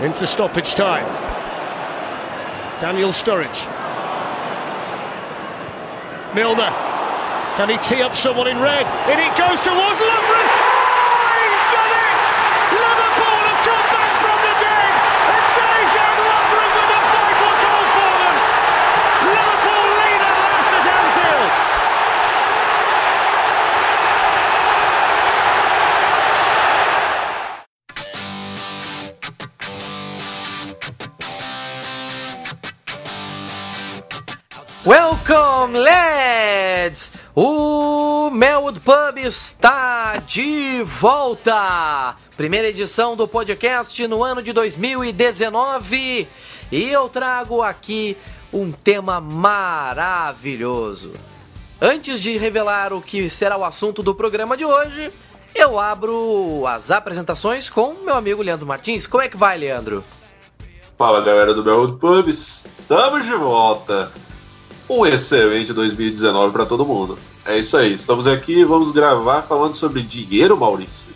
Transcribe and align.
into 0.00 0.26
stoppage 0.26 0.74
time. 0.74 1.06
Daniel 2.80 3.10
Sturridge. 3.10 3.64
Milner. 6.34 6.70
Can 7.56 7.68
he 7.70 7.78
tee 7.78 8.02
up 8.02 8.16
someone 8.16 8.46
in 8.46 8.60
red? 8.60 8.86
And 9.10 9.18
it 9.18 9.36
goes 9.36 9.60
towards 9.64 9.98
Lovren. 9.98 10.47
O 37.40 38.30
Melwood 38.30 38.80
Pub 38.80 39.16
está 39.18 40.16
de 40.16 40.82
volta! 40.82 42.16
Primeira 42.36 42.66
edição 42.66 43.14
do 43.14 43.28
podcast 43.28 44.08
no 44.08 44.24
ano 44.24 44.42
de 44.42 44.52
2019 44.52 46.26
e 46.72 46.88
eu 46.90 47.08
trago 47.08 47.62
aqui 47.62 48.16
um 48.52 48.72
tema 48.72 49.20
maravilhoso. 49.20 51.12
Antes 51.80 52.20
de 52.20 52.36
revelar 52.36 52.92
o 52.92 53.00
que 53.00 53.30
será 53.30 53.56
o 53.56 53.64
assunto 53.64 54.02
do 54.02 54.16
programa 54.16 54.56
de 54.56 54.64
hoje, 54.64 55.12
eu 55.54 55.78
abro 55.78 56.66
as 56.66 56.90
apresentações 56.90 57.70
com 57.70 57.94
meu 58.04 58.16
amigo 58.16 58.42
Leandro 58.42 58.66
Martins. 58.66 59.06
Como 59.06 59.22
é 59.22 59.28
que 59.28 59.36
vai, 59.36 59.56
Leandro? 59.56 60.02
Fala 60.98 61.20
galera 61.20 61.54
do 61.54 61.62
Melwood 61.62 62.00
Pub, 62.00 62.26
estamos 62.26 63.24
de 63.24 63.34
volta! 63.36 64.10
Um 64.88 65.04
excelente 65.04 65.72
2019 65.72 66.52
para 66.52 66.64
todo 66.64 66.84
mundo. 66.84 67.18
É 67.44 67.58
isso 67.58 67.76
aí, 67.76 67.92
estamos 67.92 68.26
aqui 68.26 68.60
e 68.60 68.64
vamos 68.64 68.90
gravar 68.90 69.42
falando 69.42 69.74
sobre 69.74 70.02
dinheiro, 70.02 70.56
Maurício. 70.56 71.12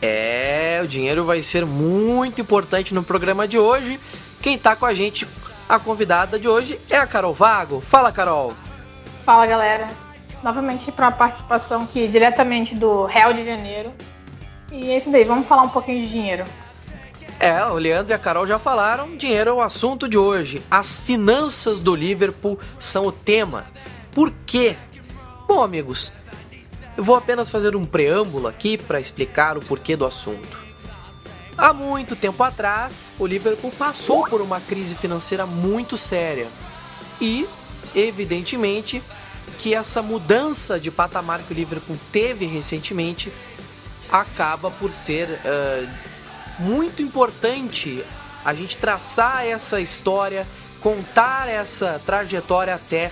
É, 0.00 0.80
o 0.82 0.88
dinheiro 0.88 1.24
vai 1.24 1.42
ser 1.42 1.66
muito 1.66 2.40
importante 2.40 2.94
no 2.94 3.02
programa 3.02 3.46
de 3.46 3.58
hoje. 3.58 4.00
Quem 4.40 4.56
tá 4.56 4.74
com 4.74 4.86
a 4.86 4.94
gente, 4.94 5.26
a 5.68 5.78
convidada 5.78 6.38
de 6.38 6.48
hoje, 6.48 6.80
é 6.88 6.96
a 6.96 7.06
Carol 7.06 7.34
Vago. 7.34 7.82
Fala, 7.82 8.10
Carol. 8.10 8.54
Fala 9.24 9.46
galera, 9.46 9.86
novamente 10.42 10.90
para 10.90 11.08
a 11.08 11.12
participação 11.12 11.82
aqui 11.82 12.08
diretamente 12.08 12.74
do 12.74 13.04
Real 13.04 13.34
de 13.34 13.44
Janeiro. 13.44 13.92
E 14.72 14.90
é 14.90 14.96
isso 14.96 15.12
daí, 15.12 15.24
vamos 15.24 15.46
falar 15.46 15.62
um 15.62 15.68
pouquinho 15.68 16.00
de 16.00 16.08
dinheiro. 16.08 16.44
É, 17.40 17.64
o 17.64 17.76
Leandro 17.76 18.12
e 18.12 18.14
a 18.14 18.18
Carol 18.18 18.46
já 18.46 18.58
falaram, 18.58 19.16
dinheiro 19.16 19.48
é 19.48 19.52
o 19.54 19.62
assunto 19.62 20.06
de 20.06 20.18
hoje. 20.18 20.62
As 20.70 20.98
finanças 20.98 21.80
do 21.80 21.96
Liverpool 21.96 22.60
são 22.78 23.06
o 23.06 23.12
tema. 23.12 23.64
Por 24.12 24.30
quê? 24.44 24.76
Bom, 25.48 25.62
amigos, 25.62 26.12
eu 26.98 27.02
vou 27.02 27.16
apenas 27.16 27.48
fazer 27.48 27.74
um 27.74 27.86
preâmbulo 27.86 28.46
aqui 28.46 28.76
para 28.76 29.00
explicar 29.00 29.56
o 29.56 29.62
porquê 29.62 29.96
do 29.96 30.04
assunto. 30.04 30.60
Há 31.56 31.72
muito 31.72 32.14
tempo 32.14 32.42
atrás, 32.42 33.06
o 33.18 33.26
Liverpool 33.26 33.72
passou 33.72 34.26
por 34.26 34.42
uma 34.42 34.60
crise 34.60 34.94
financeira 34.94 35.46
muito 35.46 35.96
séria. 35.96 36.48
E, 37.18 37.48
evidentemente, 37.94 39.02
que 39.58 39.74
essa 39.74 40.02
mudança 40.02 40.78
de 40.78 40.90
patamar 40.90 41.40
que 41.40 41.54
o 41.54 41.56
Liverpool 41.56 41.96
teve 42.12 42.44
recentemente 42.44 43.32
acaba 44.12 44.70
por 44.70 44.92
ser 44.92 45.26
uh, 45.26 46.09
muito 46.60 47.02
importante 47.02 48.04
a 48.44 48.54
gente 48.54 48.76
traçar 48.76 49.44
essa 49.46 49.80
história, 49.80 50.46
contar 50.80 51.48
essa 51.48 52.00
trajetória 52.04 52.74
até 52.74 53.10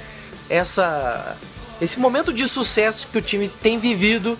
essa 0.48 1.36
esse 1.80 2.00
momento 2.00 2.32
de 2.32 2.48
sucesso 2.48 3.06
que 3.12 3.18
o 3.18 3.22
time 3.22 3.48
tem 3.48 3.78
vivido, 3.78 4.36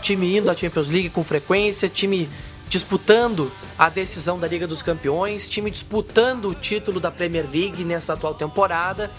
time 0.00 0.36
indo 0.36 0.48
à 0.48 0.54
Champions 0.54 0.88
League 0.88 1.10
com 1.10 1.24
frequência, 1.24 1.88
time 1.88 2.28
disputando 2.68 3.50
a 3.76 3.88
decisão 3.88 4.38
da 4.38 4.46
Liga 4.46 4.68
dos 4.68 4.84
Campeões, 4.84 5.48
time 5.48 5.68
disputando 5.68 6.48
o 6.48 6.54
título 6.54 7.00
da 7.00 7.10
Premier 7.10 7.44
League 7.50 7.82
nessa 7.84 8.12
atual 8.12 8.34
temporada. 8.34 9.10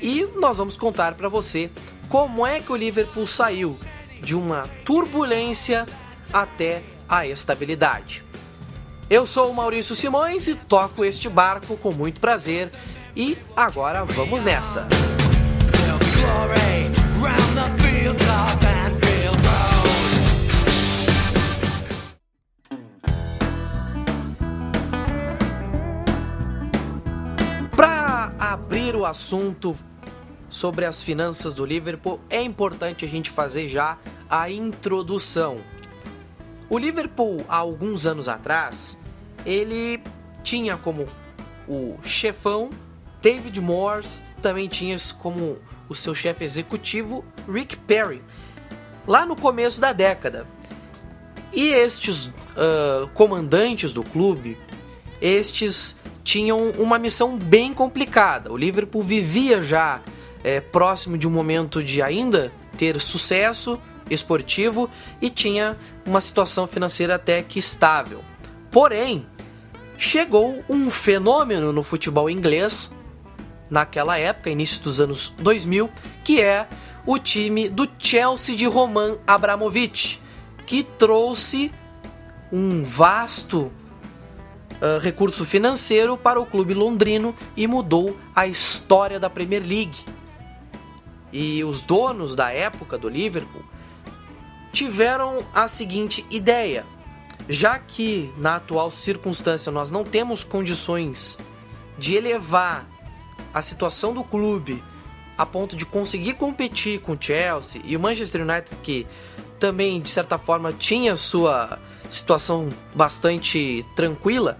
E 0.00 0.28
nós 0.36 0.56
vamos 0.56 0.76
contar 0.76 1.14
para 1.14 1.28
você 1.28 1.68
como 2.08 2.46
é 2.46 2.60
que 2.60 2.70
o 2.70 2.76
Liverpool 2.76 3.26
saiu 3.26 3.76
de 4.22 4.36
uma 4.36 4.62
turbulência 4.84 5.84
até 6.32 6.80
a 7.08 7.26
estabilidade. 7.26 8.22
Eu 9.08 9.26
sou 9.26 9.50
o 9.50 9.54
Maurício 9.54 9.96
Simões 9.96 10.48
e 10.48 10.54
toco 10.54 11.02
este 11.02 11.28
barco 11.28 11.76
com 11.78 11.92
muito 11.92 12.20
prazer. 12.20 12.70
E 13.16 13.38
agora 13.56 14.04
vamos 14.04 14.42
nessa! 14.42 14.86
Para 27.74 28.32
abrir 28.38 28.94
o 28.94 29.06
assunto 29.06 29.74
sobre 30.50 30.84
as 30.84 31.02
finanças 31.02 31.54
do 31.54 31.64
Liverpool, 31.64 32.20
é 32.28 32.42
importante 32.42 33.04
a 33.04 33.08
gente 33.08 33.30
fazer 33.30 33.68
já 33.68 33.96
a 34.28 34.50
introdução. 34.50 35.58
O 36.70 36.78
Liverpool, 36.78 37.44
há 37.48 37.56
alguns 37.56 38.06
anos 38.06 38.28
atrás, 38.28 38.98
ele 39.44 40.02
tinha 40.42 40.76
como 40.76 41.06
o 41.66 41.96
chefão 42.02 42.70
David 43.22 43.60
Morse, 43.60 44.22
também 44.42 44.68
tinha 44.68 44.96
como 45.18 45.58
o 45.88 45.94
seu 45.94 46.14
chefe 46.14 46.44
executivo 46.44 47.24
Rick 47.50 47.76
Perry, 47.78 48.22
lá 49.06 49.24
no 49.24 49.34
começo 49.34 49.80
da 49.80 49.92
década. 49.92 50.46
E 51.52 51.68
estes 51.68 52.26
uh, 52.26 53.08
comandantes 53.14 53.92
do 53.92 54.02
clube, 54.02 54.58
estes 55.20 55.98
tinham 56.22 56.70
uma 56.72 56.98
missão 56.98 57.38
bem 57.38 57.72
complicada. 57.72 58.52
O 58.52 58.56
Liverpool 58.56 59.02
vivia 59.02 59.62
já 59.62 60.00
é, 60.44 60.60
próximo 60.60 61.16
de 61.16 61.26
um 61.26 61.30
momento 61.30 61.82
de 61.82 62.02
ainda 62.02 62.52
ter 62.76 63.00
sucesso 63.00 63.80
esportivo 64.10 64.88
e 65.20 65.30
tinha 65.30 65.76
uma 66.04 66.20
situação 66.20 66.66
financeira 66.66 67.14
até 67.14 67.42
que 67.42 67.58
estável. 67.58 68.22
Porém, 68.70 69.26
chegou 69.96 70.62
um 70.68 70.90
fenômeno 70.90 71.72
no 71.72 71.82
futebol 71.82 72.28
inglês 72.28 72.92
naquela 73.70 74.18
época, 74.18 74.50
início 74.50 74.82
dos 74.82 75.00
anos 75.00 75.34
2000, 75.38 75.90
que 76.24 76.40
é 76.40 76.66
o 77.06 77.18
time 77.18 77.68
do 77.68 77.88
Chelsea 77.98 78.56
de 78.56 78.66
Roman 78.66 79.18
Abramovich, 79.26 80.20
que 80.66 80.82
trouxe 80.82 81.72
um 82.52 82.82
vasto 82.82 83.72
uh, 84.80 84.98
recurso 85.00 85.44
financeiro 85.44 86.16
para 86.16 86.40
o 86.40 86.46
clube 86.46 86.74
londrino 86.74 87.34
e 87.56 87.66
mudou 87.66 88.16
a 88.34 88.46
história 88.46 89.18
da 89.18 89.28
Premier 89.30 89.62
League. 89.62 90.04
E 91.32 91.62
os 91.64 91.82
donos 91.82 92.34
da 92.34 92.50
época 92.50 92.96
do 92.96 93.08
Liverpool 93.08 93.62
tiveram 94.72 95.44
a 95.54 95.68
seguinte 95.68 96.24
ideia: 96.30 96.84
já 97.48 97.78
que 97.78 98.32
na 98.36 98.56
atual 98.56 98.90
circunstância 98.90 99.72
nós 99.72 99.90
não 99.90 100.04
temos 100.04 100.44
condições 100.44 101.38
de 101.98 102.14
elevar 102.14 102.86
a 103.52 103.62
situação 103.62 104.12
do 104.12 104.22
clube 104.22 104.82
a 105.36 105.46
ponto 105.46 105.76
de 105.76 105.86
conseguir 105.86 106.34
competir 106.34 107.00
com 107.00 107.12
o 107.12 107.18
Chelsea 107.18 107.80
e 107.84 107.96
o 107.96 108.00
Manchester 108.00 108.42
United, 108.42 108.76
que 108.82 109.06
também 109.58 110.00
de 110.00 110.10
certa 110.10 110.36
forma 110.36 110.72
tinha 110.72 111.14
sua 111.16 111.78
situação 112.10 112.68
bastante 112.94 113.84
tranquila, 113.94 114.58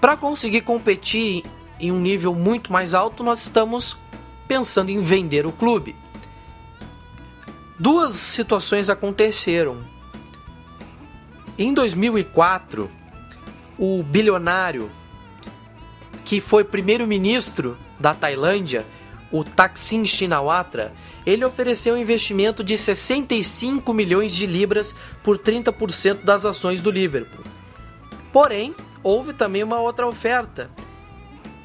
para 0.00 0.16
conseguir 0.16 0.62
competir 0.62 1.44
em 1.80 1.90
um 1.90 2.00
nível 2.00 2.34
muito 2.34 2.72
mais 2.72 2.92
alto, 2.92 3.24
nós 3.24 3.42
estamos 3.42 3.96
pensando 4.46 4.90
em 4.90 5.00
vender 5.00 5.46
o 5.46 5.52
clube. 5.52 5.96
Duas 7.82 8.12
situações 8.12 8.88
aconteceram. 8.88 9.78
Em 11.58 11.74
2004, 11.74 12.88
o 13.76 14.04
bilionário 14.04 14.88
que 16.24 16.40
foi 16.40 16.62
primeiro-ministro 16.62 17.76
da 17.98 18.14
Tailândia, 18.14 18.86
o 19.32 19.42
Thaksin 19.42 20.06
Shinawatra, 20.06 20.92
ele 21.26 21.44
ofereceu 21.44 21.96
um 21.96 21.98
investimento 21.98 22.62
de 22.62 22.78
65 22.78 23.92
milhões 23.92 24.32
de 24.32 24.46
libras 24.46 24.94
por 25.20 25.36
30% 25.36 26.22
das 26.22 26.46
ações 26.46 26.80
do 26.80 26.88
Liverpool. 26.88 27.44
Porém, 28.32 28.76
houve 29.02 29.32
também 29.32 29.64
uma 29.64 29.80
outra 29.80 30.06
oferta 30.06 30.70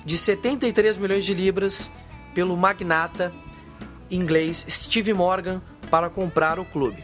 de 0.04 0.18
73 0.18 0.98
milhões 0.98 1.24
de 1.24 1.36
libras 1.36 1.92
pelo 2.34 2.58
magnata 2.58 3.31
inglês 4.10 4.66
Steve 4.68 5.14
Morgan 5.14 5.62
para 5.89 6.10
comprar 6.10 6.60
o 6.60 6.66
clube. 6.66 7.04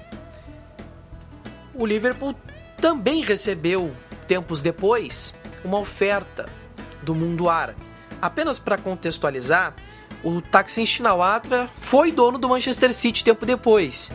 O 1.74 1.86
Liverpool 1.86 2.36
também 2.80 3.22
recebeu, 3.22 3.94
tempos 4.28 4.62
depois, 4.62 5.34
uma 5.64 5.80
oferta 5.80 6.48
do 7.02 7.16
mundo 7.16 7.50
árabe. 7.50 7.82
Apenas 8.22 8.60
para 8.60 8.78
contextualizar, 8.78 9.74
o 10.24 10.42
Taksin 10.42 10.86
Shinawatra 10.86 11.70
foi 11.76 12.12
dono 12.12 12.38
do 12.38 12.48
Manchester 12.48 12.94
City 12.94 13.24
tempo 13.24 13.46
depois. 13.46 14.12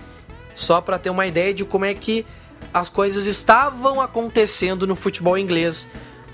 Só 0.54 0.80
para 0.80 0.98
ter 0.98 1.10
uma 1.10 1.26
ideia 1.26 1.52
de 1.52 1.64
como 1.64 1.84
é 1.84 1.94
que 1.94 2.24
as 2.72 2.88
coisas 2.88 3.26
estavam 3.26 4.00
acontecendo 4.00 4.86
no 4.86 4.94
futebol 4.94 5.36
inglês 5.36 5.88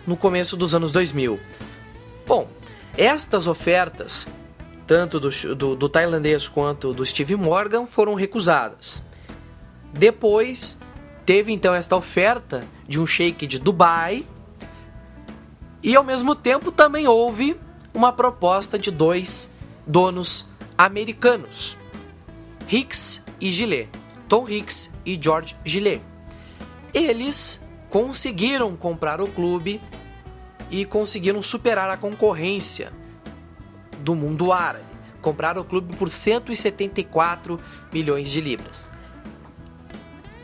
no 0.06 0.16
começo 0.16 0.56
dos 0.56 0.74
anos 0.74 0.92
2000. 0.92 1.38
Bom, 2.26 2.48
estas 2.96 3.46
ofertas, 3.46 4.28
tanto 4.86 5.18
do, 5.18 5.30
do, 5.54 5.76
do 5.76 5.88
tailandês 5.88 6.46
quanto 6.48 6.92
do 6.92 7.04
Steve 7.04 7.36
Morgan, 7.36 7.86
foram 7.86 8.14
recusadas. 8.14 9.02
Depois, 9.92 10.78
teve 11.24 11.52
então 11.52 11.74
esta 11.74 11.96
oferta 11.96 12.64
de 12.86 13.00
um 13.00 13.06
sheik 13.06 13.46
de 13.46 13.58
Dubai 13.58 14.26
e 15.82 15.94
ao 15.96 16.04
mesmo 16.04 16.34
tempo 16.34 16.72
também 16.72 17.06
houve 17.06 17.56
uma 17.92 18.12
proposta 18.12 18.78
de 18.78 18.90
dois 18.90 19.52
donos 19.86 20.48
americanos, 20.76 21.76
Hicks 22.68 23.22
e 23.40 23.50
Gillet, 23.52 23.88
Tom 24.28 24.48
Hicks 24.48 24.90
e 25.04 25.18
George 25.20 25.56
Gillet. 25.64 26.02
Eles 26.92 27.60
conseguiram 27.88 28.76
comprar 28.76 29.20
o 29.20 29.28
clube 29.28 29.80
e 30.70 30.84
conseguiram 30.84 31.42
superar 31.42 31.88
a 31.90 31.96
concorrência 31.96 32.92
do 34.04 34.14
mundo 34.14 34.52
árabe. 34.52 34.84
Compraram 35.20 35.62
o 35.62 35.64
clube 35.64 35.96
por 35.96 36.10
174 36.10 37.58
milhões 37.90 38.28
de 38.30 38.40
libras. 38.40 38.86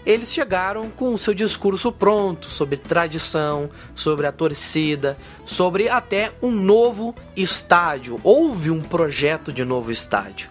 Eles 0.06 0.32
chegaram 0.32 0.88
com 0.90 1.12
o 1.12 1.18
seu 1.18 1.34
discurso 1.34 1.92
pronto 1.92 2.50
sobre 2.50 2.78
tradição, 2.78 3.68
sobre 3.94 4.26
a 4.26 4.32
torcida, 4.32 5.18
sobre 5.44 5.90
até 5.90 6.32
um 6.40 6.50
novo 6.50 7.14
estádio. 7.36 8.18
Houve 8.24 8.70
um 8.70 8.80
projeto 8.80 9.52
de 9.52 9.62
novo 9.62 9.92
estádio. 9.92 10.48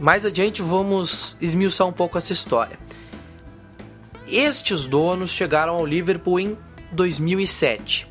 Mais 0.00 0.24
adiante 0.24 0.62
vamos 0.62 1.36
esmiuçar 1.40 1.86
um 1.86 1.92
pouco 1.92 2.16
essa 2.16 2.32
história. 2.32 2.78
Estes 4.26 4.86
donos 4.86 5.30
chegaram 5.30 5.74
ao 5.74 5.86
Liverpool 5.86 6.40
em 6.40 6.58
2007. 6.90 8.10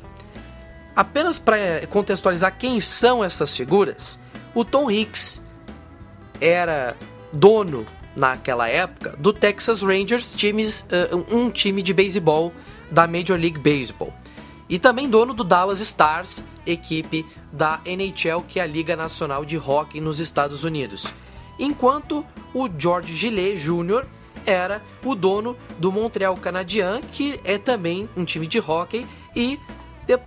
Apenas 0.94 1.38
para 1.38 1.86
contextualizar 1.88 2.56
quem 2.56 2.80
são 2.80 3.22
essas 3.22 3.54
figuras, 3.54 4.18
o 4.56 4.64
Tom 4.64 4.90
Hicks 4.90 5.44
era 6.40 6.96
dono 7.30 7.84
naquela 8.16 8.66
época 8.66 9.14
do 9.18 9.30
Texas 9.30 9.82
Rangers, 9.82 10.34
times, 10.34 10.80
uh, 10.80 11.36
um 11.36 11.50
time 11.50 11.82
de 11.82 11.92
beisebol 11.92 12.54
da 12.90 13.06
Major 13.06 13.38
League 13.38 13.58
Baseball. 13.58 14.14
E 14.66 14.78
também 14.78 15.10
dono 15.10 15.34
do 15.34 15.44
Dallas 15.44 15.80
Stars, 15.80 16.42
equipe 16.66 17.26
da 17.52 17.82
NHL, 17.84 18.40
que 18.48 18.58
é 18.58 18.62
a 18.62 18.66
Liga 18.66 18.96
Nacional 18.96 19.44
de 19.44 19.58
Hockey 19.58 20.00
nos 20.00 20.20
Estados 20.20 20.64
Unidos. 20.64 21.06
Enquanto 21.58 22.24
o 22.54 22.66
George 22.78 23.14
Gillet 23.14 23.56
Jr. 23.56 24.06
era 24.46 24.82
o 25.04 25.14
dono 25.14 25.54
do 25.78 25.92
Montreal 25.92 26.34
Canadiens, 26.34 27.02
que 27.12 27.38
é 27.44 27.58
também 27.58 28.08
um 28.16 28.24
time 28.24 28.46
de 28.46 28.58
hockey 28.58 29.06
e 29.36 29.60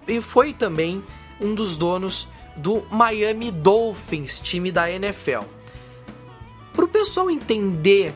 e 0.07 0.21
foi 0.21 0.53
também 0.53 1.01
um 1.39 1.55
dos 1.55 1.77
donos 1.77 2.27
do 2.59 2.85
Miami 2.91 3.51
Dolphins, 3.51 4.39
time 4.39 4.71
da 4.71 4.91
NFL. 4.91 5.41
Para 6.73 6.85
o 6.85 6.87
pessoal 6.87 7.29
entender 7.31 8.13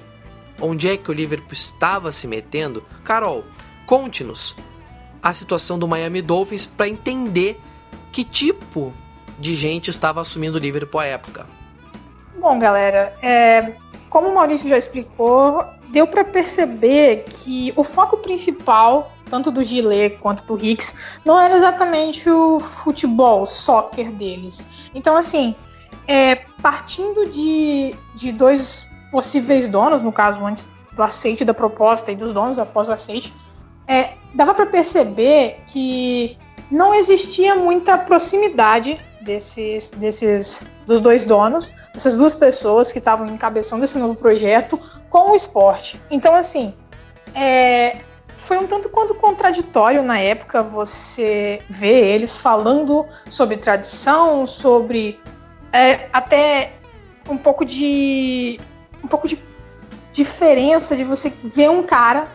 onde 0.60 0.90
é 0.90 0.98
que 0.98 1.10
o 1.10 1.14
Liverpool 1.14 1.54
estava 1.54 2.12
se 2.12 2.28
metendo, 2.28 2.84
Carol, 3.04 3.44
conte-nos 3.86 4.56
a 5.22 5.34
situação 5.34 5.80
do 5.80 5.88
Miami 5.88 6.22
Dolphins 6.22 6.66
para 6.66 6.88
entender 6.88 7.60
que 8.12 8.24
tipo 8.24 8.94
de 9.40 9.56
gente 9.56 9.90
estava 9.90 10.22
assumindo 10.22 10.58
o 10.58 10.62
Liverpool 10.62 11.00
à 11.00 11.06
época. 11.06 11.48
Bom, 12.38 12.60
galera, 12.60 13.18
é, 13.22 13.76
como 14.10 14.30
o 14.30 14.36
Maurício 14.36 14.68
já 14.68 14.78
explicou, 14.78 15.66
deu 15.94 16.06
para 16.06 16.26
perceber 16.26 17.24
que 17.30 17.72
o 17.78 17.84
foco 17.84 18.18
principal 18.18 19.14
tanto 19.30 19.50
do 19.50 19.64
Gilet 19.64 20.18
quanto 20.20 20.44
do 20.44 20.64
Hicks, 20.64 20.96
não 21.26 21.40
era 21.40 21.56
exatamente 21.56 22.30
o 22.30 22.60
futebol, 22.60 23.42
o 23.42 23.46
soccer 23.46 24.12
deles. 24.12 24.68
Então, 24.94 25.18
assim, 25.18 25.56
é, 26.08 26.36
partindo 26.62 27.28
de, 27.28 27.96
de 28.14 28.32
dois 28.32 28.88
possíveis 29.12 29.68
donos, 29.68 30.04
no 30.04 30.12
caso, 30.12 30.46
antes 30.46 30.68
do 30.96 31.02
aceite 31.02 31.44
da 31.44 31.54
proposta 31.54 32.12
e 32.12 32.16
dos 32.16 32.32
donos 32.32 32.60
após 32.60 32.88
o 32.88 32.92
aceite, 32.92 33.34
é, 33.88 34.14
dava 34.36 34.54
para 34.54 34.68
perceber 34.68 35.62
que 35.68 36.38
não 36.70 36.94
existia 36.94 37.56
muita 37.56 37.98
proximidade 37.98 39.00
desses, 39.22 39.90
desses 39.92 40.64
dos 40.86 41.02
dois 41.02 41.26
donos, 41.26 41.74
dessas 41.94 42.16
duas 42.16 42.34
pessoas 42.34 42.92
que 42.92 43.00
estavam 43.00 43.28
encabeçando 43.28 43.84
esse 43.84 43.98
novo 43.98 44.16
projeto 44.16 44.80
com 45.14 45.30
o 45.30 45.36
esporte. 45.36 46.02
Então, 46.10 46.34
assim, 46.34 46.74
é, 47.36 47.98
foi 48.36 48.58
um 48.58 48.66
tanto 48.66 48.90
quanto 48.90 49.14
contraditório 49.14 50.02
na 50.02 50.18
época 50.18 50.64
você 50.64 51.62
ver 51.70 52.16
eles 52.16 52.36
falando 52.36 53.06
sobre 53.30 53.58
tradição, 53.58 54.48
sobre 54.48 55.20
é, 55.72 56.10
até 56.12 56.74
um 57.30 57.38
pouco 57.38 57.64
de 57.64 58.60
um 59.04 59.08
pouco 59.08 59.28
de 59.28 59.38
diferença 60.12 60.98
de 60.98 61.04
você 61.04 61.32
ver 61.44 61.70
um 61.70 61.84
cara 61.84 62.28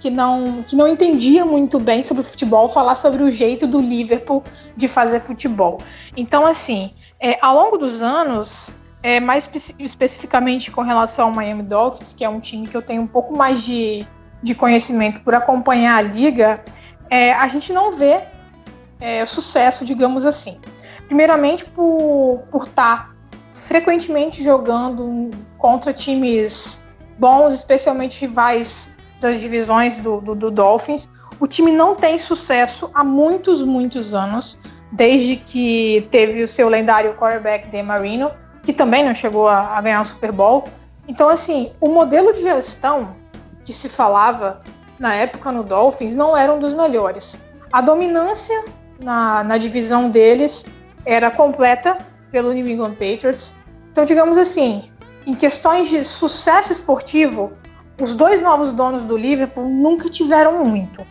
que 0.00 0.10
não 0.10 0.64
que 0.66 0.74
não 0.74 0.88
entendia 0.88 1.44
muito 1.44 1.78
bem 1.78 2.02
sobre 2.02 2.24
futebol 2.24 2.68
falar 2.68 2.96
sobre 2.96 3.22
o 3.22 3.30
jeito 3.30 3.64
do 3.64 3.80
Liverpool 3.80 4.42
de 4.76 4.88
fazer 4.88 5.20
futebol. 5.20 5.80
Então 6.16 6.44
assim, 6.44 6.94
é, 7.20 7.38
ao 7.40 7.54
longo 7.54 7.78
dos 7.78 8.02
anos 8.02 8.74
é, 9.04 9.20
mais 9.20 9.44
espe 9.44 9.76
especificamente 9.78 10.72
com 10.72 10.82
relação 10.82 11.26
ao 11.26 11.30
Miami 11.30 11.62
Dolphins, 11.62 12.12
que 12.12 12.24
é 12.24 12.28
um 12.28 12.40
time 12.40 12.66
que 12.66 12.76
eu 12.76 12.82
tenho 12.82 13.02
um 13.02 13.06
pouco 13.06 13.36
mais 13.36 13.62
de 13.62 14.04
de 14.44 14.54
conhecimento 14.54 15.20
por 15.22 15.34
acompanhar 15.34 15.96
a 15.96 16.02
liga, 16.02 16.62
é, 17.08 17.32
a 17.32 17.48
gente 17.48 17.72
não 17.72 17.92
vê 17.92 18.20
é, 19.00 19.24
sucesso, 19.24 19.84
digamos 19.84 20.26
assim. 20.26 20.60
Primeiramente 21.06 21.64
por 21.64 22.44
estar 22.54 23.08
tá 23.08 23.10
frequentemente 23.50 24.42
jogando 24.42 25.30
contra 25.56 25.94
times 25.94 26.84
bons, 27.18 27.54
especialmente 27.54 28.20
rivais 28.20 28.96
das 29.18 29.40
divisões 29.40 29.98
do, 30.00 30.20
do, 30.20 30.34
do 30.34 30.50
Dolphins. 30.50 31.08
O 31.40 31.46
time 31.46 31.72
não 31.72 31.96
tem 31.96 32.18
sucesso 32.18 32.90
há 32.92 33.02
muitos, 33.02 33.62
muitos 33.62 34.14
anos, 34.14 34.58
desde 34.92 35.36
que 35.36 36.06
teve 36.10 36.42
o 36.42 36.48
seu 36.48 36.68
lendário 36.68 37.14
quarterback 37.14 37.68
Dan 37.68 37.84
Marino, 37.84 38.30
que 38.64 38.72
também 38.72 39.04
não 39.04 39.14
chegou 39.14 39.48
a, 39.48 39.76
a 39.76 39.80
ganhar 39.80 40.00
um 40.00 40.04
Super 40.04 40.32
Bowl. 40.32 40.64
Então, 41.06 41.28
assim, 41.28 41.72
o 41.80 41.88
modelo 41.88 42.32
de 42.32 42.42
gestão 42.42 43.14
que 43.64 43.72
se 43.72 43.88
falava 43.88 44.62
na 44.98 45.14
época 45.14 45.50
no 45.52 45.62
Dolphins 45.62 46.14
não 46.14 46.36
eram 46.36 46.58
dos 46.58 46.72
melhores. 46.72 47.42
A 47.72 47.80
dominância 47.80 48.64
na, 49.00 49.44
na 49.44 49.58
divisão 49.58 50.08
deles 50.08 50.66
era 51.04 51.30
completa 51.30 51.98
pelo 52.30 52.52
New 52.52 52.68
England 52.68 52.92
Patriots. 52.92 53.56
Então, 53.90 54.04
digamos 54.04 54.38
assim, 54.38 54.84
em 55.26 55.34
questões 55.34 55.88
de 55.88 56.04
sucesso 56.04 56.72
esportivo, 56.72 57.52
os 58.00 58.14
dois 58.14 58.40
novos 58.40 58.72
donos 58.72 59.04
do 59.04 59.16
Liverpool 59.16 59.68
nunca 59.68 60.08
tiveram 60.08 60.64
muito. 60.64 61.06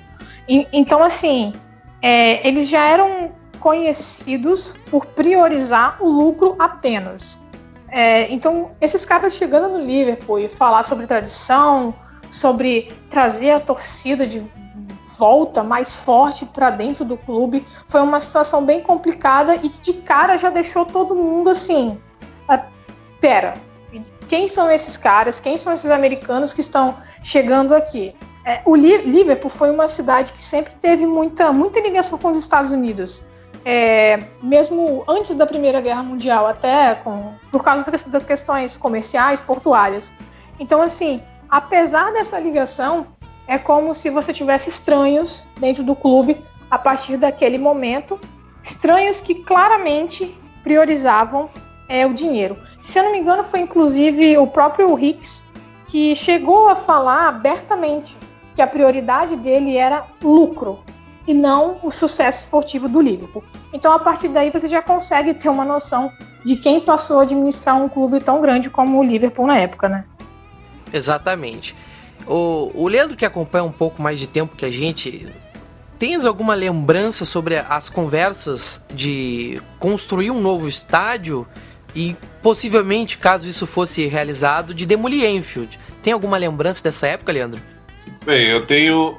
E, 0.47 0.67
então, 0.73 1.03
assim, 1.03 1.53
é, 2.01 2.45
eles 2.47 2.67
já 2.67 2.83
eram 2.85 3.31
conhecidos 3.59 4.73
por 4.91 5.05
priorizar 5.05 5.97
o 6.03 6.09
lucro 6.09 6.55
apenas. 6.59 7.41
É, 7.95 8.27
então, 8.33 8.71
esses 8.81 9.05
caras 9.05 9.35
chegando 9.35 9.77
no 9.77 9.85
Liverpool 9.85 10.39
e 10.39 10.49
falar 10.49 10.81
sobre 10.81 11.05
tradição, 11.05 11.93
sobre 12.31 12.91
trazer 13.07 13.51
a 13.51 13.59
torcida 13.59 14.25
de 14.25 14.43
volta 15.15 15.61
mais 15.61 15.95
forte 15.95 16.43
para 16.43 16.71
dentro 16.71 17.05
do 17.05 17.15
clube. 17.15 17.63
Foi 17.87 18.01
uma 18.01 18.19
situação 18.19 18.65
bem 18.65 18.79
complicada 18.79 19.53
e 19.57 19.69
que 19.69 19.79
de 19.79 19.93
cara 20.01 20.37
já 20.37 20.49
deixou 20.49 20.87
todo 20.87 21.13
mundo 21.13 21.51
assim. 21.51 22.01
Ah, 22.47 22.65
pera, 23.21 23.53
quem 24.27 24.47
são 24.47 24.71
esses 24.71 24.97
caras? 24.97 25.39
Quem 25.39 25.55
são 25.55 25.71
esses 25.71 25.91
americanos 25.91 26.51
que 26.51 26.61
estão 26.61 26.97
chegando 27.21 27.75
aqui? 27.75 28.15
É, 28.43 28.59
o 28.65 28.75
Liverpool 28.75 29.51
foi 29.51 29.69
uma 29.69 29.87
cidade 29.87 30.33
que 30.33 30.43
sempre 30.43 30.73
teve 30.81 31.05
muita, 31.05 31.53
muita 31.53 31.79
ligação 31.79 32.17
com 32.17 32.29
os 32.29 32.37
Estados 32.37 32.71
Unidos. 32.71 33.23
É, 33.65 34.25
mesmo 34.41 35.03
antes 35.07 35.35
da 35.35 35.45
Primeira 35.45 35.79
Guerra 35.79 36.03
Mundial, 36.03 36.45
até 36.45 36.95
com, 36.95 37.33
por 37.51 37.63
causa 37.63 37.85
das 38.07 38.25
questões 38.25 38.77
comerciais, 38.77 39.39
portuárias. 39.39 40.13
Então, 40.59 40.81
assim, 40.81 41.21
apesar 41.49 42.11
dessa 42.11 42.39
ligação, 42.39 43.07
é 43.47 43.57
como 43.57 43.93
se 43.93 44.09
você 44.09 44.33
tivesse 44.33 44.69
estranhos 44.69 45.47
dentro 45.59 45.83
do 45.83 45.95
clube 45.95 46.41
a 46.69 46.77
partir 46.77 47.17
daquele 47.17 47.57
momento, 47.57 48.19
estranhos 48.63 49.21
que 49.21 49.35
claramente 49.35 50.37
priorizavam 50.63 51.49
é, 51.87 52.05
o 52.05 52.13
dinheiro. 52.13 52.57
Se 52.81 52.97
eu 52.99 53.03
não 53.03 53.11
me 53.11 53.19
engano, 53.19 53.43
foi 53.43 53.59
inclusive 53.59 54.37
o 54.37 54.47
próprio 54.47 54.97
Hicks 54.97 55.45
que 55.85 56.15
chegou 56.15 56.69
a 56.69 56.75
falar 56.75 57.27
abertamente 57.27 58.17
que 58.55 58.61
a 58.61 58.67
prioridade 58.67 59.35
dele 59.35 59.77
era 59.77 60.05
lucro. 60.21 60.79
E 61.27 61.33
não 61.33 61.79
o 61.83 61.91
sucesso 61.91 62.39
esportivo 62.39 62.87
do 62.89 63.01
Liverpool. 63.01 63.43
Então, 63.71 63.91
a 63.91 63.99
partir 63.99 64.27
daí, 64.27 64.51
você 64.51 64.67
já 64.67 64.81
consegue 64.81 65.33
ter 65.33 65.49
uma 65.49 65.65
noção 65.65 66.11
de 66.43 66.55
quem 66.55 66.81
passou 66.81 67.19
a 67.19 67.23
administrar 67.23 67.81
um 67.81 67.87
clube 67.87 68.19
tão 68.19 68.41
grande 68.41 68.69
como 68.69 68.99
o 68.99 69.03
Liverpool 69.03 69.47
na 69.47 69.57
época, 69.57 69.87
né? 69.87 70.05
Exatamente. 70.91 71.75
O, 72.27 72.71
o 72.73 72.87
Leandro, 72.87 73.17
que 73.17 73.25
acompanha 73.25 73.63
um 73.63 73.71
pouco 73.71 74.01
mais 74.01 74.19
de 74.19 74.27
tempo 74.27 74.55
que 74.55 74.65
a 74.65 74.71
gente, 74.71 75.27
tens 75.97 76.25
alguma 76.25 76.53
lembrança 76.53 77.25
sobre 77.25 77.57
as 77.57 77.89
conversas 77.89 78.83
de 78.93 79.61
construir 79.79 80.31
um 80.31 80.41
novo 80.41 80.67
estádio 80.67 81.47
e 81.95 82.15
possivelmente, 82.41 83.17
caso 83.17 83.47
isso 83.47 83.65
fosse 83.65 84.05
realizado, 84.07 84.73
de 84.73 84.85
demolir 84.85 85.25
Enfield? 85.25 85.79
Tem 86.01 86.11
alguma 86.11 86.37
lembrança 86.37 86.83
dessa 86.83 87.07
época, 87.07 87.31
Leandro? 87.31 87.61
Bem, 88.25 88.47
eu 88.47 88.65
tenho, 88.65 89.17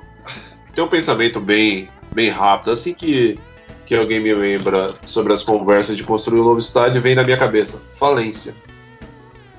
tenho 0.75 0.87
um 0.87 0.91
pensamento 0.91 1.41
bem, 1.41 1.89
bem 2.15 2.31
rápido. 2.31 2.71
Assim 2.71 2.95
que, 2.95 3.39
que 3.85 3.95
alguém 3.95 4.21
me 4.21 4.33
lembra 4.33 4.95
sobre 5.05 5.33
as 5.33 5.43
conversas 5.43 5.97
de 5.97 6.05
construir 6.05 6.41
um 6.41 6.45
novo 6.45 6.59
estádio, 6.59 7.03
vem 7.03 7.15
na 7.15 7.25
minha 7.25 7.37
cabeça: 7.37 7.83
falência. 7.93 8.55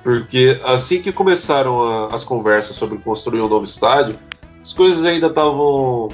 Porque 0.02 0.60
assim 0.64 1.02
que 1.02 1.12
começaram 1.12 1.82
a, 1.82 2.14
as 2.14 2.24
conversas 2.24 2.76
sobre 2.76 2.98
construir 2.98 3.40
um 3.40 3.48
novo 3.48 3.64
estádio, 3.64 4.18
as 4.60 4.72
coisas 4.72 5.04
ainda 5.04 5.26
estavam 5.26 6.08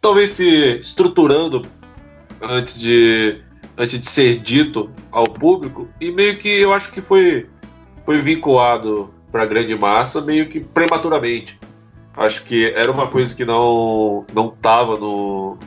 talvez 0.00 0.30
se 0.30 0.78
estruturando 0.78 1.66
antes 2.40 2.78
de 2.78 3.40
antes 3.76 4.00
de 4.00 4.06
ser 4.06 4.38
dito 4.38 4.90
ao 5.10 5.24
público 5.24 5.88
e 6.00 6.10
meio 6.10 6.38
que 6.38 6.48
eu 6.48 6.72
acho 6.72 6.92
que 6.92 7.00
foi 7.00 7.48
foi 8.04 8.22
vinculado 8.22 9.12
para 9.32 9.42
a 9.42 9.46
grande 9.46 9.74
massa 9.74 10.20
meio 10.20 10.48
que 10.48 10.60
prematuramente. 10.60 11.58
Acho 12.16 12.44
que 12.44 12.72
era 12.74 12.90
uma 12.90 13.08
coisa 13.08 13.34
que 13.34 13.44
não 13.44 14.24
não 14.32 14.48
estava 14.48 14.96
no 14.96 15.58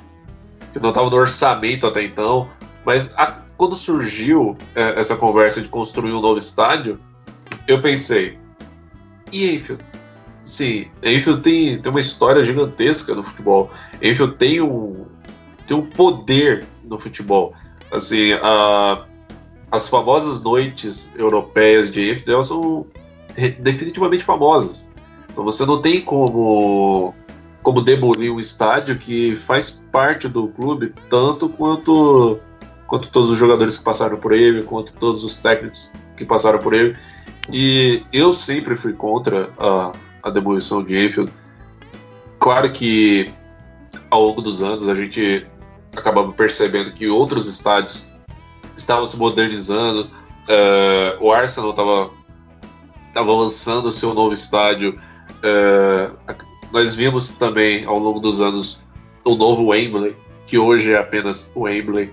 que 0.73 0.79
não 0.79 0.89
estava 0.89 1.09
no 1.09 1.15
orçamento 1.15 1.85
até 1.85 2.03
então, 2.03 2.49
mas 2.85 3.13
a, 3.17 3.39
quando 3.57 3.75
surgiu 3.75 4.57
é, 4.75 4.99
essa 4.99 5.15
conversa 5.15 5.61
de 5.61 5.67
construir 5.67 6.11
um 6.11 6.21
novo 6.21 6.37
estádio, 6.37 6.99
eu 7.67 7.81
pensei, 7.81 8.37
e 9.31 9.51
Enfield? 9.51 9.83
Sim, 10.45 10.87
Enfield 11.03 11.41
tem, 11.41 11.79
tem 11.79 11.91
uma 11.91 11.99
história 11.99 12.43
gigantesca 12.43 13.13
no 13.13 13.21
futebol. 13.21 13.69
Enfield 14.01 14.35
tem 14.37 14.61
um, 14.61 15.05
tem 15.67 15.77
um 15.77 15.85
poder 15.85 16.65
no 16.83 16.97
futebol. 16.97 17.53
Assim, 17.91 18.33
a, 18.41 19.05
as 19.71 19.87
famosas 19.87 20.41
noites 20.41 21.11
europeias 21.15 21.91
de 21.91 22.09
Enfield 22.09 22.31
elas 22.31 22.47
são 22.47 22.85
definitivamente 23.59 24.23
famosas. 24.23 24.88
Então 25.39 25.45
você 25.45 25.65
não 25.65 25.81
tem 25.81 26.01
como 26.01 27.15
como 27.63 27.81
demolir 27.81 28.29
um 28.29 28.41
estádio 28.41 28.97
que 28.97 29.37
faz 29.37 29.71
parte 29.89 30.27
do 30.27 30.49
clube 30.49 30.93
tanto 31.09 31.47
quanto 31.47 32.37
quanto 32.85 33.09
todos 33.09 33.29
os 33.29 33.37
jogadores 33.37 33.77
que 33.77 33.83
passaram 33.85 34.17
por 34.17 34.33
ele, 34.33 34.63
quanto 34.63 34.91
todos 34.93 35.23
os 35.23 35.37
técnicos 35.37 35.93
que 36.17 36.25
passaram 36.25 36.59
por 36.59 36.73
ele. 36.73 36.97
E 37.49 38.03
eu 38.11 38.33
sempre 38.33 38.75
fui 38.75 38.91
contra 38.91 39.49
a, 39.57 39.93
a 40.23 40.29
demolição 40.29 40.83
de 40.83 41.05
Enfield. 41.05 41.31
Claro 42.39 42.69
que 42.73 43.31
ao 44.11 44.21
longo 44.21 44.41
dos 44.41 44.61
anos 44.61 44.89
a 44.89 44.95
gente 44.95 45.47
acabava 45.95 46.33
percebendo 46.33 46.91
que 46.91 47.07
outros 47.07 47.47
estádios 47.47 48.05
estavam 48.75 49.05
se 49.05 49.15
modernizando. 49.15 50.11
Uh, 50.49 51.23
o 51.23 51.31
Arsenal 51.31 51.69
estava 51.69 52.11
estava 53.07 53.31
lançando 53.31 53.87
o 53.87 53.91
seu 53.91 54.13
novo 54.13 54.33
estádio. 54.33 54.99
Uh, 55.43 56.15
nós 56.71 56.93
vimos 56.93 57.31
também 57.31 57.85
ao 57.85 57.97
longo 57.97 58.19
dos 58.19 58.41
anos 58.41 58.81
o 59.23 59.35
novo 59.35 59.67
Wembley, 59.67 60.15
que 60.45 60.57
hoje 60.57 60.93
é 60.93 60.97
apenas 60.97 61.51
o 61.55 61.61
Wembley 61.61 62.11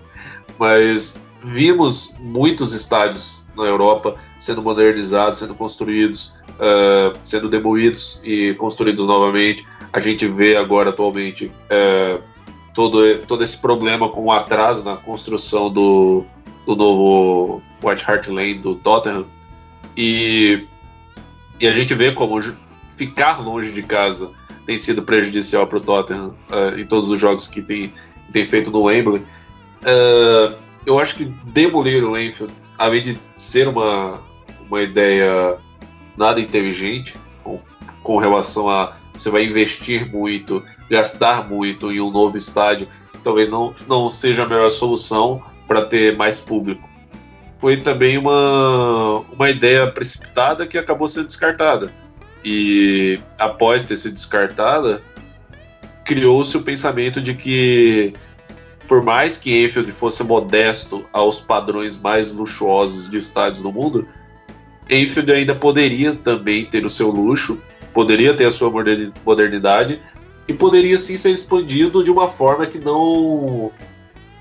mas 0.59 1.23
vimos 1.43 2.15
muitos 2.19 2.73
estádios 2.75 3.47
na 3.57 3.65
Europa 3.65 4.17
sendo 4.39 4.63
modernizados, 4.63 5.39
sendo 5.39 5.55
construídos, 5.55 6.35
uh, 6.53 7.17
sendo 7.25 7.49
demolidos 7.49 8.21
e 8.25 8.55
construídos 8.55 9.07
novamente. 9.07 9.67
A 9.93 10.01
gente 10.01 10.27
vê 10.27 10.57
agora 10.57 10.91
atualmente 10.91 11.47
uh, 11.47 12.23
todo, 12.75 13.19
todo 13.27 13.43
esse 13.43 13.59
problema 13.59 14.09
com 14.09 14.25
o 14.25 14.33
atraso 14.33 14.85
na 14.85 14.97
construção 14.97 15.71
do, 15.71 16.25
do 16.67 16.77
novo 16.77 17.63
White 17.83 18.05
Hart 18.07 18.29
Lane 18.29 18.55
do 18.55 18.75
Tottenham. 18.77 19.27
E, 19.97 20.67
e 21.59 21.67
a 21.67 21.73
gente 21.73 21.95
vê 21.95 22.13
como 22.13 22.41
ficar 22.97 23.41
longe 23.41 23.71
de 23.73 23.83
casa 23.83 24.33
tem 24.65 24.77
sido 24.77 25.03
prejudicial 25.03 25.67
para 25.67 25.79
o 25.79 25.81
Tottenham 25.81 26.37
uh, 26.51 26.79
em 26.79 26.85
todos 26.87 27.11
os 27.11 27.21
jogos 27.21 27.47
que 27.47 27.63
tem, 27.63 27.93
tem 28.33 28.45
feito 28.45 28.71
no 28.71 28.83
Wembley. 28.83 29.23
Uh, 29.83 30.57
eu 30.85 30.99
acho 30.99 31.15
que 31.15 31.25
demolir 31.47 32.05
o 32.05 32.19
Enfield, 32.19 32.53
além 32.77 33.03
de 33.03 33.19
ser 33.37 33.69
uma, 33.69 34.21
uma 34.69 34.83
ideia 34.83 35.57
nada 36.17 36.41
inteligente 36.41 37.17
com, 37.45 37.61
com 38.03 38.19
relação 38.19 38.69
a 38.69 38.97
você 39.13 39.31
vai 39.31 39.45
investir 39.45 40.11
muito, 40.11 40.63
gastar 40.91 41.49
muito 41.49 41.91
em 41.91 42.01
um 42.01 42.11
novo 42.11 42.37
estádio, 42.37 42.87
talvez 43.23 43.51
não, 43.51 43.75
não 43.89 44.11
seja 44.11 44.43
a 44.43 44.47
melhor 44.47 44.71
solução 44.71 45.43
para 45.67 45.85
ter 45.87 46.15
mais 46.17 46.39
público. 46.39 46.87
Foi 47.59 47.79
também 47.79 48.19
uma, 48.19 49.21
uma 49.33 49.49
ideia 49.49 49.91
precipitada 49.91 50.67
que 50.67 50.77
acabou 50.77 51.09
sendo 51.09 51.27
descartada. 51.27 51.91
E 52.49 53.19
após 53.41 53.83
ter 53.83 53.97
sido 53.97 54.15
descartada, 54.15 55.03
criou-se 56.05 56.57
o 56.57 56.63
pensamento 56.63 57.21
de 57.21 57.35
que 57.35 58.15
por 58.87 59.03
mais 59.03 59.37
que 59.37 59.65
Enfield 59.65 59.91
fosse 59.91 60.23
modesto 60.23 61.05
aos 61.13 61.41
padrões 61.41 62.01
mais 62.01 62.31
luxuosos 62.31 63.11
de 63.11 63.17
estádios 63.17 63.61
do 63.63 63.73
mundo, 63.73 64.07
Enfield 64.89 65.33
ainda 65.33 65.57
poderia 65.57 66.15
também 66.15 66.65
ter 66.65 66.85
o 66.85 66.89
seu 66.89 67.11
luxo, 67.11 67.61
poderia 67.93 68.33
ter 68.33 68.47
a 68.47 68.51
sua 68.53 68.71
modernidade 69.25 70.01
e 70.47 70.53
poderia 70.53 70.97
sim 70.99 71.17
ser 71.17 71.33
expandido 71.33 72.05
de 72.05 72.13
uma 72.13 72.29
forma 72.29 72.65
que 72.65 72.79
não 72.79 73.73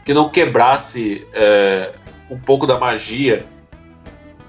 que 0.05 0.13
não 0.13 0.29
quebrasse 0.29 1.25
é, 1.33 1.91
um 2.29 2.37
pouco 2.37 2.67
da 2.67 2.77
magia 2.77 3.43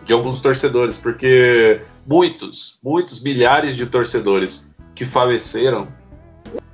de 0.04 0.12
alguns 0.12 0.42
torcedores, 0.42 0.98
porque 0.98 1.80
muitos, 2.06 2.78
muitos 2.82 3.20
milhares 3.20 3.76
de 3.76 3.86
torcedores 3.86 4.74
que 4.94 5.04
faleceram 5.04 5.88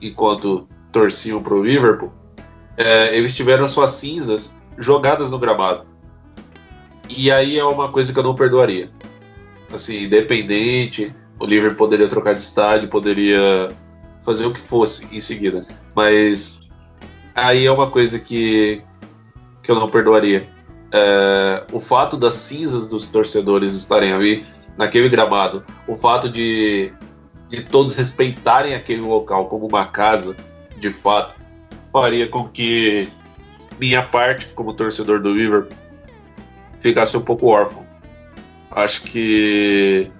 enquanto 0.01 0.69
torciam 0.91 1.43
para 1.43 1.55
o 1.55 1.65
Liverpool 1.65 2.12
é, 2.77 3.17
eles 3.17 3.35
tiveram 3.35 3.69
suas 3.69 3.91
cinzas 3.91 4.59
jogadas 4.79 5.31
no 5.31 5.39
gramado. 5.39 5.87
E 7.09 7.31
aí 7.31 7.59
é 7.59 7.65
uma 7.65 7.91
coisa 7.91 8.12
que 8.12 8.19
eu 8.19 8.23
não 8.23 8.35
perdoaria. 8.35 8.91
Assim, 9.73 10.05
independente, 10.05 11.15
o 11.39 11.47
Liverpool 11.47 11.79
poderia 11.79 12.09
trocar 12.09 12.35
de 12.35 12.41
estádio, 12.41 12.89
poderia 12.89 13.71
fazer 14.23 14.47
o 14.47 14.53
que 14.53 14.61
fosse 14.61 15.07
em 15.15 15.21
seguida. 15.21 15.67
Mas 15.95 16.61
aí 17.35 17.67
é 17.67 17.73
uma 17.73 17.91
coisa 17.91 18.19
que, 18.19 18.83
que 19.62 19.71
eu 19.71 19.77
não 19.77 19.91
perdoaria. 19.91 20.49
É, 20.91 21.65
o 21.73 21.81
fato 21.81 22.17
das 22.17 22.35
cinzas 22.35 22.87
dos 22.87 23.07
torcedores 23.07 23.75
estarem 23.75 24.12
ali, 24.12 24.47
naquele 24.76 25.09
gramado, 25.09 25.64
o 25.87 25.97
fato 25.97 26.29
de, 26.29 26.93
de 27.49 27.62
todos 27.62 27.95
respeitarem 27.95 28.75
aquele 28.75 29.02
local 29.02 29.47
como 29.47 29.67
uma 29.67 29.87
casa, 29.87 30.37
de 30.79 30.91
fato, 30.91 31.35
faria 31.93 32.29
com 32.29 32.49
que 32.49 33.09
minha 33.79 34.02
parte, 34.02 34.49
como 34.49 34.75
torcedor 34.75 35.21
do 35.21 35.33
Liverpool, 35.33 35.76
ficasse 36.81 37.17
um 37.17 37.23
pouco 37.23 37.47
órfão. 37.47 37.87
Acho 38.71 39.02
que. 39.02 40.11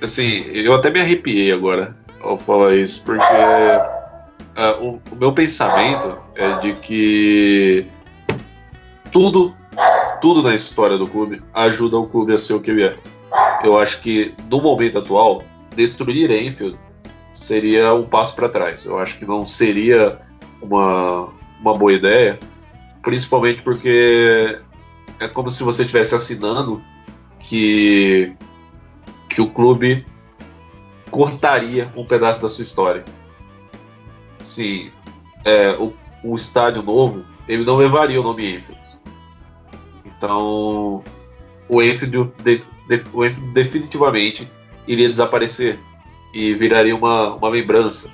Assim, 0.00 0.44
eu 0.52 0.74
até 0.74 0.90
me 0.90 1.00
arrepiei 1.00 1.52
agora 1.52 1.96
ao 2.20 2.36
falar 2.36 2.74
isso, 2.74 3.04
porque 3.04 3.22
uh, 3.22 4.84
o, 4.84 5.02
o 5.12 5.16
meu 5.16 5.32
pensamento 5.32 6.18
é 6.34 6.58
de 6.58 6.74
que 6.76 7.86
tudo, 9.12 9.54
tudo 10.20 10.42
na 10.42 10.54
história 10.54 10.98
do 10.98 11.06
clube 11.06 11.42
ajuda 11.54 11.98
o 11.98 12.06
clube 12.06 12.32
a 12.32 12.38
ser 12.38 12.54
o 12.54 12.60
que 12.60 12.70
ele 12.70 12.84
é. 12.84 12.96
Eu 13.64 13.78
acho 13.78 14.00
que, 14.00 14.34
no 14.50 14.60
momento 14.60 14.98
atual, 14.98 15.42
destruir 15.74 16.30
Enfield 16.30 16.78
seria 17.32 17.94
um 17.94 18.04
passo 18.04 18.34
para 18.34 18.48
trás. 18.48 18.84
Eu 18.84 18.98
acho 18.98 19.18
que 19.18 19.24
não 19.24 19.44
seria 19.44 20.20
uma, 20.60 21.28
uma 21.60 21.74
boa 21.76 21.92
ideia, 21.92 22.38
principalmente 23.02 23.62
porque 23.62 24.58
é 25.18 25.28
como 25.28 25.50
se 25.50 25.62
você 25.62 25.82
estivesse 25.82 26.14
assinando 26.14 26.82
que, 27.40 28.34
que 29.28 29.40
o 29.40 29.48
clube 29.48 30.04
cortaria 31.10 31.92
um 31.96 32.04
pedaço 32.04 32.40
da 32.42 32.48
sua 32.48 32.62
história. 32.62 33.04
Sim, 34.40 34.90
é, 35.44 35.72
o, 35.72 35.94
o 36.24 36.36
estádio 36.36 36.82
novo, 36.82 37.24
ele 37.48 37.64
não 37.64 37.76
levaria 37.76 38.20
o 38.20 38.24
nome 38.24 38.54
Enfield. 38.54 38.80
Então, 40.04 41.02
o 41.68 41.82
Enfield, 41.82 42.32
de, 42.42 42.64
o 43.12 43.28
definitivamente 43.52 44.50
iria 44.86 45.08
desaparecer 45.08 45.78
e 46.32 46.54
viraria 46.54 46.96
uma, 46.96 47.34
uma 47.34 47.48
lembrança 47.48 48.10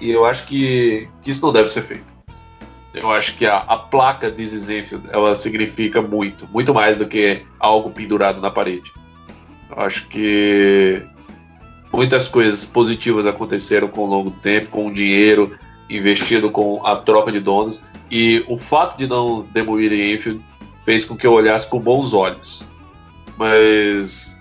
E 0.00 0.10
eu 0.10 0.24
acho 0.24 0.46
que, 0.46 1.08
que 1.22 1.30
isso 1.30 1.44
não 1.44 1.52
deve 1.52 1.68
ser 1.68 1.82
feito. 1.82 2.20
Eu 2.92 3.10
acho 3.10 3.36
que 3.36 3.46
a, 3.46 3.58
a 3.58 3.76
placa 3.76 4.30
This 4.30 4.52
is 4.52 4.70
Enfield, 4.70 5.08
ela 5.12 5.34
significa 5.34 6.02
muito, 6.02 6.48
muito 6.50 6.74
mais 6.74 6.98
do 6.98 7.06
que 7.06 7.42
algo 7.58 7.90
pendurado 7.90 8.40
na 8.40 8.50
parede. 8.50 8.92
Eu 9.70 9.80
acho 9.80 10.08
que 10.08 11.00
muitas 11.92 12.26
coisas 12.26 12.64
positivas 12.64 13.26
aconteceram 13.26 13.86
com 13.86 14.02
o 14.02 14.06
longo 14.06 14.30
tempo, 14.32 14.70
com 14.70 14.88
o 14.88 14.92
dinheiro 14.92 15.56
investido 15.88 16.50
com 16.50 16.84
a 16.84 16.96
troca 16.96 17.30
de 17.30 17.38
donos. 17.38 17.80
E 18.10 18.44
o 18.48 18.56
fato 18.56 18.96
de 18.96 19.06
não 19.06 19.42
demolir 19.52 19.92
Enfield 19.92 20.42
fez 20.84 21.04
com 21.04 21.16
que 21.16 21.26
eu 21.26 21.32
olhasse 21.32 21.68
com 21.68 21.78
bons 21.78 22.12
olhos. 22.12 22.64
Mas 23.40 24.38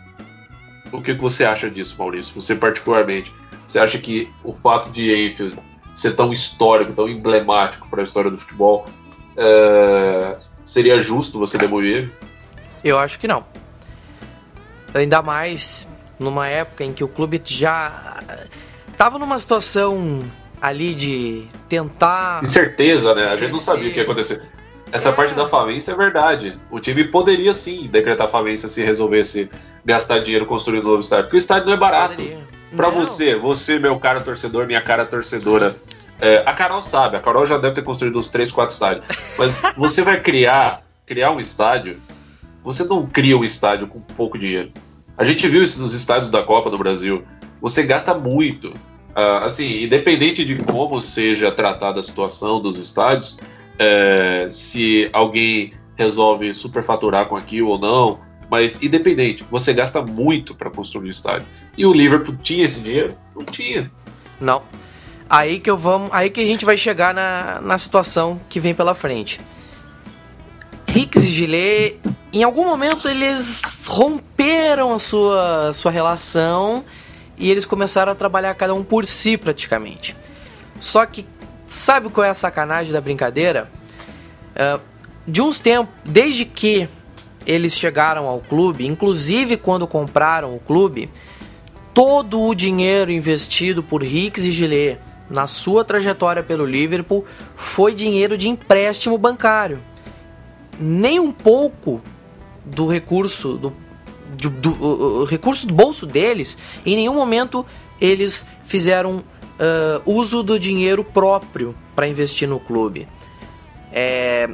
o 0.91 1.01
que 1.01 1.13
você 1.13 1.45
acha 1.45 1.69
disso, 1.69 1.95
Maurício? 1.97 2.35
Você 2.35 2.53
particularmente, 2.53 3.33
você 3.65 3.79
acha 3.79 3.97
que 3.97 4.29
o 4.43 4.51
fato 4.51 4.91
de 4.91 5.13
Enfield 5.13 5.57
ser 5.95 6.17
tão 6.17 6.33
histórico, 6.33 6.91
tão 6.91 7.07
emblemático 7.07 7.87
para 7.87 8.01
a 8.01 8.03
história 8.03 8.29
do 8.29 8.37
futebol, 8.37 8.87
é, 9.37 10.37
seria 10.65 11.01
justo 11.01 11.39
você 11.39 11.57
demolir? 11.57 12.11
Eu 12.83 12.99
acho 12.99 13.17
que 13.17 13.25
não. 13.25 13.45
Ainda 14.93 15.21
mais 15.21 15.87
numa 16.19 16.49
época 16.49 16.83
em 16.83 16.91
que 16.91 17.01
o 17.03 17.07
clube 17.07 17.41
já 17.45 18.21
estava 18.91 19.17
numa 19.17 19.39
situação 19.39 20.29
ali 20.61 20.93
de 20.93 21.47
tentar. 21.69 22.43
Incerteza, 22.43 23.15
né? 23.15 23.27
A 23.27 23.37
gente 23.37 23.53
não 23.53 23.61
sabia 23.61 23.91
o 23.91 23.93
que 23.93 23.99
ia 23.99 24.03
acontecer. 24.03 24.58
Essa 24.91 25.11
parte 25.11 25.33
da 25.35 25.45
falência 25.45 25.91
é 25.91 25.95
verdade. 25.95 26.59
O 26.71 26.79
time 26.79 27.03
poderia 27.03 27.53
sim 27.53 27.87
decretar 27.87 28.27
falência 28.27 28.67
se 28.67 28.83
resolvesse 28.83 29.49
gastar 29.85 30.19
dinheiro 30.19 30.45
construindo 30.45 30.83
um 30.83 30.89
novo 30.89 30.99
estádio. 31.01 31.25
Porque 31.25 31.37
o 31.37 31.39
estádio 31.39 31.67
não 31.67 31.73
é 31.73 31.77
barato. 31.77 32.21
Para 32.75 32.89
você, 32.89 33.35
você, 33.35 33.79
meu 33.79 33.99
cara 33.99 34.19
torcedor, 34.21 34.65
minha 34.65 34.81
cara 34.81 35.05
torcedora. 35.05 35.75
É, 36.21 36.43
a 36.45 36.53
Carol 36.53 36.81
sabe, 36.81 37.15
a 37.15 37.19
Carol 37.19 37.45
já 37.45 37.57
deve 37.57 37.75
ter 37.75 37.83
construído 37.83 38.19
uns 38.19 38.29
3, 38.29 38.51
4 38.51 38.73
estádios. 38.73 39.05
Mas 39.37 39.61
você 39.77 40.01
vai 40.01 40.19
criar, 40.19 40.83
criar 41.05 41.31
um 41.31 41.39
estádio, 41.39 41.97
você 42.63 42.83
não 42.83 43.05
cria 43.05 43.37
um 43.37 43.43
estádio 43.43 43.87
com 43.87 43.99
pouco 44.01 44.37
dinheiro. 44.37 44.71
A 45.17 45.23
gente 45.23 45.47
viu 45.47 45.63
isso 45.63 45.81
nos 45.81 45.93
estádios 45.93 46.29
da 46.29 46.43
Copa 46.43 46.69
do 46.69 46.77
Brasil. 46.77 47.23
Você 47.61 47.83
gasta 47.83 48.13
muito. 48.13 48.69
Uh, 48.69 49.43
assim, 49.43 49.83
independente 49.83 50.45
de 50.45 50.55
como 50.63 51.01
seja 51.01 51.51
tratada 51.51 51.99
a 51.99 52.03
situação 52.03 52.61
dos 52.61 52.77
estádios, 52.77 53.37
é, 53.79 54.49
se 54.51 55.09
alguém 55.13 55.73
resolve 55.95 56.53
superfaturar 56.53 57.27
com 57.27 57.35
aquilo 57.35 57.69
ou 57.69 57.79
não, 57.79 58.19
mas 58.51 58.81
independente, 58.83 59.45
você 59.49 59.73
gasta 59.73 60.01
muito 60.01 60.53
para 60.53 60.69
construir 60.69 61.07
o 61.07 61.09
estádio. 61.09 61.47
E 61.77 61.85
o 61.85 61.93
Liverpool 61.93 62.35
tinha 62.43 62.65
esse 62.65 62.81
dinheiro? 62.81 63.15
Não 63.35 63.45
tinha. 63.45 63.89
Não. 64.39 64.63
Aí 65.29 65.59
que 65.59 65.69
eu 65.69 65.77
vamos, 65.77 66.09
aí 66.11 66.29
que 66.29 66.41
a 66.41 66.45
gente 66.45 66.65
vai 66.65 66.75
chegar 66.75 67.13
na, 67.13 67.61
na 67.61 67.77
situação 67.77 68.41
que 68.49 68.59
vem 68.59 68.73
pela 68.73 68.95
frente. 68.95 69.39
Hicks 70.87 71.23
e 71.23 71.29
Gillet, 71.29 71.99
em 72.33 72.43
algum 72.43 72.65
momento 72.65 73.07
eles 73.07 73.61
romperam 73.87 74.93
a 74.93 74.99
sua, 74.99 75.71
sua 75.73 75.91
relação 75.91 76.83
e 77.37 77.49
eles 77.51 77.65
começaram 77.65 78.11
a 78.11 78.15
trabalhar 78.15 78.53
cada 78.55 78.73
um 78.73 78.83
por 78.83 79.05
si 79.05 79.37
praticamente. 79.37 80.15
Só 80.79 81.05
que 81.05 81.25
sabe 81.69 82.09
qual 82.09 82.25
é 82.25 82.29
a 82.29 82.33
sacanagem 82.33 82.91
da 82.91 82.99
brincadeira? 82.99 83.69
Uh, 84.51 84.81
de 85.25 85.41
uns 85.41 85.61
tempos, 85.61 85.93
desde 86.03 86.43
que 86.43 86.89
eles 87.45 87.73
chegaram 87.73 88.27
ao 88.27 88.39
clube, 88.39 88.85
inclusive 88.85 89.55
quando 89.55 89.87
compraram 89.87 90.55
o 90.55 90.59
clube, 90.59 91.09
todo 91.93 92.41
o 92.41 92.55
dinheiro 92.55 93.11
investido 93.11 93.81
por 93.81 94.03
Hicks 94.03 94.43
e 94.43 94.51
Gillet 94.51 94.97
na 95.29 95.47
sua 95.47 95.85
trajetória 95.85 96.41
pelo 96.41 96.65
Liverpool 96.65 97.25
foi 97.55 97.93
dinheiro 97.93 98.37
de 98.37 98.49
empréstimo 98.49 99.17
bancário. 99.17 99.79
Nem 100.79 101.19
um 101.19 101.31
pouco 101.31 102.01
do 102.65 102.87
recurso 102.87 103.53
do 103.53 103.73
do, 104.37 104.49
do 104.49 104.71
uh, 104.71 105.23
recurso 105.25 105.65
do 105.65 105.73
bolso 105.73 106.05
deles, 106.05 106.57
em 106.85 106.95
nenhum 106.95 107.13
momento 107.13 107.65
eles 107.99 108.47
fizeram 108.63 109.23
uh, 109.59 110.01
uso 110.05 110.41
do 110.41 110.57
dinheiro 110.57 111.03
próprio 111.03 111.75
para 111.95 112.07
investir 112.07 112.47
no 112.47 112.59
clube. 112.59 113.07
É, 113.91 114.49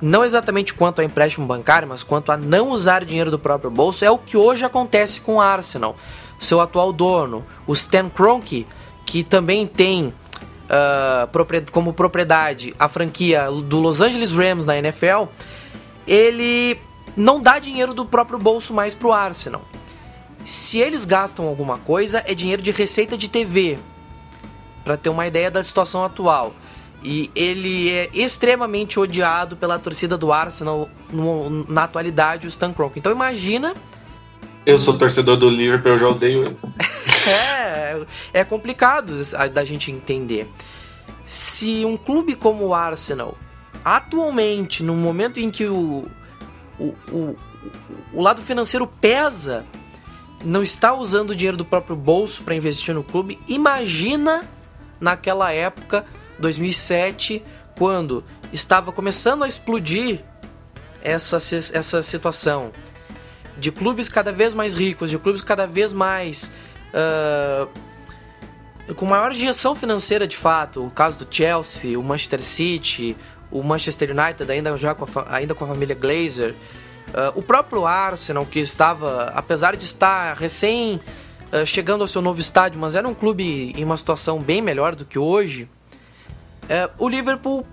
não 0.00 0.24
exatamente 0.24 0.74
quanto 0.74 1.00
ao 1.00 1.04
empréstimo 1.04 1.46
bancário, 1.46 1.88
mas 1.88 2.02
quanto 2.02 2.32
a 2.32 2.36
não 2.36 2.70
usar 2.70 3.04
dinheiro 3.04 3.30
do 3.30 3.38
próprio 3.38 3.70
bolso, 3.70 4.04
é 4.04 4.10
o 4.10 4.18
que 4.18 4.36
hoje 4.36 4.64
acontece 4.64 5.20
com 5.20 5.36
o 5.36 5.40
Arsenal. 5.40 5.96
Seu 6.38 6.60
atual 6.60 6.92
dono, 6.92 7.44
o 7.66 7.72
Stan 7.72 8.08
Kroenke, 8.08 8.66
que 9.04 9.22
também 9.22 9.66
tem 9.66 10.06
uh, 10.70 11.70
como 11.70 11.92
propriedade 11.92 12.74
a 12.78 12.88
franquia 12.88 13.50
do 13.50 13.78
Los 13.78 14.00
Angeles 14.00 14.32
Rams 14.32 14.64
na 14.64 14.78
NFL, 14.78 15.24
ele 16.06 16.78
não 17.16 17.40
dá 17.40 17.58
dinheiro 17.58 17.92
do 17.92 18.06
próprio 18.06 18.38
bolso 18.38 18.72
mais 18.72 18.94
pro 18.94 19.12
Arsenal. 19.12 19.62
Se 20.46 20.78
eles 20.78 21.04
gastam 21.04 21.46
alguma 21.46 21.76
coisa, 21.78 22.22
é 22.26 22.34
dinheiro 22.34 22.62
de 22.62 22.70
receita 22.70 23.18
de 23.18 23.28
TV. 23.28 23.78
Para 24.84 24.96
ter 24.96 25.08
uma 25.08 25.26
ideia 25.26 25.50
da 25.50 25.62
situação 25.62 26.04
atual. 26.04 26.54
E 27.02 27.30
ele 27.34 27.90
é 27.90 28.10
extremamente 28.12 29.00
odiado 29.00 29.56
pela 29.56 29.78
torcida 29.78 30.18
do 30.18 30.32
Arsenal 30.32 30.88
no, 31.10 31.64
na 31.68 31.84
atualidade, 31.84 32.46
o 32.46 32.48
Stan 32.48 32.72
Kroenke. 32.72 32.98
Então 32.98 33.10
imagina. 33.10 33.74
Eu 34.66 34.78
sou 34.78 34.98
torcedor 34.98 35.38
do 35.38 35.48
Liverpool, 35.48 35.92
eu 35.92 35.98
já 35.98 36.08
odeio 36.08 36.44
ele. 36.44 36.56
é, 37.30 38.00
é 38.34 38.44
complicado 38.44 39.14
da 39.52 39.64
gente 39.64 39.90
entender. 39.90 40.50
Se 41.26 41.84
um 41.86 41.96
clube 41.96 42.34
como 42.34 42.66
o 42.66 42.74
Arsenal, 42.74 43.36
atualmente, 43.82 44.82
no 44.82 44.94
momento 44.94 45.40
em 45.40 45.50
que 45.50 45.64
o, 45.66 46.06
o, 46.78 46.94
o, 47.10 47.36
o 48.12 48.22
lado 48.22 48.42
financeiro 48.42 48.86
pesa, 48.86 49.64
não 50.44 50.62
está 50.62 50.92
usando 50.92 51.30
o 51.30 51.34
dinheiro 51.34 51.56
do 51.56 51.64
próprio 51.64 51.96
bolso 51.96 52.42
para 52.42 52.54
investir 52.54 52.94
no 52.94 53.02
clube. 53.02 53.38
Imagina 53.48 54.44
naquela 55.00 55.52
época, 55.52 56.04
2007, 56.38 57.42
quando 57.76 58.24
estava 58.52 58.92
começando 58.92 59.42
a 59.42 59.48
explodir 59.48 60.22
essa, 61.02 61.38
essa 61.72 62.02
situação 62.02 62.72
de 63.56 63.70
clubes 63.70 64.08
cada 64.08 64.32
vez 64.32 64.54
mais 64.54 64.74
ricos, 64.74 65.10
de 65.10 65.18
clubes 65.18 65.42
cada 65.42 65.66
vez 65.66 65.92
mais. 65.92 66.52
Uh, 66.92 67.68
com 68.94 69.06
maior 69.06 69.30
injeção 69.30 69.74
financeira 69.74 70.26
de 70.26 70.36
fato, 70.36 70.84
o 70.84 70.90
caso 70.90 71.24
do 71.24 71.34
Chelsea, 71.34 71.98
o 71.98 72.02
Manchester 72.02 72.42
City, 72.42 73.16
o 73.50 73.62
Manchester 73.62 74.10
United 74.10 74.50
ainda 74.50 74.76
já 74.76 74.94
com 74.94 75.04
a, 75.04 75.36
ainda 75.36 75.54
com 75.54 75.64
a 75.64 75.68
família 75.68 75.94
Glazer. 75.94 76.54
Uh, 77.08 77.38
o 77.38 77.42
próprio 77.42 77.86
Arsenal, 77.86 78.46
que 78.46 78.60
estava, 78.60 79.24
apesar 79.34 79.76
de 79.76 79.84
estar 79.84 80.36
recém 80.36 81.00
uh, 81.52 81.66
chegando 81.66 82.02
ao 82.02 82.08
seu 82.08 82.22
novo 82.22 82.40
estádio, 82.40 82.80
mas 82.80 82.94
era 82.94 83.06
um 83.06 83.14
clube 83.14 83.72
em 83.76 83.84
uma 83.84 83.96
situação 83.96 84.38
bem 84.38 84.60
melhor 84.60 84.94
do 84.94 85.04
que 85.04 85.18
hoje, 85.18 85.68
uh, 86.64 86.92
o 86.98 87.08
Liverpool 87.08 87.66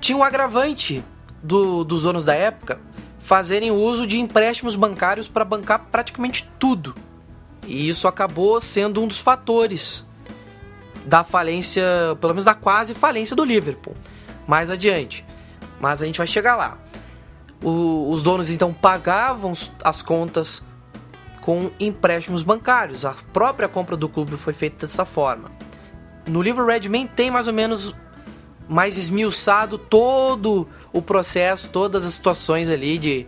tinha 0.00 0.16
um 0.16 0.22
agravante 0.22 1.02
do, 1.42 1.84
dos 1.84 2.02
donos 2.02 2.24
da 2.24 2.34
época 2.34 2.80
fazerem 3.20 3.70
uso 3.70 4.06
de 4.06 4.18
empréstimos 4.18 4.74
bancários 4.74 5.28
para 5.28 5.44
bancar 5.44 5.86
praticamente 5.90 6.48
tudo. 6.58 6.94
E 7.66 7.88
isso 7.88 8.08
acabou 8.08 8.58
sendo 8.60 9.02
um 9.02 9.06
dos 9.06 9.18
fatores 9.18 10.06
da 11.04 11.22
falência, 11.22 11.84
pelo 12.20 12.32
menos 12.32 12.46
da 12.46 12.54
quase 12.54 12.94
falência 12.94 13.36
do 13.36 13.44
Liverpool 13.44 13.94
mais 14.48 14.70
adiante. 14.70 15.24
Mas 15.78 16.02
a 16.02 16.06
gente 16.06 16.16
vai 16.16 16.26
chegar 16.26 16.56
lá. 16.56 16.78
O, 17.62 18.10
os 18.10 18.22
donos 18.22 18.50
então 18.50 18.72
pagavam 18.72 19.52
as 19.84 20.00
contas 20.00 20.64
com 21.48 21.70
empréstimos 21.80 22.42
bancários. 22.42 23.06
A 23.06 23.14
própria 23.32 23.66
compra 23.66 23.96
do 23.96 24.06
clube 24.06 24.36
foi 24.36 24.52
feita 24.52 24.86
dessa 24.86 25.06
forma. 25.06 25.50
No 26.26 26.42
livro 26.42 26.66
Redman 26.66 27.06
tem 27.06 27.30
mais 27.30 27.48
ou 27.48 27.54
menos 27.54 27.96
mais 28.68 28.98
esmiuçado 28.98 29.78
todo 29.78 30.68
o 30.92 31.00
processo, 31.00 31.70
todas 31.70 32.04
as 32.04 32.12
situações 32.12 32.68
ali 32.68 32.98
de, 32.98 33.26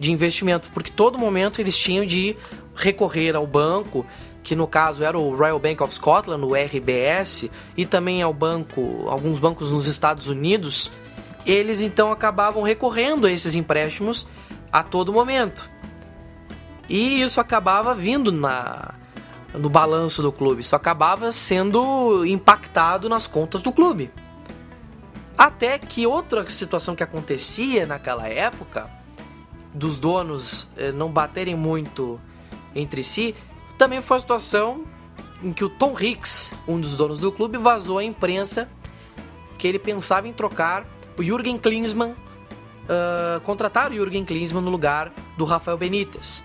de 0.00 0.10
investimento, 0.10 0.68
porque 0.74 0.90
todo 0.90 1.16
momento 1.16 1.60
eles 1.60 1.78
tinham 1.78 2.04
de 2.04 2.36
recorrer 2.74 3.36
ao 3.36 3.46
banco, 3.46 4.04
que 4.42 4.56
no 4.56 4.66
caso 4.66 5.04
era 5.04 5.16
o 5.16 5.36
Royal 5.36 5.60
Bank 5.60 5.80
of 5.80 5.94
Scotland, 5.94 6.44
o 6.44 6.56
RBS, 6.56 7.48
e 7.76 7.86
também 7.86 8.20
ao 8.20 8.34
banco, 8.34 9.04
alguns 9.06 9.38
bancos 9.38 9.70
nos 9.70 9.86
Estados 9.86 10.26
Unidos, 10.26 10.90
eles 11.46 11.80
então 11.82 12.10
acabavam 12.10 12.64
recorrendo 12.64 13.28
a 13.28 13.30
esses 13.30 13.54
empréstimos 13.54 14.26
a 14.72 14.82
todo 14.82 15.12
momento. 15.12 15.70
E 16.90 17.22
isso 17.22 17.40
acabava 17.40 17.94
vindo 17.94 18.32
na 18.32 18.94
no 19.54 19.68
balanço 19.68 20.22
do 20.22 20.30
clube, 20.30 20.60
isso 20.60 20.76
acabava 20.76 21.32
sendo 21.32 22.24
impactado 22.24 23.08
nas 23.08 23.26
contas 23.26 23.62
do 23.62 23.72
clube. 23.72 24.10
Até 25.36 25.78
que 25.78 26.06
outra 26.06 26.48
situação 26.48 26.94
que 26.94 27.02
acontecia 27.02 27.84
naquela 27.84 28.28
época, 28.28 28.88
dos 29.74 29.98
donos 29.98 30.68
eh, 30.76 30.92
não 30.92 31.10
baterem 31.10 31.56
muito 31.56 32.20
entre 32.74 33.02
si, 33.02 33.34
também 33.76 34.00
foi 34.00 34.18
a 34.18 34.20
situação 34.20 34.84
em 35.42 35.52
que 35.52 35.64
o 35.64 35.68
Tom 35.68 35.96
Hicks, 35.98 36.52
um 36.68 36.80
dos 36.80 36.94
donos 36.96 37.18
do 37.18 37.32
clube, 37.32 37.58
vazou 37.58 37.98
à 37.98 38.04
imprensa 38.04 38.68
que 39.58 39.66
ele 39.66 39.78
pensava 39.78 40.28
em 40.28 40.32
trocar 40.32 40.86
o 41.18 41.22
Jürgen 41.22 41.58
Klinsmann, 41.58 42.12
uh, 42.12 43.40
contratar 43.42 43.90
o 43.90 43.94
Jürgen 43.94 44.24
Klinsmann 44.24 44.64
no 44.64 44.70
lugar 44.70 45.12
do 45.36 45.44
Rafael 45.44 45.76
Benítez. 45.76 46.42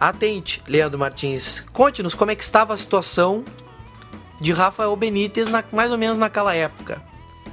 Atente, 0.00 0.62
Leandro 0.66 0.98
Martins, 0.98 1.60
conte-nos 1.74 2.14
como 2.14 2.30
é 2.30 2.34
que 2.34 2.42
estava 2.42 2.72
a 2.72 2.76
situação 2.76 3.44
de 4.40 4.50
Rafael 4.50 4.96
Benítez 4.96 5.50
na, 5.50 5.62
mais 5.70 5.92
ou 5.92 5.98
menos 5.98 6.16
naquela 6.16 6.54
época. 6.54 7.02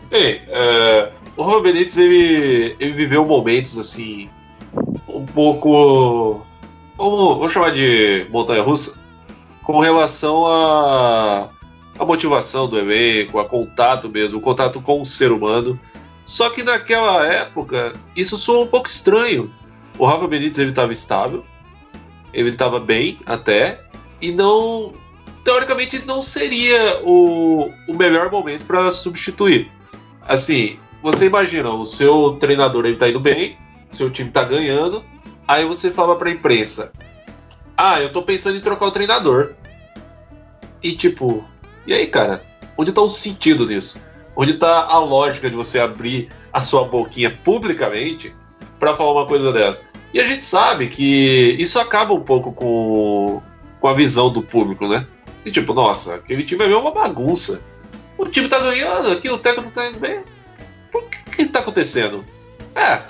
Bem, 0.10 0.41
é, 0.47 1.12
o 1.36 1.43
Rafael 1.43 1.62
Benítez 1.62 1.97
ele, 1.97 2.75
ele 2.79 2.93
viveu 2.93 3.25
momentos 3.25 3.77
assim 3.77 4.29
um 5.10 5.25
pouco 5.25 6.45
vamos, 6.97 7.51
chamar 7.51 7.71
de 7.71 8.25
montanha 8.29 8.62
russa 8.62 8.97
com 9.63 9.79
relação 9.79 10.45
a 10.45 11.49
a 11.99 12.05
motivação 12.05 12.67
do 12.67 12.77
elenco, 12.77 13.39
a 13.39 13.45
contato 13.45 14.07
mesmo, 14.07 14.38
o 14.38 14.41
contato 14.41 14.79
com 14.79 15.01
o 15.01 15.05
ser 15.05 15.31
humano. 15.31 15.79
Só 16.25 16.49
que 16.49 16.62
naquela 16.62 17.25
época, 17.25 17.93
isso 18.15 18.38
soa 18.38 18.63
um 18.63 18.67
pouco 18.67 18.88
estranho. 18.88 19.51
O 19.97 20.05
Rafa 20.05 20.27
Benítez 20.27 20.60
ele 20.60 20.69
estava 20.69 20.91
estável, 20.91 21.43
ele 22.38 22.52
estava 22.52 22.80
bem 22.80 23.19
até, 23.26 23.82
e 24.21 24.32
não. 24.32 24.93
Teoricamente, 25.43 26.06
não 26.06 26.21
seria 26.21 27.00
o, 27.04 27.71
o 27.88 27.93
melhor 27.93 28.30
momento 28.30 28.65
para 28.65 28.91
substituir. 28.91 29.71
Assim, 30.21 30.78
você 31.02 31.26
imagina, 31.26 31.69
o 31.69 31.86
seu 31.86 32.38
treinador 32.39 32.86
ele 32.86 32.97
tá 32.97 33.10
indo 33.10 33.19
bem, 33.19 33.58
seu 33.91 34.12
time 34.12 34.30
está 34.30 34.43
ganhando, 34.43 35.04
aí 35.47 35.65
você 35.65 35.89
fala 35.89 36.15
para 36.15 36.30
a 36.30 36.32
imprensa: 36.32 36.91
Ah, 37.76 38.00
eu 38.00 38.08
estou 38.08 38.21
pensando 38.21 38.58
em 38.58 38.62
trocar 38.62 38.86
o 38.86 38.91
treinador. 38.91 39.54
E 40.84 40.95
tipo, 40.95 41.43
e 41.88 41.93
aí, 41.93 42.06
cara, 42.06 42.43
onde 42.78 42.91
está 42.91 43.02
o 43.02 43.10
sentido 43.10 43.65
nisso? 43.65 44.00
Onde 44.36 44.52
está 44.52 44.84
a 44.86 45.00
lógica 45.00 45.50
de 45.50 45.56
você 45.56 45.80
abrir 45.80 46.30
a 46.54 46.62
sua 46.62 46.84
boquinha 46.84 47.32
publicamente 47.43 48.36
para 48.80 48.93
falar 48.93 49.13
uma 49.13 49.26
coisa 49.26 49.52
dessa? 49.52 49.84
E 50.13 50.20
a 50.20 50.26
gente 50.26 50.43
sabe 50.43 50.88
que 50.88 51.56
isso 51.60 51.80
acaba 51.80 52.13
um 52.13 52.22
pouco 52.22 52.52
com, 52.52 53.41
com 53.80 53.88
a 53.88 53.93
visão 53.93 54.32
do 54.32 54.41
público, 54.41 54.88
né? 54.88 55.06
E 55.46 55.52
tipo, 55.52 55.74
nossa, 55.74 56.15
aquele 56.15 56.43
time 56.43 56.63
é 56.63 56.76
uma 56.76 56.91
bagunça. 56.91 57.63
O 58.17 58.26
time 58.26 58.48
tá 58.48 58.60
ganhando, 58.60 59.12
aqui 59.12 59.30
o 59.30 59.38
técnico 59.38 59.72
tá 59.72 59.88
indo 59.88 60.00
bem. 60.00 60.22
Por 60.91 61.04
que 61.04 61.46
que 61.46 61.46
tá 61.46 61.60
acontecendo? 61.60 62.26
É, 62.76 63.02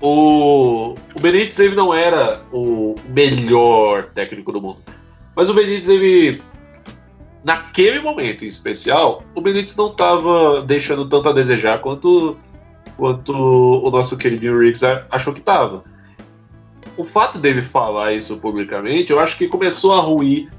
o, 0.00 0.94
o 1.14 1.20
Benítez 1.20 1.58
ele 1.58 1.74
não 1.74 1.92
era 1.92 2.42
o 2.52 2.94
melhor 3.08 4.10
técnico 4.14 4.52
do 4.52 4.60
mundo. 4.60 4.82
Mas 5.34 5.48
o 5.48 5.54
Benítez 5.54 5.88
ele 5.88 6.40
naquele 7.44 8.00
momento 8.00 8.44
em 8.44 8.48
especial, 8.48 9.22
o 9.34 9.40
Benítez 9.40 9.76
não 9.76 9.88
estava 9.88 10.62
deixando 10.62 11.08
tanto 11.08 11.28
a 11.28 11.32
desejar 11.32 11.80
quanto, 11.80 12.38
quanto 12.96 13.32
o 13.32 13.90
nosso 13.90 14.16
querido 14.16 14.58
Riggs 14.58 14.84
achou 15.10 15.32
que 15.32 15.40
estava. 15.40 15.84
O 16.96 17.04
fato 17.04 17.38
dele 17.38 17.60
falar 17.60 18.12
isso 18.12 18.36
publicamente, 18.38 19.10
eu 19.10 19.18
acho 19.18 19.36
que 19.36 19.48
começou 19.48 19.94
a 19.94 20.00
ruir 20.00 20.50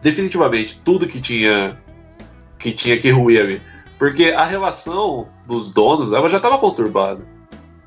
definitivamente 0.00 0.80
tudo 0.84 1.06
que 1.06 1.20
tinha 1.20 1.78
que 2.58 2.72
tinha 2.72 2.98
que 2.98 3.10
ruir 3.10 3.40
ali. 3.40 3.62
Porque 3.98 4.26
a 4.26 4.44
relação 4.44 5.28
dos 5.46 5.70
donos 5.70 6.12
ela 6.12 6.28
já 6.28 6.38
estava 6.38 6.58
conturbada. 6.58 7.24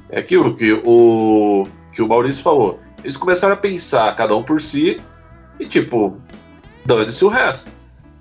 É 0.10 0.20
aquilo 0.20 0.56
que 0.56 0.74
o, 0.86 1.68
que 1.94 2.02
o 2.02 2.08
Maurício 2.08 2.44
falou. 2.44 2.80
Eles 3.04 3.18
começaram 3.18 3.54
a 3.54 3.58
pensar, 3.58 4.16
cada 4.16 4.36
um 4.36 4.44
por 4.44 4.62
si, 4.62 5.00
e 5.60 5.66
tipo, 5.66 6.18
dane-se 6.86 7.24
o 7.24 7.28
resto 7.28 7.70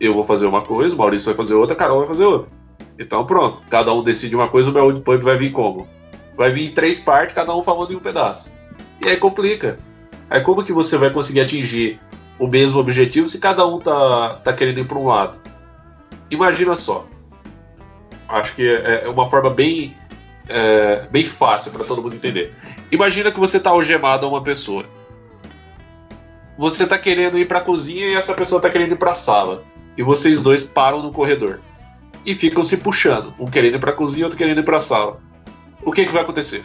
eu 0.01 0.13
vou 0.13 0.25
fazer 0.25 0.47
uma 0.47 0.63
coisa, 0.63 0.95
o 0.95 0.99
Maurício 0.99 1.27
vai 1.27 1.35
fazer 1.35 1.55
outra, 1.55 1.77
Carol 1.77 2.01
vai 2.01 2.09
fazer 2.09 2.25
outra. 2.25 2.51
Então 2.99 3.25
pronto, 3.25 3.63
cada 3.71 3.93
um 3.93 4.03
decide 4.03 4.37
uma 4.37 4.49
coisa, 4.49 4.71
o 4.71 4.73
meu 4.73 5.01
pub 5.01 5.23
vai 5.23 5.37
vir 5.37 5.51
como? 5.53 5.87
Vai 6.37 6.51
vir 6.51 6.71
em 6.71 6.75
três 6.75 6.99
partes, 6.99 7.35
cada 7.35 7.55
um 7.55 7.63
falando 7.63 7.93
em 7.93 7.97
um 7.97 8.01
pedaço. 8.01 8.55
E 9.05 9.09
aí 9.09 9.17
complica. 9.19 9.79
Aí 10.31 10.41
como 10.41 10.65
que 10.65 10.73
você 10.73 10.97
vai 10.97 11.11
conseguir 11.11 11.41
atingir 11.41 12.01
o 12.39 12.47
mesmo 12.47 12.81
objetivo 12.81 13.29
se 13.29 13.39
cada 13.39 13.67
um 13.67 13.79
tá, 13.79 14.41
tá 14.43 14.53
querendo 14.53 14.81
ir 14.81 14.87
para 14.87 14.99
um 14.99 15.07
lado? 15.07 15.39
Imagina 16.31 16.75
só. 16.75 17.07
Acho 18.29 18.55
que 18.55 18.67
é, 18.67 19.05
é 19.05 19.09
uma 19.09 19.29
forma 19.29 19.51
bem, 19.51 19.95
é, 20.49 21.07
bem 21.11 21.25
fácil 21.25 21.71
para 21.71 21.85
todo 21.85 22.03
mundo 22.03 22.17
entender. 22.17 22.55
Imagina 22.91 23.31
que 23.31 23.39
você 23.39 23.61
tá 23.61 23.71
algemado 23.71 24.27
a 24.27 24.29
uma 24.29 24.43
pessoa. 24.43 24.85
Você 26.57 26.87
tá 26.87 26.97
querendo 26.97 27.39
ir 27.39 27.47
para 27.47 27.59
a 27.59 27.63
cozinha 27.63 28.07
e 28.07 28.15
essa 28.15 28.33
pessoa 28.33 28.61
tá 28.61 28.71
querendo 28.71 28.93
ir 28.93 28.97
para 28.97 29.11
a 29.11 29.15
sala 29.15 29.65
e 29.97 30.03
vocês 30.03 30.41
dois 30.41 30.65
param 30.65 31.03
no 31.03 31.13
corredor 31.13 31.61
e 32.25 32.35
ficam 32.35 32.65
se 32.65 32.79
puxando, 32.79 33.35
um 33.39 33.47
querendo 33.47 33.75
ir 33.75 33.81
para 33.81 33.91
a 33.91 33.95
cozinha, 33.95 34.25
outro 34.25 34.39
querendo 34.39 34.61
ir 34.61 34.65
para 34.65 34.79
a 34.79 34.81
sala. 34.81 35.21
O 35.83 35.93
que, 35.93 36.07
que 36.07 36.13
vai 36.13 36.23
acontecer? 36.23 36.65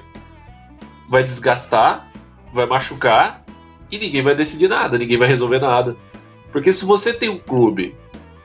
Vai 1.10 1.24
desgastar, 1.24 2.09
vai 2.54 2.66
machucar 2.66 3.44
e 3.92 3.98
ninguém 3.98 4.22
vai 4.22 4.36
decidir 4.36 4.68
nada, 4.68 4.98
ninguém 4.98 5.18
vai 5.18 5.28
resolver 5.28 5.60
nada. 5.60 5.96
Porque 6.52 6.72
se 6.72 6.86
você 6.86 7.14
tem 7.14 7.30
um 7.30 7.38
clube 7.38 7.96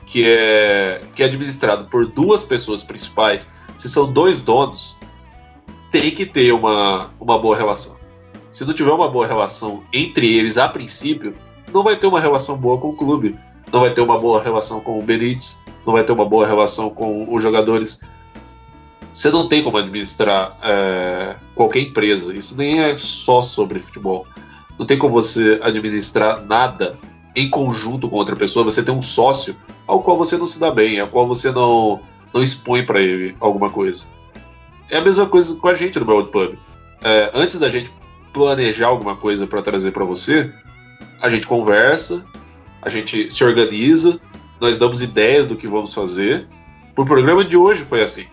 que 0.06 0.24
é, 0.26 1.02
que 1.14 1.22
é 1.22 1.26
administrado 1.26 1.84
por 1.86 2.06
duas 2.06 2.42
pessoas 2.42 2.82
principais, 2.82 3.52
se 3.76 3.88
são 3.88 4.12
dois 4.12 4.40
donos, 4.40 4.98
tem 5.90 6.10
que 6.10 6.26
ter 6.26 6.52
uma, 6.52 7.10
uma 7.20 7.38
boa 7.38 7.56
relação. 7.56 7.96
Se 8.52 8.64
não 8.64 8.74
tiver 8.74 8.92
uma 8.92 9.08
boa 9.08 9.26
relação 9.26 9.82
entre 9.92 10.32
eles 10.36 10.58
a 10.58 10.68
princípio, 10.68 11.34
não 11.72 11.82
vai 11.82 11.96
ter 11.96 12.06
uma 12.06 12.20
relação 12.20 12.56
boa 12.56 12.78
com 12.78 12.90
o 12.90 12.96
clube 12.96 13.36
não 13.74 13.80
vai 13.80 13.90
ter 13.90 14.00
uma 14.00 14.18
boa 14.18 14.40
relação 14.40 14.80
com 14.80 14.98
o 14.98 15.02
Benítez, 15.02 15.62
não 15.84 15.94
vai 15.94 16.04
ter 16.04 16.12
uma 16.12 16.24
boa 16.24 16.46
relação 16.46 16.90
com 16.90 17.34
os 17.34 17.42
jogadores. 17.42 18.00
Você 19.14 19.30
não 19.30 19.48
tem 19.48 19.62
como 19.62 19.78
administrar 19.78 20.58
é, 20.60 21.36
qualquer 21.54 21.78
empresa. 21.78 22.34
Isso 22.34 22.56
nem 22.56 22.82
é 22.82 22.96
só 22.96 23.40
sobre 23.40 23.78
futebol. 23.78 24.26
Não 24.76 24.84
tem 24.84 24.98
como 24.98 25.14
você 25.14 25.60
administrar 25.62 26.44
nada 26.44 26.98
em 27.36 27.48
conjunto 27.48 28.08
com 28.08 28.16
outra 28.16 28.34
pessoa. 28.34 28.64
Você 28.64 28.82
tem 28.82 28.92
um 28.92 29.00
sócio 29.00 29.54
ao 29.86 30.02
qual 30.02 30.18
você 30.18 30.36
não 30.36 30.48
se 30.48 30.58
dá 30.58 30.68
bem, 30.68 30.98
ao 30.98 31.06
qual 31.06 31.28
você 31.28 31.52
não, 31.52 32.00
não 32.32 32.42
expõe 32.42 32.84
para 32.84 33.00
ele 33.00 33.36
alguma 33.38 33.70
coisa. 33.70 34.04
É 34.90 34.96
a 34.96 35.00
mesma 35.00 35.26
coisa 35.26 35.54
com 35.54 35.68
a 35.68 35.74
gente 35.74 36.00
no 36.00 36.10
World 36.10 36.32
Pub. 36.32 36.58
É, 37.04 37.30
antes 37.32 37.56
da 37.60 37.70
gente 37.70 37.92
planejar 38.32 38.88
alguma 38.88 39.14
coisa 39.14 39.46
para 39.46 39.62
trazer 39.62 39.92
para 39.92 40.04
você, 40.04 40.52
a 41.22 41.28
gente 41.28 41.46
conversa, 41.46 42.24
a 42.82 42.88
gente 42.88 43.32
se 43.32 43.44
organiza, 43.44 44.20
nós 44.60 44.76
damos 44.76 45.02
ideias 45.02 45.46
do 45.46 45.54
que 45.54 45.68
vamos 45.68 45.94
fazer. 45.94 46.48
O 46.96 47.04
programa 47.04 47.44
de 47.44 47.56
hoje 47.56 47.84
foi 47.84 48.02
assim. 48.02 48.26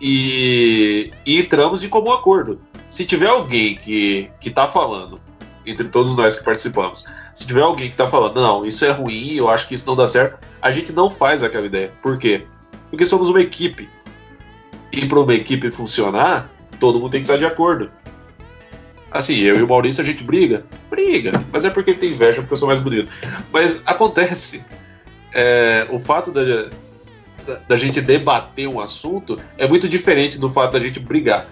E, 0.00 1.10
e 1.26 1.40
entramos 1.40 1.82
em 1.82 1.88
comum 1.88 2.12
acordo. 2.12 2.60
Se 2.88 3.04
tiver 3.04 3.28
alguém 3.28 3.74
que, 3.74 4.30
que 4.40 4.50
tá 4.50 4.68
falando, 4.68 5.20
entre 5.66 5.88
todos 5.88 6.16
nós 6.16 6.36
que 6.36 6.44
participamos, 6.44 7.04
se 7.34 7.46
tiver 7.46 7.62
alguém 7.62 7.90
que 7.90 7.96
tá 7.96 8.08
falando, 8.08 8.40
não, 8.40 8.64
isso 8.64 8.84
é 8.84 8.90
ruim, 8.90 9.34
eu 9.34 9.48
acho 9.48 9.68
que 9.68 9.74
isso 9.74 9.86
não 9.86 9.96
dá 9.96 10.06
certo, 10.06 10.38
a 10.62 10.70
gente 10.70 10.92
não 10.92 11.10
faz 11.10 11.42
aquela 11.42 11.66
ideia. 11.66 11.92
Por 12.02 12.18
quê? 12.18 12.46
Porque 12.90 13.04
somos 13.04 13.28
uma 13.28 13.40
equipe. 13.40 13.88
E 14.90 15.06
para 15.06 15.20
uma 15.20 15.34
equipe 15.34 15.70
funcionar, 15.70 16.50
todo 16.80 16.98
mundo 16.98 17.10
tem 17.10 17.20
que 17.20 17.26
estar 17.26 17.36
de 17.36 17.44
acordo. 17.44 17.90
Assim, 19.10 19.36
eu 19.38 19.56
e 19.56 19.62
o 19.62 19.68
Maurício 19.68 20.02
a 20.02 20.06
gente 20.06 20.22
briga? 20.22 20.64
Briga, 20.90 21.32
mas 21.52 21.64
é 21.64 21.70
porque 21.70 21.90
ele 21.90 21.98
tem 21.98 22.10
inveja 22.10 22.40
porque 22.40 22.54
eu 22.54 22.58
sou 22.58 22.68
mais 22.68 22.80
bonito. 22.80 23.10
Mas 23.52 23.82
acontece. 23.86 24.64
É, 25.34 25.86
o 25.90 25.98
fato 25.98 26.30
da, 26.30 26.70
da, 27.48 27.60
da, 27.66 27.76
gente 27.76 28.00
debater 28.02 28.68
um 28.68 28.78
assunto 28.78 29.36
é 29.56 29.66
muito 29.66 29.88
diferente 29.88 30.38
do 30.38 30.50
fato 30.50 30.72
da 30.72 30.80
gente 30.80 31.00
brigar. 31.00 31.48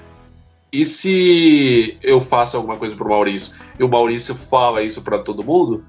E 0.71 0.85
se 0.85 1.97
eu 2.03 2.21
faço 2.21 2.57
alguma 2.57 2.77
coisa 2.77 2.95
pro 2.95 3.09
Maurício 3.09 3.57
e 3.79 3.83
o 3.83 3.89
Maurício 3.89 4.35
fala 4.35 4.83
isso 4.83 5.01
para 5.01 5.19
todo 5.19 5.43
mundo, 5.43 5.83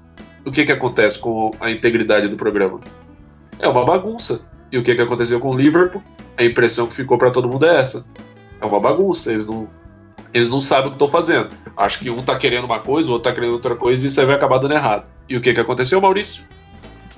o 0.46 0.50
que 0.50 0.64
que 0.64 0.72
acontece 0.72 1.18
com 1.18 1.50
a 1.60 1.70
integridade 1.70 2.26
do 2.28 2.36
programa? 2.36 2.80
É 3.58 3.68
uma 3.68 3.84
bagunça. 3.84 4.40
E 4.72 4.78
o 4.78 4.82
que 4.82 4.94
que 4.94 5.00
aconteceu 5.00 5.40
com 5.40 5.50
o 5.50 5.56
Liverpool? 5.56 6.02
A 6.36 6.44
impressão 6.44 6.86
que 6.86 6.94
ficou 6.94 7.18
para 7.18 7.30
todo 7.30 7.48
mundo 7.48 7.66
é 7.66 7.80
essa. 7.80 8.06
É 8.60 8.64
uma 8.64 8.80
bagunça. 8.80 9.32
Eles 9.32 9.46
não, 9.46 9.68
eles 10.32 10.48
não 10.48 10.60
sabem 10.60 10.86
o 10.86 10.90
que 10.90 10.94
estão 10.94 11.08
fazendo. 11.08 11.50
Acho 11.76 11.98
que 11.98 12.08
um 12.08 12.22
tá 12.22 12.36
querendo 12.36 12.64
uma 12.64 12.78
coisa, 12.78 13.10
o 13.10 13.12
outro 13.12 13.30
tá 13.30 13.34
querendo 13.34 13.52
outra 13.52 13.76
coisa 13.76 14.04
e 14.04 14.08
isso 14.08 14.20
aí 14.20 14.26
vai 14.26 14.36
acabar 14.36 14.58
dando 14.58 14.74
errado. 14.74 15.06
E 15.28 15.36
o 15.36 15.40
que, 15.40 15.52
que 15.52 15.60
aconteceu, 15.60 16.00
Maurício? 16.00 16.44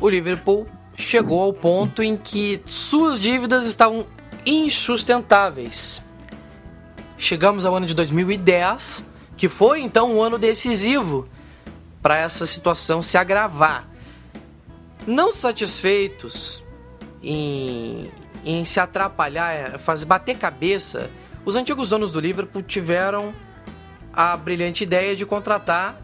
O 0.01 0.09
Liverpool 0.09 0.67
chegou 1.01 1.43
ao 1.43 1.53
ponto 1.53 2.03
em 2.03 2.17
que 2.17 2.61
suas 2.65 3.21
dívidas 3.21 3.67
estavam 3.67 4.07
insustentáveis. 4.47 6.05
Chegamos 7.19 7.65
ao 7.65 7.75
ano 7.75 7.87
de 7.87 7.95
2010, 7.95 9.07
que 9.37 9.49
foi 9.49 9.81
então 9.81 10.17
um 10.17 10.23
ano 10.23 10.39
decisivo 10.39 11.29
para 12.01 12.17
essa 12.17 12.47
situação 12.47 13.03
se 13.03 13.19
agravar. 13.19 13.89
Não 15.07 15.35
satisfeitos 15.35 16.63
em, 17.23 18.11
em 18.45 18.65
se 18.65 18.79
atrapalhar, 18.79 19.79
fazer 19.79 20.05
bater 20.05 20.37
cabeça 20.39 21.11
os 21.45 21.57
antigos 21.57 21.89
donos 21.89 22.13
do 22.13 22.21
Liverpool 22.21 22.63
tiveram 22.63 23.35
a 24.13 24.37
brilhante 24.37 24.85
ideia 24.85 25.17
de 25.17 25.25
contratar 25.25 25.99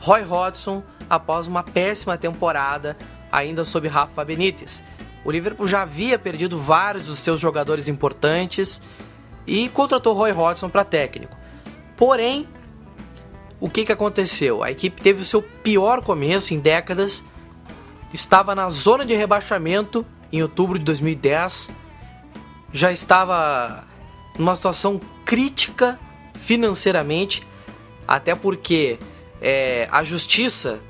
Roy 0.00 0.22
Hodgson 0.22 0.82
após 1.08 1.46
uma 1.46 1.62
péssima 1.62 2.18
temporada, 2.18 2.96
ainda 3.34 3.64
sob 3.64 3.88
Rafa 3.88 4.24
Benítez. 4.24 4.82
O 5.24 5.30
Liverpool 5.30 5.66
já 5.66 5.82
havia 5.82 6.18
perdido 6.18 6.56
vários 6.58 7.06
dos 7.06 7.18
seus 7.18 7.40
jogadores 7.40 7.88
importantes 7.88 8.80
e 9.46 9.68
contratou 9.70 10.14
Roy 10.14 10.32
Hodgson 10.32 10.68
para 10.68 10.84
técnico. 10.84 11.36
Porém, 11.96 12.46
o 13.60 13.68
que, 13.68 13.84
que 13.84 13.92
aconteceu? 13.92 14.62
A 14.62 14.70
equipe 14.70 15.02
teve 15.02 15.22
o 15.22 15.24
seu 15.24 15.42
pior 15.42 16.02
começo 16.02 16.54
em 16.54 16.60
décadas, 16.60 17.24
estava 18.12 18.54
na 18.54 18.68
zona 18.68 19.04
de 19.04 19.14
rebaixamento 19.14 20.06
em 20.32 20.42
outubro 20.42 20.78
de 20.78 20.84
2010, 20.84 21.70
já 22.72 22.92
estava 22.92 23.84
numa 24.38 24.54
situação 24.54 25.00
crítica 25.24 25.98
financeiramente, 26.34 27.46
até 28.06 28.34
porque 28.34 28.98
é, 29.40 29.88
a 29.90 30.02
justiça, 30.02 30.80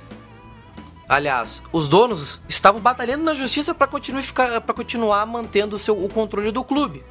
aliás, 1.08 1.64
os 1.72 1.88
donos 1.88 2.40
estavam 2.48 2.80
batalhando 2.80 3.24
na 3.24 3.34
justiça 3.34 3.74
para 3.74 3.86
continuar, 3.86 4.60
continuar 4.74 5.26
mantendo 5.26 5.76
o, 5.76 5.78
seu, 5.78 6.02
o 6.02 6.08
controle 6.08 6.50
do 6.50 6.64
clube. 6.64 7.04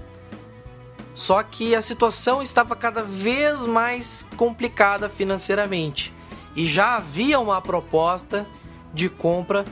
Só 1.13 1.43
que 1.43 1.75
a 1.75 1.81
situação 1.81 2.41
estava 2.41 2.75
cada 2.75 3.03
vez 3.03 3.61
mais 3.61 4.27
complicada 4.35 5.07
financeiramente 5.07 6.13
e 6.55 6.65
já 6.65 6.95
havia 6.95 7.39
uma 7.39 7.61
proposta 7.61 8.47
de 8.93 9.09
compra 9.09 9.65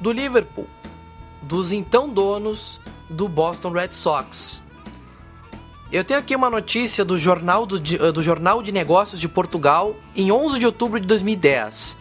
do 0.00 0.12
Liverpool, 0.12 0.66
dos 1.42 1.72
então 1.72 2.08
donos 2.08 2.80
do 3.08 3.28
Boston 3.28 3.70
Red 3.70 3.92
Sox. 3.92 4.62
Eu 5.90 6.04
tenho 6.04 6.20
aqui 6.20 6.36
uma 6.36 6.50
notícia 6.50 7.04
do 7.04 7.16
Jornal, 7.16 7.64
do, 7.64 7.78
do 7.78 8.22
Jornal 8.22 8.62
de 8.62 8.70
Negócios 8.70 9.18
de 9.18 9.28
Portugal 9.28 9.96
em 10.14 10.30
11 10.30 10.58
de 10.58 10.66
outubro 10.66 11.00
de 11.00 11.06
2010. 11.06 11.96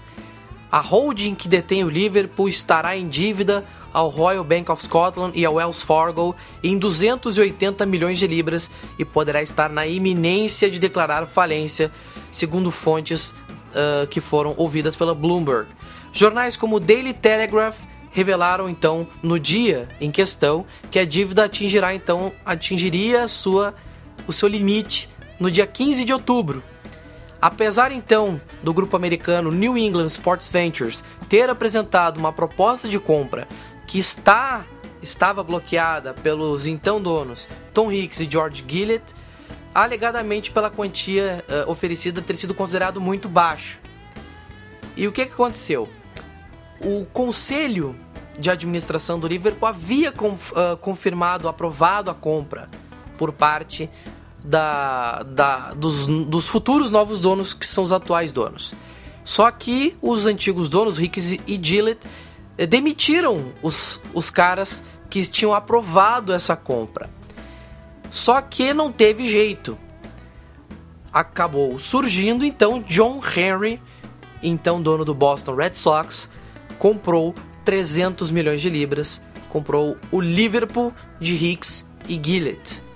A 0.72 0.80
holding 0.80 1.34
que 1.34 1.48
detém 1.48 1.84
o 1.84 1.90
Liverpool 1.90 2.50
estará 2.50 2.98
em 2.98 3.08
dívida 3.08 3.66
ao 3.94 4.10
Royal 4.10 4.44
Bank 4.44 4.70
of 4.70 4.84
Scotland 4.84 5.38
e 5.38 5.46
ao 5.46 5.56
Wells 5.56 5.82
Fargo 5.82 6.36
em 6.62 6.78
280 6.78 7.86
milhões 7.86 8.20
de 8.20 8.28
libras 8.28 8.70
e 9.00 9.06
poderá 9.06 9.42
estar 9.42 9.70
na 9.70 9.88
iminência 9.88 10.70
de 10.70 10.78
declarar 10.78 11.26
falência, 11.26 11.92
segundo 12.32 12.70
fontes 12.70 13.30
uh, 13.30 14.06
que 14.10 14.20
foram 14.20 14.54
ouvidas 14.58 14.96
pela 14.96 15.16
Bloomberg. 15.16 15.70
Jornais 16.12 16.58
como 16.58 16.76
o 16.76 16.80
Daily 16.80 17.14
Telegraph 17.14 17.78
revelaram 18.12 18.68
então 18.68 19.08
no 19.22 19.40
dia 19.40 19.88
em 20.02 20.12
questão 20.12 20.66
que 20.92 21.00
a 21.00 21.06
dívida 21.06 21.46
atingirá 21.46 21.94
então 21.94 22.32
atingiria 22.46 23.28
sua 23.28 23.74
o 24.28 24.34
seu 24.34 24.50
limite 24.50 25.10
no 25.40 25.50
dia 25.50 25.66
15 25.66 26.04
de 26.04 26.12
outubro. 26.12 26.64
Apesar 27.42 27.92
então 27.92 28.42
do 28.64 28.74
grupo 28.74 28.96
americano 28.96 29.52
New 29.52 29.78
England 29.78 30.08
Sports 30.08 30.50
Ventures 30.50 31.04
ter 31.30 31.50
apresentado 31.50 32.18
uma 32.18 32.34
proposta 32.34 32.90
de 32.90 33.00
compra 33.00 33.48
que 33.86 34.00
está 34.00 34.66
estava 35.02 35.44
bloqueada 35.44 36.14
pelos 36.14 36.66
então 36.66 37.00
donos 37.00 37.48
Tom 37.74 37.92
Hicks 37.92 38.20
e 38.20 38.30
George 38.30 38.66
Gillett, 38.68 39.16
alegadamente 39.74 40.52
pela 40.52 40.72
quantia 40.72 41.46
uh, 41.48 41.72
oferecida 41.72 42.22
ter 42.22 42.36
sido 42.36 42.56
considerado 42.56 43.00
muito 43.00 43.30
baixa. 43.30 43.78
E 44.96 45.08
o 45.08 45.12
que, 45.12 45.26
que 45.28 45.34
aconteceu? 45.34 45.88
O 46.82 47.06
conselho 47.06 47.96
de 48.40 48.50
administração 48.50 49.20
do 49.20 49.28
Liverpool 49.28 49.68
havia 49.68 50.12
conf, 50.12 50.52
uh, 50.52 50.76
confirmado, 50.78 51.48
aprovado 51.48 52.10
a 52.10 52.16
compra 52.16 52.68
por 53.18 53.32
parte 53.32 53.90
da, 54.48 55.24
da, 55.24 55.74
dos, 55.74 56.08
dos 56.08 56.48
futuros 56.48 56.90
novos 56.90 57.20
donos 57.20 57.54
que 57.54 57.68
são 57.68 57.84
os 57.84 57.92
atuais 57.92 58.32
donos. 58.32 58.74
Só 59.26 59.52
que 59.52 59.96
os 60.02 60.26
antigos 60.26 60.70
donos, 60.70 60.98
Hicks 60.98 61.34
e 61.46 61.60
Gillett, 61.62 62.08
eh, 62.58 62.66
demitiram 62.66 63.52
os, 63.62 64.00
os 64.14 64.30
caras 64.30 64.84
que 65.10 65.22
tinham 65.26 65.54
aprovado 65.54 66.32
essa 66.32 66.56
compra. 66.56 67.10
Só 68.10 68.42
que 68.42 68.74
não 68.74 68.90
teve 68.90 69.28
jeito. 69.28 69.78
Acabou 71.12 71.78
surgindo 71.78 72.46
então 72.46 72.82
John 72.82 73.22
Henry, 73.22 73.82
então 74.42 74.82
dono 74.82 75.04
do 75.04 75.14
Boston 75.14 75.56
Red 75.56 75.74
Sox, 75.74 76.30
comprou 76.80 77.36
300 77.66 78.32
milhões 78.32 78.62
de 78.62 78.70
libras, 78.70 79.22
comprou 79.50 79.98
o 80.10 80.22
Liverpool 80.22 80.94
de 81.20 81.36
Hicks 81.36 81.90
e 82.08 82.20
Gillett 82.24 82.87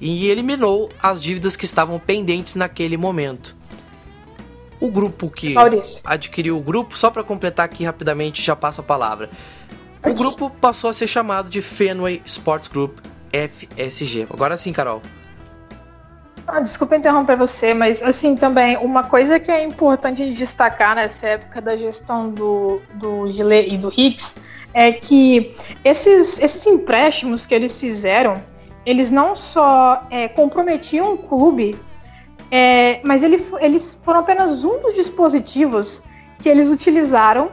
e 0.00 0.28
eliminou 0.28 0.90
as 1.02 1.22
dívidas 1.22 1.56
que 1.56 1.64
estavam 1.64 1.98
pendentes 1.98 2.54
naquele 2.54 2.96
momento. 2.96 3.56
O 4.80 4.90
grupo 4.90 5.28
que 5.28 5.52
Maurício. 5.52 6.02
adquiriu 6.06 6.56
o 6.56 6.60
grupo, 6.60 6.96
só 6.96 7.10
para 7.10 7.22
completar 7.22 7.66
aqui 7.66 7.84
rapidamente, 7.84 8.42
já 8.42 8.56
passa 8.56 8.80
a 8.80 8.84
palavra. 8.84 9.28
O 10.06 10.14
grupo 10.14 10.48
passou 10.48 10.88
a 10.88 10.92
ser 10.92 11.06
chamado 11.06 11.50
de 11.50 11.60
Fenway 11.60 12.22
Sports 12.24 12.68
Group 12.68 12.98
FSG. 13.30 14.26
Agora 14.30 14.56
sim, 14.56 14.72
Carol. 14.72 15.02
Ah, 16.46 16.58
desculpa 16.58 16.96
interromper 16.96 17.36
você, 17.36 17.72
mas 17.74 18.02
assim 18.02 18.34
também, 18.34 18.76
uma 18.78 19.04
coisa 19.04 19.38
que 19.38 19.50
é 19.50 19.62
importante 19.62 20.32
destacar 20.32 20.96
nessa 20.96 21.28
época 21.28 21.60
da 21.60 21.76
gestão 21.76 22.30
do, 22.30 22.80
do 22.94 23.26
e 23.28 23.78
do 23.78 23.92
Hicks 23.96 24.36
é 24.74 24.90
que 24.90 25.54
esses, 25.84 26.40
esses 26.40 26.66
empréstimos 26.66 27.46
que 27.46 27.54
eles 27.54 27.78
fizeram, 27.78 28.42
eles 28.84 29.10
não 29.10 29.36
só 29.36 30.02
é, 30.10 30.28
comprometiam 30.28 31.14
o 31.14 31.18
clube 31.18 31.78
é, 32.50 33.00
mas 33.04 33.22
ele, 33.22 33.42
eles 33.60 34.00
foram 34.02 34.20
apenas 34.20 34.64
um 34.64 34.80
dos 34.80 34.94
dispositivos 34.94 36.02
que 36.40 36.48
eles 36.48 36.70
utilizaram 36.70 37.50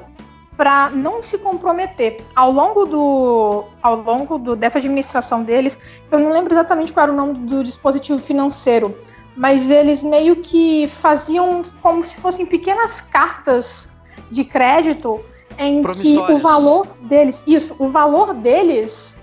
para 0.55 0.89
não 0.89 1.21
se 1.21 1.37
comprometer. 1.37 2.19
Ao 2.35 2.51
longo, 2.51 2.85
do, 2.85 3.65
ao 3.83 4.01
longo 4.01 4.39
do, 4.39 4.55
dessa 4.55 4.79
administração 4.79 5.43
deles, 5.43 5.77
eu 6.11 6.17
não 6.17 6.31
lembro 6.31 6.51
exatamente 6.51 6.91
qual 6.91 7.03
era 7.03 7.13
o 7.13 7.15
nome 7.15 7.33
do 7.45 7.63
dispositivo 7.63 8.17
financeiro, 8.17 8.97
mas 9.35 9.69
eles 9.69 10.03
meio 10.03 10.37
que 10.37 10.87
faziam 10.87 11.61
como 11.83 12.03
se 12.03 12.19
fossem 12.19 12.43
pequenas 12.43 13.01
cartas 13.01 13.91
de 14.31 14.43
crédito 14.43 15.23
em 15.59 15.83
que 15.83 16.17
o 16.17 16.39
valor 16.39 16.87
deles, 17.01 17.43
isso, 17.45 17.75
o 17.77 17.89
valor 17.89 18.33
deles, 18.33 19.17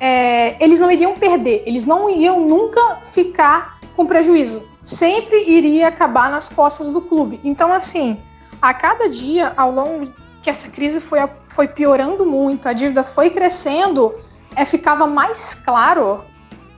é, 0.00 0.56
eles 0.62 0.80
não 0.80 0.90
iriam 0.90 1.14
perder, 1.14 1.62
eles 1.66 1.84
não 1.84 2.08
iriam 2.08 2.40
nunca 2.40 3.00
ficar 3.04 3.78
com 3.94 4.06
prejuízo 4.06 4.70
sempre 4.82 5.44
iria 5.44 5.88
acabar 5.88 6.30
nas 6.30 6.48
costas 6.48 6.88
do 6.88 7.00
clube. 7.00 7.40
Então, 7.44 7.72
assim, 7.72 8.18
a 8.60 8.72
cada 8.72 9.08
dia, 9.08 9.52
ao 9.56 9.70
longo 9.70 10.12
que 10.42 10.50
essa 10.50 10.68
crise 10.68 11.00
foi, 11.00 11.20
foi 11.48 11.68
piorando 11.68 12.24
muito, 12.24 12.68
a 12.68 12.72
dívida 12.72 13.04
foi 13.04 13.30
crescendo, 13.30 14.14
é, 14.56 14.64
ficava 14.64 15.06
mais 15.06 15.54
claro 15.54 16.24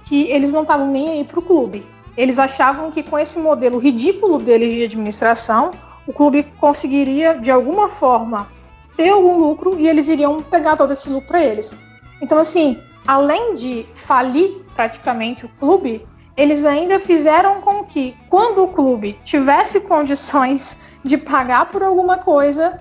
que 0.04 0.24
eles 0.30 0.52
não 0.52 0.62
estavam 0.62 0.88
nem 0.88 1.10
aí 1.10 1.24
para 1.24 1.38
o 1.38 1.42
clube. 1.42 1.86
Eles 2.16 2.38
achavam 2.38 2.90
que 2.90 3.02
com 3.02 3.18
esse 3.18 3.38
modelo 3.38 3.78
ridículo 3.78 4.38
deles 4.38 4.74
de 4.74 4.84
administração, 4.84 5.70
o 6.06 6.12
clube 6.12 6.42
conseguiria, 6.60 7.34
de 7.34 7.50
alguma 7.50 7.88
forma, 7.88 8.48
ter 8.96 9.08
algum 9.08 9.38
lucro 9.38 9.78
e 9.78 9.88
eles 9.88 10.08
iriam 10.08 10.42
pegar 10.42 10.76
todo 10.76 10.92
esse 10.92 11.08
lucro 11.08 11.28
para 11.28 11.42
eles. 11.42 11.76
Então, 12.20 12.36
assim, 12.36 12.78
além 13.06 13.54
de 13.54 13.86
falir 13.94 14.62
praticamente 14.74 15.44
o 15.44 15.48
clube, 15.60 16.06
eles 16.36 16.64
ainda 16.64 16.98
fizeram 16.98 17.60
com 17.60 17.84
que, 17.84 18.16
quando 18.28 18.62
o 18.62 18.68
clube 18.68 19.18
tivesse 19.24 19.80
condições 19.80 20.78
de 21.04 21.18
pagar 21.18 21.66
por 21.66 21.82
alguma 21.82 22.18
coisa, 22.18 22.80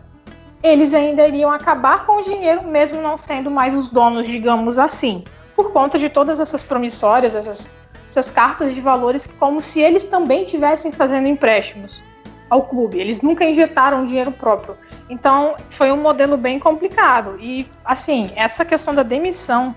eles 0.64 0.94
ainda 0.94 1.28
iriam 1.28 1.52
acabar 1.52 2.06
com 2.06 2.20
o 2.20 2.22
dinheiro, 2.22 2.64
mesmo 2.64 3.02
não 3.02 3.18
sendo 3.18 3.50
mais 3.52 3.74
os 3.74 3.90
donos, 3.90 4.28
digamos 4.28 4.80
assim, 4.80 5.24
por 5.56 5.72
conta 5.72 6.00
de 6.00 6.08
todas 6.08 6.40
essas 6.40 6.64
promissórias, 6.64 7.36
essas, 7.36 7.70
essas 8.08 8.32
cartas 8.32 8.74
de 8.74 8.80
valores, 8.80 9.28
como 9.40 9.62
se 9.62 9.82
eles 9.82 10.06
também 10.06 10.46
tivessem 10.46 10.92
fazendo 10.92 11.28
empréstimos 11.28 12.04
ao 12.50 12.64
clube. 12.64 13.00
Eles 13.00 13.22
nunca 13.22 13.44
injetaram 13.44 14.06
dinheiro 14.06 14.32
próprio. 14.32 14.78
Então, 15.10 15.56
foi 15.70 15.92
um 15.92 15.98
modelo 15.98 16.38
bem 16.38 16.60
complicado. 16.60 17.38
E, 17.40 17.68
assim, 17.84 18.30
essa 18.36 18.64
questão 18.64 18.94
da 18.94 19.04
demissão 19.04 19.76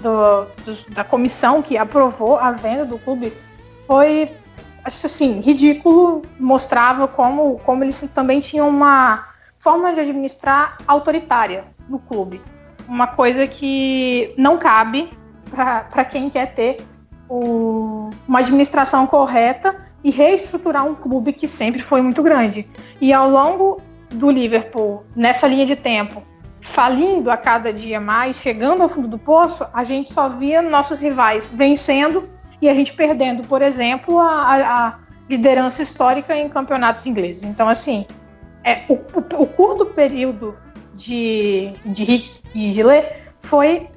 do, 0.00 0.46
do, 0.64 0.94
da 0.94 1.04
comissão 1.04 1.62
que 1.62 1.76
aprovou 1.76 2.36
a 2.36 2.52
venda 2.52 2.84
do 2.84 2.98
clube 2.98 3.32
foi 3.86 4.30
assim 4.84 5.40
ridículo 5.40 6.22
mostrava 6.38 7.08
como 7.08 7.58
como 7.60 7.84
eles 7.84 8.00
também 8.14 8.40
tinham 8.40 8.68
uma 8.68 9.28
forma 9.58 9.92
de 9.92 10.00
administrar 10.00 10.78
autoritária 10.86 11.64
no 11.88 11.98
clube. 11.98 12.40
Uma 12.86 13.06
coisa 13.06 13.46
que 13.46 14.32
não 14.38 14.56
cabe 14.56 15.10
para 15.50 16.04
quem 16.04 16.30
quer 16.30 16.54
ter 16.54 16.78
o, 17.28 18.10
uma 18.26 18.38
administração 18.38 19.06
correta 19.06 19.76
e 20.02 20.10
reestruturar 20.10 20.86
um 20.86 20.94
clube 20.94 21.32
que 21.32 21.48
sempre 21.48 21.82
foi 21.82 22.00
muito 22.00 22.22
grande. 22.22 22.66
E 23.00 23.12
ao 23.12 23.28
longo 23.28 23.82
do 24.10 24.30
Liverpool 24.30 25.04
nessa 25.14 25.46
linha 25.46 25.66
de 25.66 25.76
tempo 25.76 26.22
falindo 26.60 27.30
a 27.30 27.36
cada 27.36 27.72
dia 27.72 28.00
mais, 28.00 28.40
chegando 28.40 28.82
ao 28.82 28.88
fundo 28.88 29.08
do 29.08 29.18
poço, 29.18 29.66
a 29.72 29.84
gente 29.84 30.12
só 30.12 30.28
via 30.28 30.62
nossos 30.62 31.00
rivais 31.00 31.52
vencendo 31.54 32.28
e 32.60 32.68
a 32.68 32.74
gente 32.74 32.92
perdendo, 32.92 33.44
por 33.44 33.62
exemplo, 33.62 34.18
a, 34.18 34.86
a 34.86 34.98
liderança 35.28 35.82
histórica 35.82 36.36
em 36.36 36.48
campeonatos 36.48 37.06
ingleses. 37.06 37.44
Então, 37.44 37.68
assim, 37.68 38.06
é, 38.64 38.82
o, 38.88 38.94
o, 38.94 39.42
o 39.42 39.46
curto 39.46 39.86
período 39.86 40.56
de, 40.94 41.72
de 41.86 42.02
Hicks 42.02 42.42
e 42.54 42.72
Gillet 42.72 43.06
foi 43.40 43.88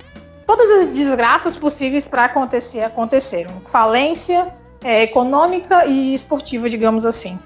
todas 0.46 0.70
as 0.70 0.94
desgraças 0.94 1.56
possíveis 1.56 2.06
para 2.06 2.26
acontecer 2.26 2.82
aconteceram. 2.82 3.62
Falência 3.62 4.54
é, 4.84 5.04
econômica 5.04 5.86
e 5.86 6.14
esportiva, 6.14 6.70
digamos 6.70 7.06
assim. 7.06 7.40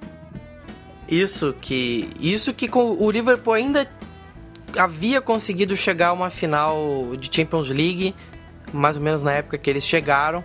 Isso 1.08 1.56
que 1.62 2.10
isso 2.20 2.54
que 2.54 2.70
o 2.74 3.12
Liverpool 3.12 3.54
ainda 3.54 3.88
havia 4.78 5.22
conseguido 5.22 5.76
chegar 5.76 6.10
a 6.10 6.14
uma 6.14 6.30
final 6.30 7.16
de 7.18 7.34
Champions 7.34 7.70
League, 7.70 8.16
mais 8.74 8.98
ou 8.98 9.04
menos 9.04 9.24
na 9.24 9.34
época 9.34 9.58
que 9.58 9.70
eles 9.70 9.84
chegaram, 9.84 10.44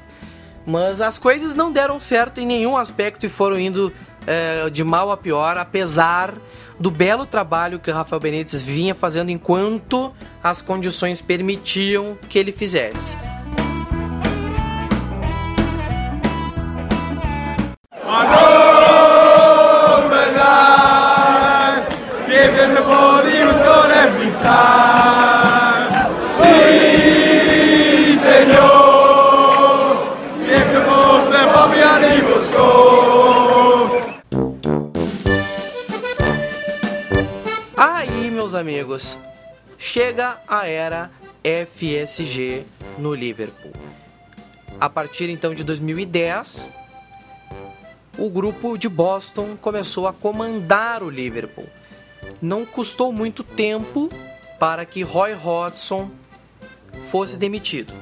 mas 0.67 1.01
as 1.01 1.19
coisas 1.19 1.55
não 1.55 1.73
deram 1.73 1.99
certo 1.99 2.41
em 2.41 2.47
nenhum 2.47 2.77
aspecto 2.77 3.27
e 3.27 3.29
foram 3.29 3.59
indo 3.59 3.93
é, 4.27 4.69
de 4.71 4.85
mal 4.85 5.11
a 5.11 5.17
pior, 5.17 5.57
apesar 5.57 6.35
do 6.79 6.91
belo 6.91 7.27
trabalho 7.27 7.79
que 7.79 7.91
o 7.91 7.95
Rafael 7.95 8.21
Benítez 8.21 8.63
vinha 8.63 8.95
fazendo 8.95 9.31
enquanto 9.31 10.13
as 10.43 10.63
condições 10.63 11.21
permitiam 11.21 12.17
que 12.29 12.39
ele 12.39 12.53
fizesse. 12.53 13.17
Amigos, 38.61 39.19
chega 39.79 40.39
a 40.47 40.67
era 40.67 41.11
FSG 41.43 42.65
no 42.99 43.15
Liverpool. 43.15 43.73
A 44.79 44.89
partir 44.89 45.31
então 45.31 45.55
de 45.55 45.65
2010, 45.65 46.69
o 48.19 48.29
grupo 48.29 48.77
de 48.77 48.89
Boston 48.89 49.57
começou 49.61 50.07
a 50.07 50.13
comandar 50.13 51.03
o 51.03 51.09
Liverpool. 51.09 51.67
Não 52.41 52.67
custou 52.67 53.13
muito 53.13 53.43
tempo 53.43 54.11
para 54.61 54.85
que 54.85 55.03
Roy 55.03 55.33
Hodgson 55.33 56.11
fosse 57.11 57.39
demitido. 57.39 57.95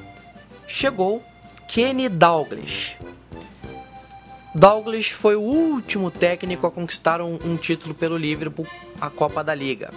Chegou 0.67 1.23
Kenny 1.69 2.09
Dalglish. 2.09 2.97
Dalglish 4.53 5.13
foi 5.13 5.37
o 5.37 5.41
último 5.41 6.11
técnico 6.11 6.67
a 6.67 6.71
conquistar 6.71 7.21
um, 7.21 7.39
um 7.45 7.55
título 7.55 7.95
pelo 7.95 8.17
Liverpool, 8.17 8.67
a 8.99 9.09
Copa 9.09 9.41
da 9.41 9.55
Liga. 9.55 9.93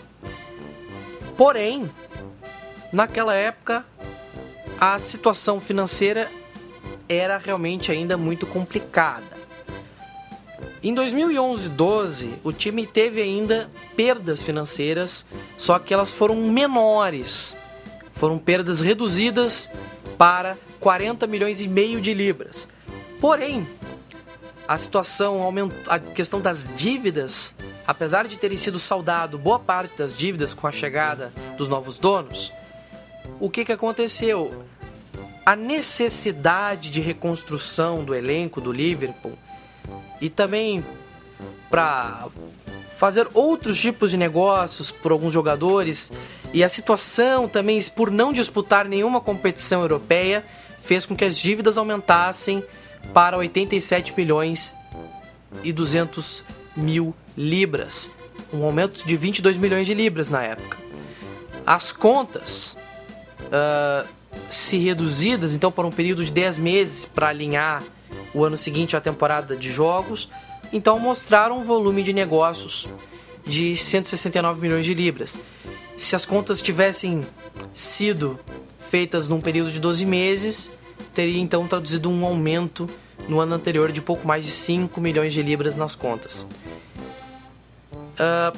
Porém, 1.37 1.90
naquela 2.92 3.35
época, 3.35 3.85
a 4.81 5.01
situação 5.01 5.59
financeira 5.59 6.31
era 7.09 7.38
realmente 7.38 7.90
ainda 7.90 8.16
muito 8.16 8.46
complicada. 8.46 9.42
Em 10.83 10.95
2011-12, 10.95 12.35
o 12.42 12.53
time 12.53 12.87
teve 12.87 13.23
ainda 13.23 13.71
perdas 13.95 14.42
financeiras, 14.42 15.25
só 15.57 15.79
que 15.79 15.95
elas 15.95 16.11
foram 16.11 16.37
menores. 16.37 17.55
Foram 18.14 18.38
perdas 18.38 18.81
reduzidas 18.81 19.71
para 20.18 20.57
40 20.81 21.27
milhões 21.27 21.61
e 21.61 21.68
meio 21.68 22.01
de 22.01 22.12
libras. 22.12 22.68
Porém, 23.21 23.66
a 24.66 24.77
situação, 24.77 25.40
a 25.87 25.99
questão 25.99 26.40
das 26.40 26.64
dívidas 26.77 27.55
apesar 27.87 28.27
de 28.27 28.37
terem 28.37 28.57
sido 28.57 28.79
saldado 28.79 29.38
boa 29.38 29.59
parte 29.59 29.97
das 29.97 30.16
dívidas 30.16 30.55
com 30.55 30.66
a 30.66 30.73
chegada 30.73 31.33
dos 31.57 31.68
novos 31.68 31.99
donos, 31.99 32.53
o 33.40 33.51
que, 33.51 33.64
que 33.64 33.73
aconteceu? 33.73 34.64
A 35.45 35.57
necessidade 35.57 36.90
de 36.90 37.01
reconstrução 37.01 38.05
do 38.05 38.14
elenco 38.14 38.61
do 38.61 38.73
Liverpool 38.73 39.37
e 40.23 40.31
também 40.31 40.85
para 41.69 42.29
fazer 42.97 43.27
outros 43.35 43.81
tipos 43.81 44.13
de 44.13 44.17
negócios 44.17 44.93
por 44.93 45.11
alguns 45.11 45.35
jogadores 45.35 46.13
e 46.55 46.63
a 46.63 46.69
situação 46.69 47.49
também 47.49 47.83
por 47.97 48.09
não 48.09 48.33
disputar 48.33 48.87
nenhuma 48.87 49.21
competição 49.21 49.81
europeia 49.81 50.45
fez 50.85 51.05
com 51.05 51.17
que 51.17 51.25
as 51.25 51.37
dívidas 51.37 51.77
aumentassem 51.77 52.63
para 53.13 53.37
87 53.37 54.15
milhões 54.17 54.73
e 55.65 55.73
200 55.73 56.45
mil 56.77 57.13
libras, 57.37 58.09
um 58.53 58.63
aumento 58.65 59.05
de 59.05 59.17
22 59.17 59.57
milhões 59.57 59.89
de 59.89 59.95
libras 59.95 60.31
na 60.31 60.43
época. 60.43 60.79
As 61.67 61.91
contas, 61.91 62.77
uh, 63.49 64.09
se 64.49 64.77
reduzidas 64.79 65.53
então 65.53 65.73
por 65.73 65.85
um 65.85 65.91
período 65.91 66.25
de 66.25 66.31
10 66.31 66.59
meses 66.59 67.07
para 67.07 67.29
alinhar 67.29 67.83
o 68.35 68.45
ano 68.45 68.57
seguinte 68.57 68.97
à 68.97 69.01
temporada 69.01 69.57
de 69.57 69.71
jogos, 69.71 70.29
então 70.73 70.99
mostraram 70.99 71.59
um 71.59 71.62
volume 71.62 72.03
de 72.03 72.12
negócios 72.12 72.88
de 73.45 73.77
169 73.77 74.61
milhões 74.61 74.87
de 74.87 74.95
libras. 74.95 75.38
Se 75.99 76.16
as 76.16 76.25
contas 76.25 76.62
tivessem 76.62 77.23
sido 77.75 78.38
feitas 78.90 79.29
num 79.29 79.40
período 79.40 79.73
de 79.73 79.81
12 79.81 80.07
meses, 80.07 80.71
teria 81.14 81.40
então 81.40 81.66
traduzido 81.66 82.09
um 82.11 82.25
aumento 82.25 82.88
no 83.29 83.40
ano 83.40 83.55
anterior 83.55 83.92
de 83.92 84.01
pouco 84.01 84.27
mais 84.27 84.45
de 84.45 84.51
5 84.51 85.01
milhões 85.01 85.33
de 85.33 85.42
libras 85.42 85.77
nas 85.77 85.95
contas. 85.95 86.47
Uh, 88.12 88.57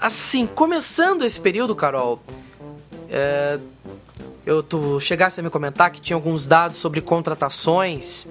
assim, 0.00 0.46
começando 0.46 1.24
esse 1.24 1.40
período, 1.40 1.74
Carol, 1.74 2.22
uh, 2.60 3.60
eu 4.44 4.62
tu 4.62 5.00
chegasse 5.00 5.40
a 5.40 5.42
me 5.42 5.50
comentar 5.50 5.90
que 5.90 6.00
tinha 6.00 6.16
alguns 6.16 6.46
dados 6.46 6.76
sobre 6.76 7.00
contratações. 7.00 8.26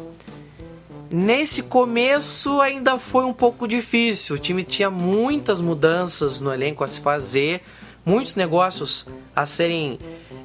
Nesse 1.11 1.63
começo 1.63 2.61
ainda 2.61 2.99
foi 2.99 3.25
um 3.25 3.33
pouco 3.33 3.67
difícil. 3.67 4.35
O 4.35 4.39
time 4.39 4.63
tinha 4.63 4.89
muitas 4.89 5.59
mudanças 5.59 6.41
no 6.41 6.53
elenco 6.53 6.83
a 6.83 6.87
se 6.87 7.01
fazer, 7.01 7.61
muitos 8.05 8.35
negócios 8.35 9.07
a 9.35 9.45
serem 9.45 9.99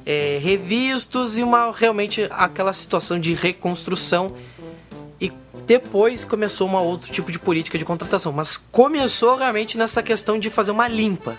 é, 0.05 0.39
revistos 0.41 1.37
e 1.37 1.43
uma 1.43 1.71
realmente 1.71 2.27
aquela 2.31 2.73
situação 2.73 3.19
de 3.19 3.33
reconstrução 3.33 4.33
depois 5.65 6.23
começou 6.23 6.67
um 6.69 6.75
outro 6.75 7.11
tipo 7.11 7.31
de 7.31 7.39
política 7.39 7.77
de 7.77 7.85
contratação, 7.85 8.31
mas 8.31 8.55
começou 8.55 9.35
realmente 9.35 9.77
nessa 9.77 10.03
questão 10.03 10.39
de 10.39 10.49
fazer 10.49 10.71
uma 10.71 10.87
limpa. 10.87 11.35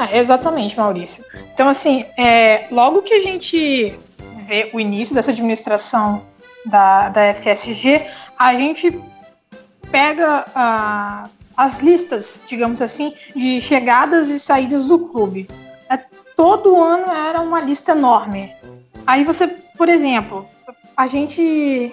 Ah, 0.00 0.16
exatamente, 0.16 0.78
Maurício. 0.78 1.22
Então, 1.52 1.68
assim, 1.68 2.06
é, 2.16 2.66
logo 2.70 3.02
que 3.02 3.12
a 3.12 3.20
gente 3.20 3.92
vê 4.38 4.70
o 4.72 4.80
início 4.80 5.14
dessa 5.14 5.30
administração 5.30 6.24
da, 6.64 7.10
da 7.10 7.34
FSG, 7.34 8.06
a 8.38 8.54
gente 8.54 8.98
pega 9.90 10.46
ah, 10.54 11.28
as 11.54 11.80
listas, 11.80 12.40
digamos 12.48 12.80
assim, 12.80 13.12
de 13.36 13.60
chegadas 13.60 14.30
e 14.30 14.40
saídas 14.40 14.86
do 14.86 15.00
clube. 15.00 15.46
É, 15.90 15.98
todo 16.34 16.82
ano 16.82 17.12
era 17.12 17.42
uma 17.42 17.60
lista 17.60 17.92
enorme. 17.92 18.50
Aí 19.06 19.22
você, 19.22 19.48
por 19.76 19.90
exemplo, 19.90 20.48
a 20.96 21.06
gente 21.06 21.92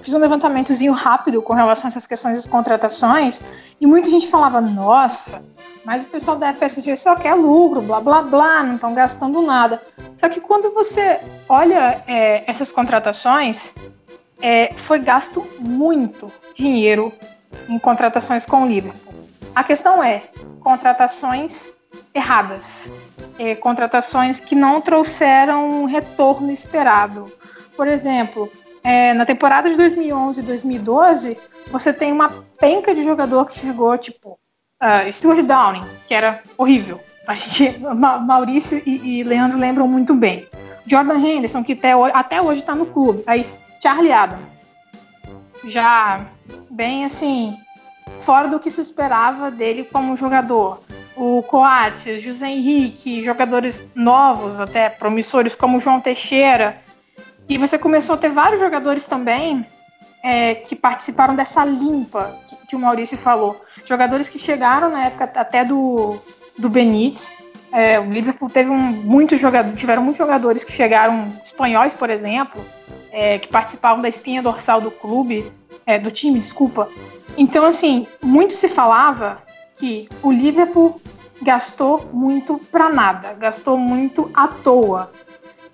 fiz 0.00 0.14
um 0.14 0.18
levantamentozinho 0.18 0.92
rápido 0.92 1.40
com 1.42 1.52
relação 1.52 1.86
a 1.86 1.88
essas 1.88 2.06
questões 2.06 2.36
das 2.36 2.46
contratações 2.46 3.40
e 3.80 3.86
muita 3.86 4.10
gente 4.10 4.28
falava, 4.28 4.60
nossa, 4.60 5.42
mas 5.84 6.04
o 6.04 6.06
pessoal 6.06 6.36
da 6.36 6.52
FSG 6.52 6.96
só 6.96 7.14
quer 7.14 7.34
lucro, 7.34 7.82
blá 7.82 8.00
blá 8.00 8.22
blá, 8.22 8.62
não 8.62 8.76
estão 8.76 8.94
gastando 8.94 9.42
nada. 9.42 9.82
Só 10.16 10.28
que 10.28 10.40
quando 10.40 10.72
você 10.72 11.20
olha 11.48 12.02
é, 12.06 12.42
essas 12.50 12.72
contratações, 12.72 13.74
é, 14.40 14.72
foi 14.76 14.98
gasto 14.98 15.46
muito 15.58 16.30
dinheiro 16.54 17.12
em 17.68 17.78
contratações 17.78 18.46
com 18.46 18.62
o 18.62 18.66
Liverpool. 18.66 19.14
A 19.54 19.62
questão 19.62 20.02
é 20.02 20.22
contratações 20.60 21.72
erradas, 22.14 22.88
é, 23.38 23.54
contratações 23.54 24.40
que 24.40 24.54
não 24.54 24.80
trouxeram 24.80 25.68
um 25.68 25.84
retorno 25.84 26.50
esperado. 26.50 27.30
Por 27.76 27.88
exemplo, 27.88 28.50
é, 28.84 29.14
na 29.14 29.24
temporada 29.24 29.70
de 29.70 29.76
2011 29.76 30.40
e 30.40 30.44
2012, 30.44 31.38
você 31.70 31.90
tem 31.90 32.12
uma 32.12 32.28
penca 32.60 32.94
de 32.94 33.02
jogador 33.02 33.46
que 33.46 33.58
chegou, 33.58 33.96
tipo, 33.96 34.38
uh, 34.82 35.10
Stuart 35.10 35.42
Downing, 35.42 35.84
que 36.06 36.12
era 36.12 36.42
horrível. 36.58 37.00
A 37.26 37.34
gente, 37.34 37.78
Ma 37.80 38.18
Maurício 38.18 38.82
e, 38.84 39.20
e, 39.20 39.24
Leandro 39.24 39.58
lembram 39.58 39.88
muito 39.88 40.14
bem. 40.14 40.46
Jordan 40.86 41.16
Henderson, 41.16 41.64
que 41.64 41.72
até, 41.72 41.92
até 41.92 42.42
hoje 42.42 42.60
está 42.60 42.74
no 42.74 42.84
clube. 42.84 43.24
Aí, 43.26 43.46
Charlie 43.82 44.12
Adam. 44.12 44.38
Já 45.64 46.20
bem 46.70 47.06
assim, 47.06 47.56
fora 48.18 48.48
do 48.48 48.60
que 48.60 48.70
se 48.70 48.82
esperava 48.82 49.50
dele 49.50 49.84
como 49.84 50.14
jogador. 50.14 50.82
O 51.16 51.42
Coates, 51.44 52.20
José 52.20 52.48
Henrique, 52.48 53.22
jogadores 53.22 53.82
novos, 53.94 54.60
até 54.60 54.90
promissores 54.90 55.54
como 55.54 55.80
João 55.80 56.02
Teixeira, 56.02 56.83
e 57.48 57.58
você 57.58 57.78
começou 57.78 58.14
a 58.14 58.18
ter 58.18 58.30
vários 58.30 58.60
jogadores 58.60 59.06
também 59.06 59.66
é, 60.22 60.54
que 60.54 60.74
participaram 60.74 61.36
dessa 61.36 61.64
limpa 61.64 62.34
que, 62.46 62.56
que, 62.68 62.76
o 62.76 62.78
Maurício 62.78 63.18
falou. 63.18 63.62
Jogadores 63.84 64.28
que 64.28 64.38
chegaram 64.38 64.90
na 64.90 65.04
época 65.04 65.24
até 65.24 65.64
do, 65.64 66.18
do 66.58 66.70
Benítez. 66.70 67.32
É, 67.70 68.00
o 68.00 68.10
Liverpool 68.10 68.48
teve 68.48 68.70
um, 68.70 68.78
muitos 68.78 69.38
jogadores, 69.40 69.78
tiveram 69.78 70.02
muitos 70.02 70.18
jogadores 70.18 70.64
que 70.64 70.72
chegaram, 70.72 71.30
espanhóis, 71.44 71.92
por 71.92 72.08
exemplo, 72.08 72.64
é, 73.12 73.38
que 73.38 73.48
participavam 73.48 74.00
da 74.00 74.08
espinha 74.08 74.42
dorsal 74.42 74.80
do 74.80 74.90
clube, 74.90 75.52
é, 75.84 75.98
do 75.98 76.10
time, 76.10 76.38
desculpa. 76.38 76.88
Então, 77.36 77.64
assim, 77.64 78.06
muito 78.22 78.54
se 78.54 78.68
falava 78.68 79.42
que 79.74 80.08
o 80.22 80.32
Liverpool 80.32 81.00
gastou 81.42 82.08
muito 82.12 82.58
para 82.70 82.88
nada, 82.88 83.34
gastou 83.34 83.76
muito 83.76 84.30
à 84.32 84.48
toa. 84.48 85.10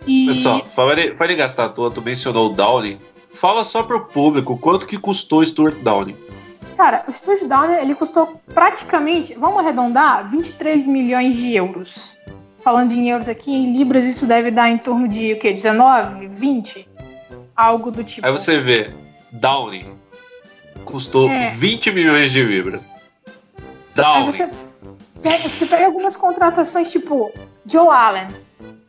E... 0.07 0.26
Pessoal, 0.26 0.64
fala 0.66 0.94
em 1.01 1.36
gastar 1.36 1.66
à 1.66 1.68
toa, 1.68 1.90
tu 1.90 2.01
mencionou 2.03 2.51
o 2.51 2.55
Downing. 2.55 2.98
Fala 3.34 3.64
só 3.64 3.82
pro 3.82 4.07
público 4.07 4.59
quanto 4.59 4.86
que 4.86 4.98
custou 4.98 5.44
Stuart 5.44 5.76
Downing. 5.82 6.16
Cara, 6.76 7.05
o 7.07 7.12
Stuart 7.12 7.42
Downing 7.44 7.76
ele 7.76 7.94
custou 7.94 8.40
praticamente, 8.55 9.34
vamos 9.34 9.59
arredondar, 9.59 10.30
23 10.30 10.86
milhões 10.86 11.36
de 11.36 11.55
euros. 11.55 12.18
Falando 12.62 12.92
em 12.92 13.09
euros 13.09 13.28
aqui, 13.28 13.53
em 13.53 13.76
libras 13.76 14.05
isso 14.05 14.26
deve 14.26 14.51
dar 14.51 14.68
em 14.68 14.78
torno 14.78 15.09
de 15.09 15.32
o 15.32 15.38
quê? 15.38 15.53
19, 15.53 16.28
20? 16.28 16.88
Algo 17.57 17.90
do 17.90 18.05
tipo. 18.05 18.26
Aí 18.26 18.32
você 18.32 18.59
vê, 18.59 18.90
Downing 19.32 19.94
custou 20.84 21.28
é. 21.30 21.51
20 21.51 21.92
milhões 21.92 22.32
de 22.32 22.42
libras. 22.42 22.80
Downing. 23.94 24.18
Aí 24.18 24.24
você 24.24 24.51
pega, 25.22 25.48
você 25.48 25.66
pega 25.66 25.86
algumas 25.86 26.16
contratações 26.16 26.90
tipo 26.90 27.32
Joe 27.66 27.88
Allen. 27.88 28.28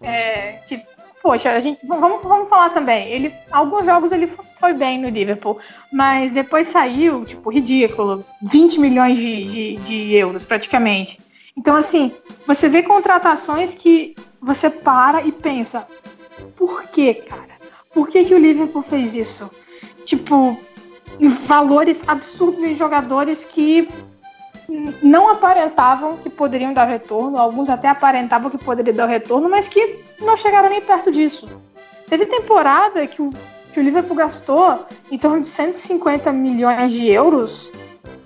É, 0.02 0.54
tipo, 0.66 0.86
poxa, 1.22 1.52
a 1.52 1.60
gente, 1.60 1.80
vamos, 1.86 2.22
vamos 2.24 2.50
falar 2.50 2.70
também. 2.72 3.08
Ele, 3.08 3.34
alguns 3.52 3.86
jogos 3.86 4.12
ele 4.12 4.28
foi 4.60 4.74
bem 4.74 5.00
no 5.00 5.10
Liverpool, 5.10 5.60
mas 5.92 6.32
depois 6.32 6.68
saiu, 6.68 7.26
tipo, 7.26 7.50
ridículo. 7.50 8.26
20 8.42 8.80
milhões 8.80 9.18
de, 9.18 9.46
de, 9.46 9.76
de 9.78 10.14
euros, 10.14 10.46
praticamente. 10.46 11.20
Então, 11.56 11.76
assim, 11.76 12.12
você 12.48 12.70
vê 12.70 12.82
contratações 12.84 13.74
que 13.74 14.16
você 14.42 14.70
para 14.70 15.22
e 15.22 15.32
pensa, 15.32 15.88
por 16.56 16.84
que, 16.84 17.14
cara? 17.14 17.52
Por 17.94 18.08
que, 18.08 18.24
que 18.24 18.34
o 18.34 18.40
Liverpool 18.40 18.82
fez 18.82 19.16
isso? 19.16 19.52
Tipo, 20.06 20.58
valores 21.46 22.02
absurdos 22.08 22.64
em 22.64 22.74
jogadores 22.74 23.46
que 23.46 23.88
não 25.02 25.30
aparentavam 25.30 26.18
que 26.18 26.30
poderiam 26.30 26.74
dar 26.74 26.86
retorno, 26.86 27.38
alguns 27.38 27.70
até 27.70 27.88
aparentavam 27.88 28.50
que 28.50 28.58
poderiam 28.58 28.96
dar 28.96 29.06
retorno, 29.06 29.50
mas 29.50 29.68
que 29.68 30.00
não 30.20 30.38
chegaram 30.38 30.70
nem 30.70 30.82
perto 30.82 31.12
disso. 31.12 31.50
Teve 32.10 32.26
temporada 32.26 33.06
que 33.08 33.22
o, 33.22 33.32
que 33.74 33.80
o 33.80 33.84
Liverpool 33.84 34.16
gastou 34.16 34.86
em 35.12 35.18
torno 35.18 35.42
de 35.42 35.48
150 35.48 36.32
milhões 36.32 36.92
de 36.92 37.12
euros 37.12 37.72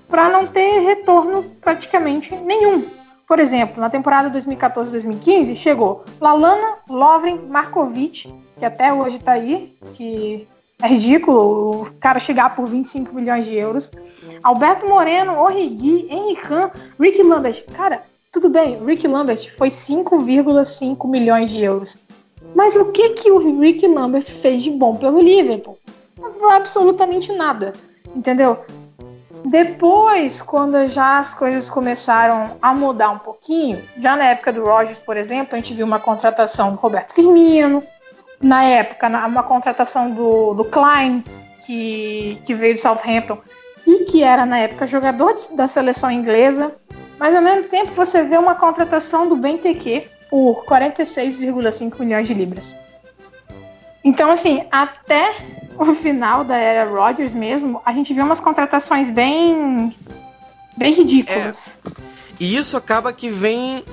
para 0.07 0.29
não 0.29 0.45
ter 0.45 0.79
retorno 0.79 1.43
praticamente 1.61 2.35
nenhum. 2.35 2.89
Por 3.27 3.39
exemplo, 3.39 3.81
na 3.81 3.89
temporada 3.89 4.29
2014-2015 4.39 5.55
chegou 5.55 6.03
Lalana, 6.21 6.75
Lovren, 6.87 7.39
Markovic, 7.47 8.31
que 8.57 8.65
até 8.65 8.93
hoje 8.93 9.17
está 9.17 9.33
aí, 9.33 9.75
que 9.93 10.47
é 10.82 10.88
ridículo 10.88 11.84
o 11.84 11.93
cara 11.99 12.19
chegar 12.19 12.55
por 12.55 12.67
25 12.67 13.13
milhões 13.15 13.45
de 13.45 13.55
euros. 13.55 13.91
Alberto 14.43 14.88
Moreno, 14.88 15.39
Orrigui, 15.39 16.07
Henrican, 16.09 16.71
Rick 16.99 17.21
Lambert. 17.23 17.63
Cara, 17.73 18.03
tudo 18.32 18.49
bem, 18.49 18.84
Rick 18.84 19.07
Lambert 19.07 19.55
foi 19.55 19.69
5,5 19.69 21.09
milhões 21.09 21.49
de 21.49 21.63
euros. 21.63 21.97
Mas 22.53 22.76
o 22.76 22.91
que 22.91 23.09
que 23.09 23.32
o 23.32 23.59
Rick 23.59 23.88
Lambert 23.88 24.26
fez 24.26 24.63
de 24.63 24.71
bom 24.71 24.95
pelo 24.95 25.21
Liverpool? 25.21 25.78
Absolutamente 26.51 27.32
nada, 27.34 27.73
entendeu? 28.15 28.59
Depois, 29.45 30.41
quando 30.41 30.88
já 30.88 31.19
as 31.19 31.34
coisas 31.34 31.69
começaram 31.69 32.57
a 32.61 32.73
mudar 32.73 33.11
um 33.11 33.19
pouquinho, 33.19 33.82
já 33.97 34.15
na 34.15 34.26
época 34.26 34.51
do 34.51 34.63
Rogers, 34.63 34.97
por 34.97 35.15
exemplo, 35.15 35.53
a 35.53 35.57
gente 35.57 35.73
viu 35.73 35.86
uma 35.86 35.99
contratação 35.99 36.71
do 36.71 36.78
Roberto 36.78 37.13
Firmino, 37.13 37.84
na 38.41 38.63
época, 38.63 39.07
uma 39.07 39.43
contratação 39.43 40.11
do, 40.11 40.53
do 40.53 40.65
Klein, 40.65 41.23
que, 41.65 42.39
que 42.45 42.53
veio 42.53 42.75
do 42.75 42.79
Southampton, 42.79 43.38
e 43.86 44.05
que 44.05 44.23
era, 44.23 44.45
na 44.45 44.59
época, 44.59 44.88
jogador 44.88 45.36
da 45.53 45.67
seleção 45.67 46.11
inglesa. 46.11 46.75
Mas, 47.19 47.36
ao 47.36 47.41
mesmo 47.41 47.69
tempo, 47.69 47.91
você 47.93 48.23
vê 48.23 48.38
uma 48.38 48.55
contratação 48.55 49.27
do 49.27 49.36
Benteke 49.36 50.07
por 50.29 50.65
46,5 50.65 51.99
milhões 51.99 52.27
de 52.27 52.33
libras. 52.33 52.75
Então, 54.03 54.29
assim, 54.29 54.65
até 54.71 55.33
o 55.77 55.93
final 55.93 56.43
da 56.43 56.55
era 56.55 56.89
Rodgers 56.89 57.33
mesmo, 57.33 57.81
a 57.86 57.91
gente 57.91 58.13
viu 58.13 58.23
umas 58.23 58.39
contratações 58.39 59.09
bem, 59.09 59.95
bem 60.77 60.93
ridículas. 60.93 61.77
É. 61.86 61.91
E 62.39 62.55
isso 62.55 62.75
acaba 62.75 63.13
que 63.13 63.29
vem 63.29 63.83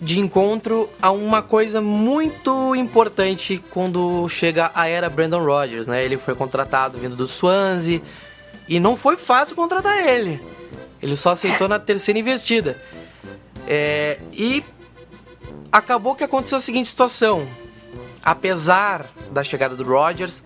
de 0.00 0.18
encontro 0.18 0.88
a 1.00 1.10
uma 1.10 1.42
coisa 1.42 1.80
muito 1.80 2.74
importante 2.74 3.62
quando 3.70 4.26
chega 4.28 4.70
a 4.74 4.88
era 4.88 5.10
Brandon 5.10 5.44
Rodgers, 5.44 5.86
né? 5.86 6.02
Ele 6.02 6.16
foi 6.16 6.34
contratado 6.34 6.96
vindo 6.96 7.14
do 7.14 7.28
Swansea 7.28 8.00
e 8.66 8.80
não 8.80 8.96
foi 8.96 9.18
fácil 9.18 9.54
contratar 9.54 10.06
ele. 10.06 10.40
Ele 11.02 11.16
só 11.16 11.32
aceitou 11.32 11.68
na 11.68 11.78
terceira 11.78 12.18
investida. 12.18 12.80
É, 13.68 14.18
e 14.32 14.64
acabou 15.70 16.14
que 16.14 16.24
aconteceu 16.24 16.56
a 16.56 16.60
seguinte 16.60 16.88
situação. 16.88 17.46
Apesar 18.22 19.06
da 19.30 19.44
chegada 19.44 19.76
do 19.76 19.84
Rodgers, 19.84 20.42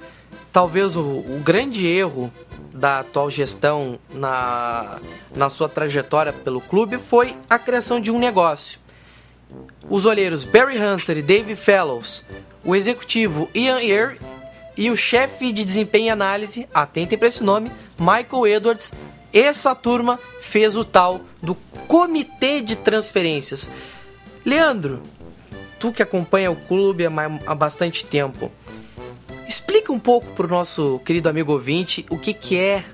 talvez 0.52 0.96
o, 0.96 1.00
o 1.00 1.40
grande 1.44 1.86
erro 1.86 2.32
da 2.72 3.00
atual 3.00 3.30
gestão 3.30 4.00
na, 4.12 4.98
na 5.34 5.48
sua 5.48 5.68
trajetória 5.68 6.32
pelo 6.32 6.60
clube 6.60 6.98
foi 6.98 7.36
a 7.48 7.56
criação 7.56 8.00
de 8.00 8.10
um 8.10 8.18
negócio 8.18 8.83
os 9.88 10.06
olheiros 10.06 10.44
Barry 10.44 10.78
Hunter 10.78 11.18
e 11.18 11.22
Dave 11.22 11.54
Fellows, 11.56 12.24
o 12.64 12.74
executivo 12.74 13.48
Ian 13.54 13.80
Ear 13.80 14.16
e 14.76 14.90
o 14.90 14.96
chefe 14.96 15.52
de 15.52 15.64
desempenho 15.64 16.06
e 16.06 16.10
análise, 16.10 16.68
atentem 16.74 17.16
para 17.16 17.28
esse 17.28 17.42
nome, 17.42 17.70
Michael 17.98 18.46
Edwards. 18.46 18.92
Essa 19.32 19.74
turma 19.74 20.18
fez 20.40 20.76
o 20.76 20.84
tal 20.84 21.20
do 21.42 21.54
Comitê 21.86 22.60
de 22.60 22.76
Transferências. 22.76 23.70
Leandro, 24.44 25.02
tu 25.78 25.92
que 25.92 26.02
acompanha 26.02 26.50
o 26.50 26.56
clube 26.56 27.04
há 27.46 27.54
bastante 27.54 28.04
tempo, 28.04 28.50
explica 29.48 29.92
um 29.92 29.98
pouco 29.98 30.26
para 30.32 30.46
o 30.46 30.50
nosso 30.50 31.00
querido 31.04 31.28
amigo 31.28 31.52
ouvinte 31.52 32.06
o 32.10 32.18
que, 32.18 32.32
que 32.32 32.58
é, 32.58 32.84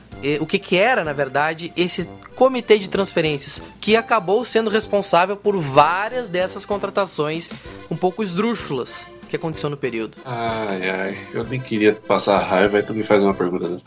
o 0.41 0.47
que, 0.47 0.59
que 0.59 0.77
era, 0.77 1.05
na 1.05 1.13
verdade, 1.13 1.73
esse 1.77 2.09
comitê 2.35 2.79
de 2.79 2.89
transferências, 2.89 3.63
que 3.81 3.97
acabou 3.97 4.45
sendo 4.45 4.71
responsável 4.71 5.37
por 5.37 5.57
várias 5.59 6.29
dessas 6.29 6.65
contratações 6.65 7.51
um 7.91 7.97
pouco 7.97 8.23
esdrúxulas 8.23 9.09
que 9.29 9.37
aconteceu 9.37 9.71
no 9.71 9.77
período. 9.77 10.19
Ai, 10.25 10.91
ai, 10.91 11.19
eu 11.33 11.45
nem 11.45 11.61
queria 11.61 11.95
passar 11.95 12.39
raiva, 12.41 12.81
e 12.81 12.83
tu 12.83 12.93
me 12.93 13.05
faz 13.05 13.23
uma 13.23 13.33
pergunta 13.33 13.69
dessa. 13.69 13.85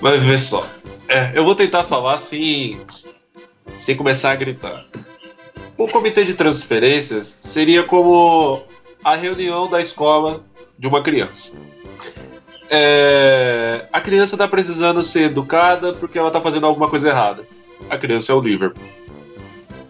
Mas 0.00 0.22
vê 0.22 0.38
só, 0.38 0.66
é, 1.06 1.32
eu 1.34 1.44
vou 1.44 1.54
tentar 1.54 1.84
falar 1.84 2.14
assim, 2.14 2.80
sem 3.78 3.94
começar 3.94 4.32
a 4.32 4.36
gritar. 4.36 4.86
O 5.76 5.86
comitê 5.86 6.24
de 6.24 6.32
transferências 6.32 7.26
seria 7.42 7.82
como 7.82 8.62
a 9.04 9.14
reunião 9.14 9.68
da 9.68 9.80
escola 9.80 10.42
de 10.78 10.88
uma 10.88 11.02
criança. 11.02 11.52
É, 12.68 13.86
a 13.92 14.00
criança 14.00 14.34
está 14.34 14.48
precisando 14.48 15.02
ser 15.02 15.24
educada 15.24 15.92
porque 15.94 16.18
ela 16.18 16.28
está 16.28 16.40
fazendo 16.40 16.66
alguma 16.66 16.88
coisa 16.88 17.10
errada 17.10 17.44
a 17.88 17.96
criança 17.96 18.32
é 18.32 18.34
o 18.34 18.40
Liverpool. 18.40 18.82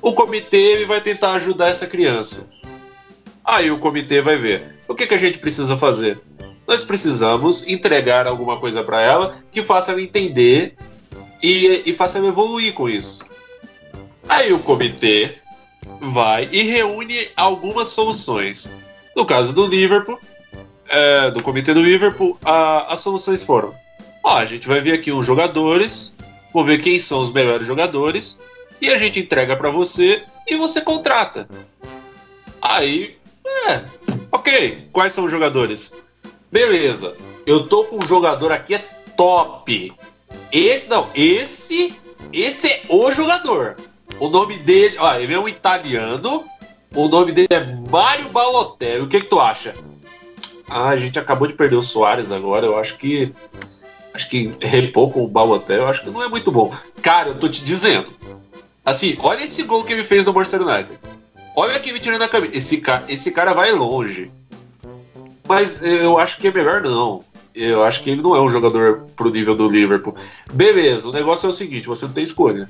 O 0.01 0.13
comitê 0.13 0.85
vai 0.85 1.01
tentar 1.01 1.33
ajudar 1.35 1.69
essa 1.69 1.87
criança. 1.87 2.49
Aí 3.45 3.71
o 3.71 3.79
comitê 3.79 4.21
vai 4.21 4.37
ver 4.37 4.77
o 4.89 4.95
que, 4.95 5.07
que 5.07 5.15
a 5.15 5.19
gente 5.19 5.39
precisa 5.39 5.77
fazer. 5.77 6.21
Nós 6.67 6.83
precisamos 6.83 7.67
entregar 7.67 8.27
alguma 8.27 8.59
coisa 8.59 8.83
para 8.83 9.01
ela 9.01 9.37
que 9.53 9.63
faça 9.63 9.93
ela 9.93 10.03
entender 10.03 10.75
e, 11.43 11.83
e 11.87 11.93
faça 11.93 12.19
ela 12.19 12.29
evoluir 12.29 12.73
com 12.75 12.89
isso. 12.89 13.25
Aí 14.29 14.53
o 14.53 14.59
comitê 14.59 15.37
vai 16.01 16.49
e 16.51 16.63
reúne 16.63 17.29
algumas 17.37 17.89
soluções. 17.89 18.71
No 19.15 19.25
caso 19.25 19.53
do 19.53 19.67
Liverpool, 19.67 20.19
é, 20.89 21.31
do 21.31 21.43
comitê 21.43 21.73
do 21.75 21.83
Liverpool, 21.83 22.39
a, 22.45 22.93
as 22.93 23.01
soluções 23.01 23.43
foram: 23.43 23.75
ó, 24.23 24.37
a 24.37 24.45
gente 24.45 24.67
vai 24.67 24.81
ver 24.81 24.93
aqui 24.93 25.13
uns 25.13 25.27
jogadores 25.27 26.17
vou 26.57 26.65
ver 26.65 26.79
quem 26.79 26.99
são 26.99 27.21
os 27.21 27.31
melhores 27.31 27.67
jogadores 27.67 28.39
e 28.81 28.89
a 28.89 28.97
gente 28.97 29.21
entrega 29.21 29.55
para 29.55 29.69
você 29.69 30.23
e 30.47 30.57
você 30.57 30.81
contrata. 30.81 31.47
Aí, 32.63 33.19
é, 33.69 33.85
ok, 34.33 34.89
quais 34.91 35.13
são 35.13 35.27
os 35.27 35.31
jogadores? 35.31 35.93
Beleza, 36.51 37.15
eu 37.47 37.69
tô 37.69 37.85
com 37.85 37.99
um 37.99 38.05
jogador 38.07 38.53
aqui 38.53 38.75
é 38.75 38.85
top. 39.15 39.93
Esse 40.51 40.89
não, 40.89 41.11
esse, 41.15 41.95
esse 42.33 42.69
é 42.69 42.83
o 42.89 43.13
jogador. 43.13 43.77
O 44.19 44.31
nome 44.31 44.57
dele, 44.57 44.97
ó, 44.99 45.15
ele 45.17 45.35
é 45.35 45.39
um 45.39 45.49
italiano. 45.49 46.43
O 46.95 47.07
nome 47.07 47.33
dele 47.33 47.49
é 47.51 47.61
Mário 47.91 48.31
Balotelli. 48.31 49.03
O 49.03 49.09
que 49.09 49.21
que 49.21 49.27
tu 49.27 49.39
acha? 49.39 49.75
Ah, 50.69 50.89
a 50.89 50.97
gente 50.97 51.19
acabou 51.19 51.47
de 51.47 51.55
perder 51.55 51.77
o 51.77 51.83
Soares 51.83 52.33
agora. 52.33 52.67
Eu 52.67 52.77
acho 52.77 52.97
que 52.97 53.33
acho 54.13 54.29
que 54.29 54.53
repor 54.61 55.11
com 55.11 55.25
o 55.25 55.29
Balotel, 55.29 55.83
eu 55.83 55.89
acho 55.89 56.03
que 56.03 56.11
não 56.11 56.23
é 56.23 56.29
muito 56.29 56.51
bom. 56.51 56.75
Cara, 57.03 57.29
eu 57.29 57.39
tô 57.39 57.49
te 57.49 57.63
dizendo. 57.63 58.07
Assim, 58.85 59.17
olha 59.21 59.45
esse 59.45 59.63
gol 59.63 59.85
que 59.85 59.93
ele 59.93 60.05
fez 60.05 60.25
no 60.25 60.33
Manchester 60.33 60.63
United. 60.63 60.99
Olha 61.55 61.81
quem 61.81 61.93
me 61.93 62.01
tirando 62.01 62.21
da 62.21 62.29
cabeça. 62.29 62.57
Esse 62.57 62.79
cara, 62.79 63.05
esse 63.09 63.31
cara 63.31 63.53
vai 63.53 63.73
longe. 63.73 64.31
Mas 65.49 65.83
eu 65.83 66.19
acho 66.19 66.39
que 66.39 66.49
é 66.49 66.53
melhor 66.53 66.83
não. 66.83 67.23
Eu 67.55 67.83
acho 67.83 68.03
que 68.03 68.11
ele 68.11 68.23
não 68.23 68.37
é 68.37 68.41
um 68.41 68.51
jogador 68.51 69.07
pro 69.17 69.31
nível 69.31 69.55
do 69.55 69.67
Liverpool. 69.67 70.15
Beleza, 70.53 71.09
o 71.09 71.13
negócio 71.13 71.47
é 71.47 71.51
o 71.51 71.53
seguinte: 71.53 71.87
você 71.87 72.05
não 72.05 72.13
tem 72.13 72.25
escolha. 72.25 72.69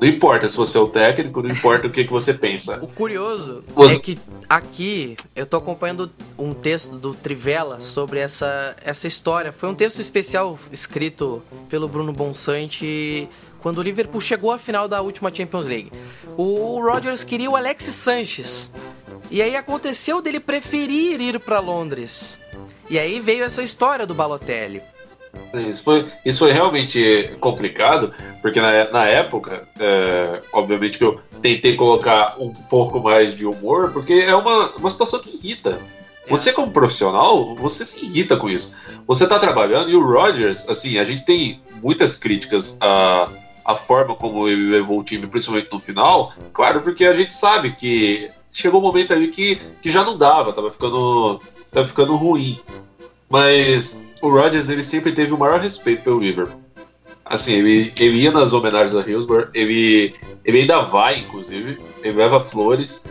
Não 0.00 0.06
importa 0.06 0.46
se 0.46 0.56
você 0.56 0.76
é 0.76 0.80
o 0.80 0.88
técnico, 0.88 1.42
não 1.42 1.50
importa 1.50 1.86
o 1.86 1.90
que, 1.90 2.04
que 2.04 2.10
você 2.10 2.34
pensa. 2.34 2.78
O 2.82 2.86
curioso 2.86 3.64
Você- 3.74 3.96
é 3.96 3.98
que 3.98 4.18
aqui 4.48 5.16
eu 5.34 5.46
tô 5.46 5.56
acompanhando 5.56 6.10
um 6.38 6.52
texto 6.52 6.96
do 6.96 7.14
Trivela 7.14 7.80
sobre 7.80 8.18
essa, 8.18 8.76
essa 8.84 9.06
história. 9.06 9.52
Foi 9.52 9.68
um 9.68 9.74
texto 9.74 10.00
especial 10.00 10.58
escrito 10.70 11.42
pelo 11.70 11.88
Bruno 11.88 12.12
Bonsante 12.12 13.28
quando 13.60 13.78
o 13.78 13.82
Liverpool 13.82 14.20
chegou 14.20 14.52
à 14.52 14.58
final 14.58 14.86
da 14.86 15.00
última 15.00 15.32
Champions 15.34 15.64
League. 15.66 15.90
O 16.36 16.78
Rodgers 16.80 17.24
queria 17.24 17.50
o 17.50 17.56
Alex 17.56 17.84
Sanches. 17.86 18.70
E 19.30 19.40
aí 19.42 19.56
aconteceu 19.56 20.20
dele 20.20 20.38
preferir 20.38 21.20
ir 21.20 21.40
para 21.40 21.58
Londres. 21.58 22.38
E 22.88 22.98
aí 22.98 23.18
veio 23.18 23.44
essa 23.44 23.62
história 23.62 24.06
do 24.06 24.14
Balotelli. 24.14 24.82
Isso 25.68 25.82
foi, 25.82 26.06
isso 26.24 26.38
foi 26.40 26.52
realmente 26.52 27.30
complicado, 27.40 28.12
porque 28.42 28.60
na, 28.60 28.90
na 28.90 29.06
época, 29.06 29.66
é, 29.78 30.40
obviamente 30.52 30.98
que 30.98 31.04
eu 31.04 31.20
tentei 31.40 31.74
colocar 31.76 32.36
um 32.38 32.52
pouco 32.52 33.00
mais 33.00 33.34
de 33.34 33.46
humor, 33.46 33.92
porque 33.92 34.12
é 34.12 34.34
uma, 34.34 34.68
uma 34.76 34.90
situação 34.90 35.20
que 35.20 35.34
irrita. 35.34 35.78
Você, 36.28 36.52
como 36.52 36.72
profissional, 36.72 37.54
você 37.54 37.84
se 37.84 38.04
irrita 38.04 38.36
com 38.36 38.50
isso. 38.50 38.72
Você 39.06 39.26
tá 39.26 39.38
trabalhando 39.38 39.90
e 39.90 39.94
o 39.94 40.04
Rodgers, 40.04 40.68
assim, 40.68 40.98
a 40.98 41.04
gente 41.04 41.24
tem 41.24 41.60
muitas 41.80 42.16
críticas 42.16 42.76
à, 42.80 43.28
à 43.64 43.76
forma 43.76 44.14
como 44.14 44.48
ele 44.48 44.70
levou 44.70 45.00
o 45.00 45.04
time, 45.04 45.26
principalmente 45.26 45.70
no 45.70 45.78
final, 45.78 46.32
claro, 46.52 46.80
porque 46.80 47.04
a 47.04 47.14
gente 47.14 47.32
sabe 47.32 47.72
que 47.72 48.28
chegou 48.52 48.80
um 48.80 48.84
momento 48.84 49.12
ali 49.12 49.28
que, 49.28 49.56
que 49.80 49.90
já 49.90 50.02
não 50.02 50.18
dava, 50.18 50.52
tava 50.52 50.70
ficando, 50.70 51.40
tava 51.70 51.86
ficando 51.86 52.16
ruim. 52.16 52.58
Mas 53.28 54.02
o 54.20 54.28
Rodgers 54.28 54.68
ele 54.68 54.82
sempre 54.82 55.12
teve 55.12 55.32
o 55.32 55.38
maior 55.38 55.60
respeito 55.60 56.02
pelo 56.02 56.20
Liverpool. 56.20 56.60
Assim, 57.24 57.54
ele, 57.54 57.92
ele 57.96 58.18
ia 58.18 58.30
nas 58.30 58.52
homenagens 58.52 58.94
a 58.94 59.08
Hillsborough, 59.08 59.48
ele, 59.52 60.14
ele 60.44 60.60
ainda 60.60 60.82
vai, 60.82 61.18
inclusive, 61.18 61.78
ele 62.02 62.16
leva 62.16 62.40
flores 62.40 63.04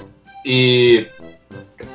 e, 0.46 1.06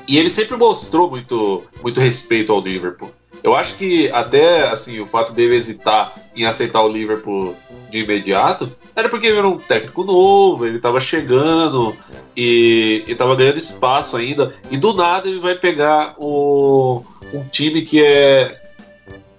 e 0.06 0.18
ele 0.18 0.28
sempre 0.28 0.56
mostrou 0.56 1.10
muito, 1.10 1.62
muito 1.82 1.98
respeito 1.98 2.52
ao 2.52 2.60
Liverpool. 2.60 3.10
Eu 3.42 3.54
acho 3.54 3.74
que 3.76 4.10
até 4.10 4.68
assim 4.68 5.00
o 5.00 5.06
fato 5.06 5.32
dele 5.32 5.54
hesitar 5.54 6.14
em 6.36 6.44
aceitar 6.44 6.82
o 6.82 6.92
Liverpool 6.92 7.56
de 7.90 8.00
imediato 8.00 8.70
era 8.94 9.08
porque 9.08 9.28
ele 9.28 9.38
era 9.38 9.48
um 9.48 9.56
técnico 9.56 10.04
novo, 10.04 10.66
ele 10.66 10.76
estava 10.76 11.00
chegando 11.00 11.96
e 12.36 13.02
estava 13.08 13.34
ganhando 13.34 13.56
espaço 13.56 14.16
ainda 14.16 14.54
e 14.70 14.76
do 14.76 14.92
nada 14.92 15.26
ele 15.26 15.38
vai 15.38 15.54
pegar 15.54 16.14
o, 16.18 17.02
um 17.32 17.44
time 17.48 17.80
que 17.80 18.02
é 18.02 18.59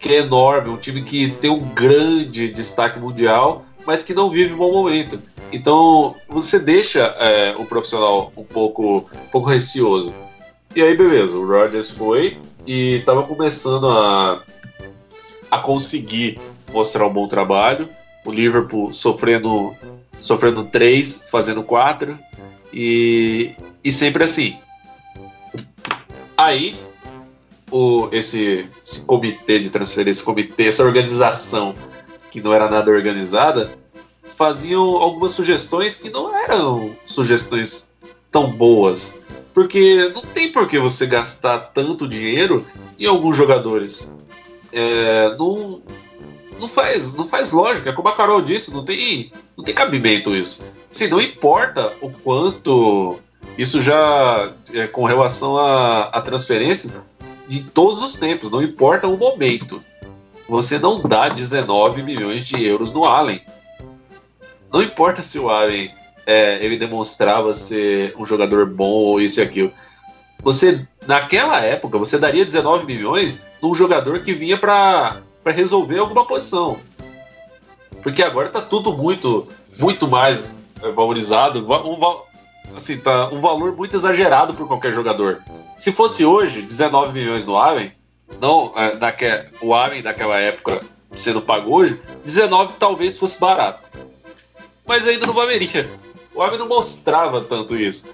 que 0.01 0.09
é 0.09 0.17
enorme, 0.17 0.69
um 0.69 0.77
time 0.77 1.03
que 1.03 1.31
tem 1.39 1.51
um 1.51 1.59
grande 1.59 2.49
destaque 2.49 2.99
mundial, 2.99 3.63
mas 3.85 4.01
que 4.01 4.15
não 4.15 4.31
vive 4.31 4.53
um 4.53 4.57
bom 4.57 4.71
momento. 4.71 5.21
Então 5.51 6.15
você 6.27 6.57
deixa 6.57 7.01
é, 7.19 7.55
o 7.55 7.65
profissional 7.65 8.33
um 8.35 8.43
pouco, 8.43 8.97
um 8.97 9.29
pouco 9.31 9.47
receoso. 9.47 10.11
E 10.75 10.81
aí, 10.81 10.97
beleza, 10.97 11.35
o 11.37 11.45
Rodgers 11.45 11.89
foi 11.89 12.39
e 12.65 12.95
estava 12.95 13.23
começando 13.23 13.89
a, 13.89 14.41
a 15.51 15.59
conseguir 15.59 16.39
mostrar 16.71 17.05
um 17.05 17.13
bom 17.13 17.27
trabalho. 17.27 17.87
O 18.25 18.31
Liverpool 18.31 18.93
sofrendo, 18.93 19.75
sofrendo 20.19 20.63
três, 20.63 21.23
fazendo 21.29 21.61
quatro, 21.61 22.17
e, 22.73 23.51
e 23.83 23.91
sempre 23.91 24.23
assim. 24.23 24.57
Aí 26.37 26.75
o, 27.72 28.09
esse, 28.11 28.69
esse 28.86 29.01
comitê 29.01 29.59
de 29.59 29.69
transferência, 29.69 30.19
esse 30.19 30.24
comitê, 30.24 30.67
essa 30.67 30.84
organização 30.84 31.74
que 32.30 32.41
não 32.41 32.53
era 32.53 32.69
nada 32.69 32.91
organizada, 32.91 33.72
faziam 34.36 34.97
algumas 34.97 35.32
sugestões 35.32 35.95
que 35.95 36.09
não 36.09 36.36
eram 36.36 36.95
sugestões 37.05 37.89
tão 38.30 38.49
boas. 38.51 39.15
Porque 39.53 40.09
não 40.13 40.22
tem 40.22 40.51
por 40.51 40.67
que 40.67 40.80
você 40.80 41.05
gastar 41.05 41.59
tanto 41.74 42.07
dinheiro 42.07 42.65
em 42.97 43.05
alguns 43.05 43.36
jogadores. 43.36 44.09
É, 44.72 45.36
não, 45.38 45.82
não, 46.57 46.67
faz, 46.67 47.13
não 47.13 47.28
faz 47.28 47.51
lógica. 47.51 47.91
Como 47.91 48.07
a 48.07 48.15
Carol 48.15 48.41
disse, 48.41 48.72
não 48.72 48.86
tem, 48.86 49.32
não 49.57 49.63
tem 49.63 49.76
cabimento 49.76 50.34
isso. 50.34 50.61
Se 50.89 51.07
não 51.07 51.19
importa 51.19 51.91
o 51.99 52.09
quanto 52.09 53.19
isso 53.57 53.82
já 53.82 54.53
é, 54.74 54.88
com 54.88 55.03
relação 55.03 55.57
à 55.57 56.22
transferência 56.22 57.03
de 57.51 57.59
todos 57.59 58.01
os 58.01 58.13
tempos, 58.13 58.49
não 58.49 58.63
importa 58.63 59.09
o 59.09 59.17
momento. 59.17 59.83
Você 60.47 60.79
não 60.79 61.01
dá 61.01 61.27
19 61.27 62.01
milhões 62.01 62.45
de 62.47 62.65
euros 62.65 62.93
no 62.93 63.03
Allen. 63.03 63.41
Não 64.71 64.81
importa 64.81 65.21
se 65.21 65.37
o 65.37 65.49
Allen 65.49 65.91
é, 66.25 66.63
ele 66.63 66.77
demonstrava 66.77 67.53
ser 67.53 68.15
um 68.17 68.25
jogador 68.25 68.65
bom 68.65 68.89
ou 68.89 69.19
isso 69.19 69.41
e 69.41 69.43
aquilo. 69.43 69.69
Você, 70.41 70.87
naquela 71.05 71.59
época, 71.59 71.97
você 71.97 72.17
daria 72.17 72.45
19 72.45 72.85
milhões 72.85 73.43
num 73.61 73.75
jogador 73.75 74.21
que 74.21 74.33
vinha 74.33 74.57
para 74.57 75.21
resolver 75.45 75.99
alguma 75.99 76.25
posição. 76.25 76.79
Porque 78.01 78.23
agora 78.23 78.47
tá 78.47 78.61
tudo 78.61 78.97
muito, 78.97 79.45
muito 79.77 80.07
mais 80.07 80.55
é, 80.81 80.89
valorizado. 80.89 81.67
Um, 81.69 82.77
assim, 82.77 82.97
tá 82.97 83.27
um 83.27 83.41
valor 83.41 83.75
muito 83.75 83.93
exagerado 83.97 84.53
por 84.53 84.69
qualquer 84.69 84.93
jogador. 84.93 85.41
Se 85.82 85.91
fosse 85.91 86.23
hoje, 86.23 86.61
19 86.61 87.11
milhões 87.11 87.43
no 87.43 87.57
Allen, 87.57 87.91
não, 88.39 88.71
é, 88.75 88.95
naque, 88.97 89.25
o 89.63 89.73
Allen 89.73 90.03
daquela 90.03 90.39
época 90.39 90.79
sendo 91.15 91.41
pago 91.41 91.73
hoje, 91.73 91.99
19 92.23 92.73
talvez 92.77 93.17
fosse 93.17 93.39
barato. 93.39 93.89
Mas 94.86 95.07
ainda 95.07 95.25
não 95.25 95.34
valeria. 95.34 95.89
O 96.36 96.41
Allen 96.43 96.59
não 96.59 96.67
mostrava 96.67 97.41
tanto 97.41 97.75
isso. 97.75 98.05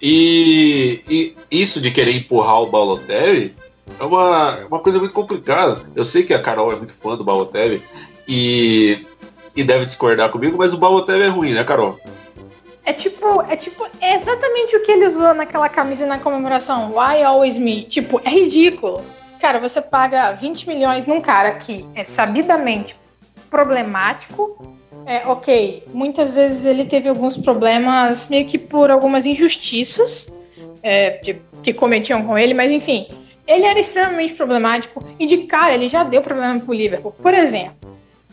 E, 0.00 1.02
e 1.08 1.36
isso 1.50 1.80
de 1.80 1.90
querer 1.90 2.12
empurrar 2.12 2.62
o 2.62 2.70
Balotelli 2.70 3.56
é 3.98 4.04
uma, 4.04 4.58
uma 4.66 4.78
coisa 4.78 5.00
muito 5.00 5.12
complicada. 5.12 5.84
Eu 5.96 6.04
sei 6.04 6.22
que 6.22 6.32
a 6.32 6.40
Carol 6.40 6.72
é 6.72 6.76
muito 6.76 6.94
fã 6.94 7.16
do 7.16 7.24
Balotelli 7.24 7.82
e, 8.28 9.04
e 9.56 9.64
deve 9.64 9.84
discordar 9.84 10.30
comigo, 10.30 10.56
mas 10.56 10.72
o 10.72 10.78
Balotelli 10.78 11.24
é 11.24 11.28
ruim, 11.28 11.54
né, 11.54 11.64
Carol? 11.64 11.98
É 12.86 12.92
tipo, 12.92 13.42
é 13.50 13.56
tipo, 13.56 13.84
é 14.00 14.14
exatamente 14.14 14.76
o 14.76 14.82
que 14.82 14.92
ele 14.92 15.06
usou 15.06 15.34
naquela 15.34 15.68
camisa 15.68 16.06
na 16.06 16.18
comemoração. 16.20 16.92
Why 16.92 17.20
always 17.24 17.58
me? 17.58 17.82
Tipo, 17.82 18.20
é 18.24 18.30
ridículo. 18.30 19.04
Cara, 19.40 19.58
você 19.58 19.82
paga 19.82 20.30
20 20.32 20.68
milhões 20.68 21.04
num 21.04 21.20
cara 21.20 21.50
que 21.50 21.84
é 21.96 22.04
sabidamente 22.04 22.94
problemático. 23.50 24.56
É, 25.04 25.26
ok, 25.26 25.84
muitas 25.92 26.34
vezes 26.34 26.64
ele 26.64 26.84
teve 26.84 27.08
alguns 27.08 27.36
problemas 27.36 28.28
meio 28.28 28.46
que 28.46 28.58
por 28.58 28.90
algumas 28.90 29.24
injustiças 29.26 30.32
é, 30.82 31.18
de- 31.22 31.40
que 31.62 31.72
cometiam 31.72 32.22
com 32.24 32.36
ele, 32.36 32.54
mas 32.54 32.72
enfim, 32.72 33.06
ele 33.46 33.64
era 33.64 33.78
extremamente 33.78 34.32
problemático 34.34 35.04
e 35.18 35.26
de 35.26 35.38
cara 35.46 35.74
ele 35.74 35.88
já 35.88 36.02
deu 36.02 36.22
problema 36.22 36.58
pro 36.58 36.72
Liverpool. 36.74 37.12
Por 37.12 37.34
exemplo, 37.34 37.85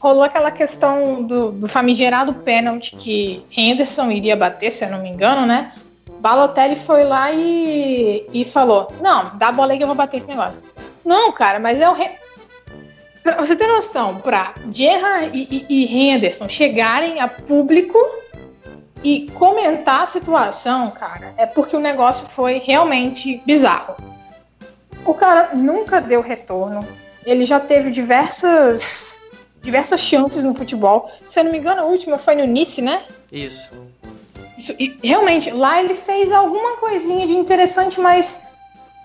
rolou 0.04 0.22
aquela 0.22 0.52
questão 0.52 1.24
do, 1.24 1.54
do 1.54 1.68
famigerado 1.70 2.34
pênalti 2.34 2.94
que 2.98 3.46
Henderson 3.56 4.12
iria 4.12 4.36
bater, 4.36 4.70
se 4.70 4.84
eu 4.84 4.90
não 4.90 5.02
me 5.02 5.08
engano, 5.08 5.46
né? 5.48 5.72
Balotelli 6.20 6.76
foi 6.76 7.06
lá 7.06 7.32
e, 7.32 8.28
e 8.34 8.44
falou: 8.44 8.92
Não, 9.00 9.32
dá 9.38 9.48
a 9.48 9.52
bola 9.54 9.72
aí 9.72 9.78
que 9.78 9.84
eu 9.84 9.88
vou 9.88 9.96
bater 9.96 10.18
esse 10.18 10.28
negócio. 10.28 10.68
Não, 11.06 11.32
cara, 11.32 11.58
mas 11.58 11.80
é 11.80 11.90
o. 11.90 11.94
Re... 11.94 12.12
Pra 13.24 13.38
você 13.38 13.56
ter 13.56 13.68
noção, 13.68 14.18
pra 14.18 14.54
Gerrard 14.70 15.30
e, 15.34 15.66
e, 15.70 15.86
e 15.86 15.98
Henderson 15.98 16.50
chegarem 16.50 17.22
a 17.22 17.28
público 17.30 17.98
e 19.02 19.32
comentar 19.32 20.04
a 20.04 20.08
situação, 20.08 20.92
cara, 20.92 21.34
é 21.38 21.46
porque 21.46 21.78
o 21.78 21.80
negócio 21.80 22.28
foi 22.28 22.62
realmente 22.66 23.42
bizarro. 23.46 23.96
O 25.06 25.14
cara 25.14 25.52
nunca 25.54 26.02
deu 26.02 26.20
retorno. 26.22 26.86
Ele 27.26 27.46
já 27.46 27.58
teve 27.58 27.90
diversas 27.90 29.23
diversas 29.64 30.02
chances 30.02 30.44
no 30.44 30.54
futebol. 30.54 31.10
Se 31.28 31.40
eu 31.40 31.46
não 31.46 31.52
me 31.52 31.58
engano, 31.58 31.82
a 31.82 31.86
última 31.86 32.18
foi 32.20 32.36
no 32.36 32.46
Nice, 32.46 32.82
né? 32.82 33.02
Isso. 33.32 33.72
Isso, 34.58 34.76
e 34.78 34.96
realmente, 35.02 35.50
lá 35.50 35.82
ele 35.82 35.96
fez 35.96 36.32
alguma 36.32 36.78
coisinha 36.78 37.26
de 37.26 37.34
interessante, 37.34 38.00
mas, 38.00 38.44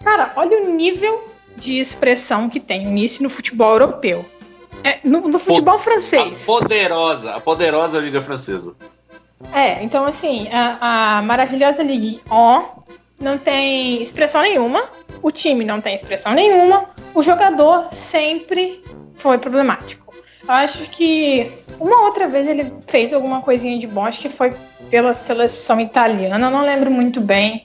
cara, 0.04 0.32
olha 0.36 0.60
o 0.62 0.70
nível 0.74 1.26
de 1.56 1.78
expressão 1.78 2.50
que 2.50 2.60
tem 2.60 2.86
o 2.86 2.90
Nice 2.90 3.22
no 3.22 3.30
futebol 3.30 3.70
europeu. 3.72 4.24
É, 4.84 4.98
no, 5.02 5.22
no 5.22 5.38
futebol 5.38 5.76
A 5.76 5.78
francês. 5.78 6.44
poderosa, 6.44 7.32
a 7.34 7.40
poderosa 7.40 7.98
Liga 7.98 8.20
Francesa. 8.20 8.76
É, 9.52 9.82
então 9.82 10.04
assim, 10.04 10.48
a, 10.52 11.18
a 11.18 11.22
maravilhosa 11.22 11.82
Ligue 11.82 12.20
1 12.30 12.64
não 13.20 13.38
tem 13.38 14.00
expressão 14.02 14.42
nenhuma, 14.42 14.88
o 15.22 15.30
time 15.30 15.64
não 15.64 15.80
tem 15.80 15.94
expressão 15.94 16.32
nenhuma, 16.32 16.90
o 17.14 17.22
jogador 17.22 17.92
sempre 17.92 18.84
foi 19.16 19.38
problemático. 19.38 20.07
Acho 20.48 20.88
que 20.90 21.52
uma 21.78 22.06
outra 22.06 22.26
vez 22.26 22.48
ele 22.48 22.72
fez 22.86 23.12
alguma 23.12 23.42
coisinha 23.42 23.78
de 23.78 23.86
bom, 23.86 24.04
acho 24.04 24.20
que 24.20 24.30
foi 24.30 24.54
pela 24.90 25.14
seleção 25.14 25.78
italiana, 25.78 26.50
não 26.50 26.62
lembro 26.62 26.90
muito 26.90 27.20
bem. 27.20 27.64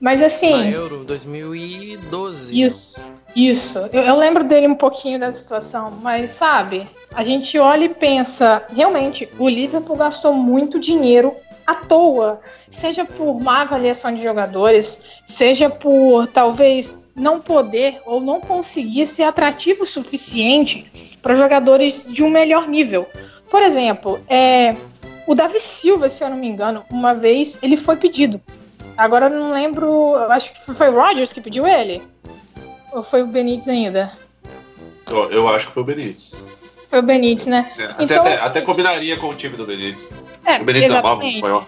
Mas 0.00 0.22
assim. 0.22 0.50
Na 0.50 0.70
Euro 0.70 1.04
2012. 1.04 2.60
Isso. 2.60 3.00
Isso. 3.34 3.78
Eu, 3.92 4.02
eu, 4.02 4.16
lembro 4.16 4.44
dele 4.44 4.66
um 4.66 4.74
pouquinho 4.74 5.18
da 5.18 5.32
situação, 5.32 5.92
mas 6.02 6.30
sabe, 6.30 6.86
a 7.14 7.24
gente 7.24 7.58
olha 7.58 7.84
e 7.84 7.88
pensa, 7.88 8.66
realmente, 8.74 9.28
o 9.38 9.48
Liverpool 9.48 9.96
gastou 9.96 10.34
muito 10.34 10.78
dinheiro 10.78 11.34
à 11.66 11.74
toa, 11.74 12.40
seja 12.68 13.04
por 13.04 13.40
má 13.40 13.62
avaliação 13.62 14.14
de 14.14 14.22
jogadores, 14.22 15.00
seja 15.24 15.70
por 15.70 16.26
talvez 16.26 16.98
não 17.14 17.40
poder 17.40 18.00
ou 18.04 18.20
não 18.20 18.40
conseguir 18.40 19.06
ser 19.06 19.22
atrativo 19.24 19.84
o 19.84 19.86
suficiente 19.86 21.18
para 21.22 21.34
jogadores 21.34 22.06
de 22.06 22.22
um 22.22 22.30
melhor 22.30 22.68
nível. 22.68 23.08
Por 23.50 23.62
exemplo, 23.62 24.20
é, 24.28 24.74
o 25.26 25.34
Davi 25.34 25.60
Silva, 25.60 26.08
se 26.10 26.24
eu 26.24 26.30
não 26.30 26.36
me 26.36 26.48
engano, 26.48 26.84
uma 26.90 27.14
vez 27.14 27.58
ele 27.62 27.76
foi 27.76 27.96
pedido. 27.96 28.40
Agora 28.96 29.26
eu 29.26 29.38
não 29.38 29.52
lembro, 29.52 30.16
acho 30.30 30.52
que 30.52 30.72
foi 30.72 30.88
o 30.88 30.94
Rodgers 30.94 31.32
que 31.32 31.40
pediu 31.40 31.66
ele. 31.66 32.02
Ou 32.92 33.02
foi 33.02 33.22
o 33.22 33.26
Benítez 33.26 33.68
ainda? 33.68 34.12
Eu 35.30 35.48
acho 35.48 35.66
que 35.66 35.72
foi 35.72 35.82
o 35.82 35.86
Benítez. 35.86 36.42
Foi 36.88 37.00
o 37.00 37.02
Benítez, 37.02 37.46
né? 37.46 37.66
Sim, 37.68 37.88
então, 37.98 38.20
até, 38.20 38.34
até, 38.34 38.60
combinaria 38.60 39.16
com 39.16 39.28
o 39.28 39.34
time 39.34 39.56
do 39.56 39.66
Benítez. 39.66 40.12
É, 40.44 40.60
o 40.60 40.64
Benítez 40.64 40.92
amava 40.92 41.22
o 41.22 41.26
espanhol. 41.26 41.64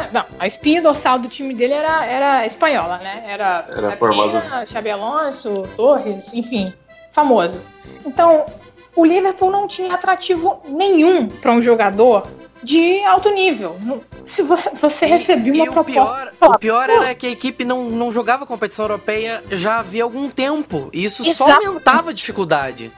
É, 0.00 0.08
não, 0.12 0.24
a 0.38 0.46
espinha 0.46 0.80
dorsal 0.80 1.18
do 1.18 1.28
time 1.28 1.54
dele 1.54 1.74
era, 1.74 2.04
era 2.06 2.46
espanhola, 2.46 2.98
né? 2.98 3.24
Era, 3.26 3.66
era 3.68 3.96
formosa. 3.96 4.42
Xabi 4.66 4.90
Alonso, 4.90 5.68
Torres, 5.76 6.32
enfim, 6.32 6.72
famoso. 7.12 7.60
Então, 8.04 8.46
o 8.96 9.04
Liverpool 9.04 9.50
não 9.50 9.68
tinha 9.68 9.94
atrativo 9.94 10.62
nenhum 10.68 11.28
para 11.28 11.52
um 11.52 11.62
jogador 11.62 12.26
de 12.62 13.02
alto 13.04 13.30
nível. 13.30 13.76
Se 14.24 14.42
você, 14.42 14.70
você 14.70 15.06
recebia 15.06 15.64
uma 15.64 15.72
proposta. 15.72 16.32
O 16.34 16.38
pior, 16.38 16.54
o 16.54 16.58
pior 16.58 16.90
era 16.90 17.14
que 17.14 17.26
a 17.26 17.30
equipe 17.30 17.64
não, 17.64 17.84
não 17.84 18.10
jogava 18.10 18.46
competição 18.46 18.84
europeia 18.84 19.42
já 19.50 19.78
havia 19.78 20.02
algum 20.02 20.28
tempo. 20.28 20.88
E 20.92 21.04
isso 21.04 21.24
só 21.34 21.52
aumentava 21.52 22.10
a 22.10 22.12
dificuldade. 22.12 22.92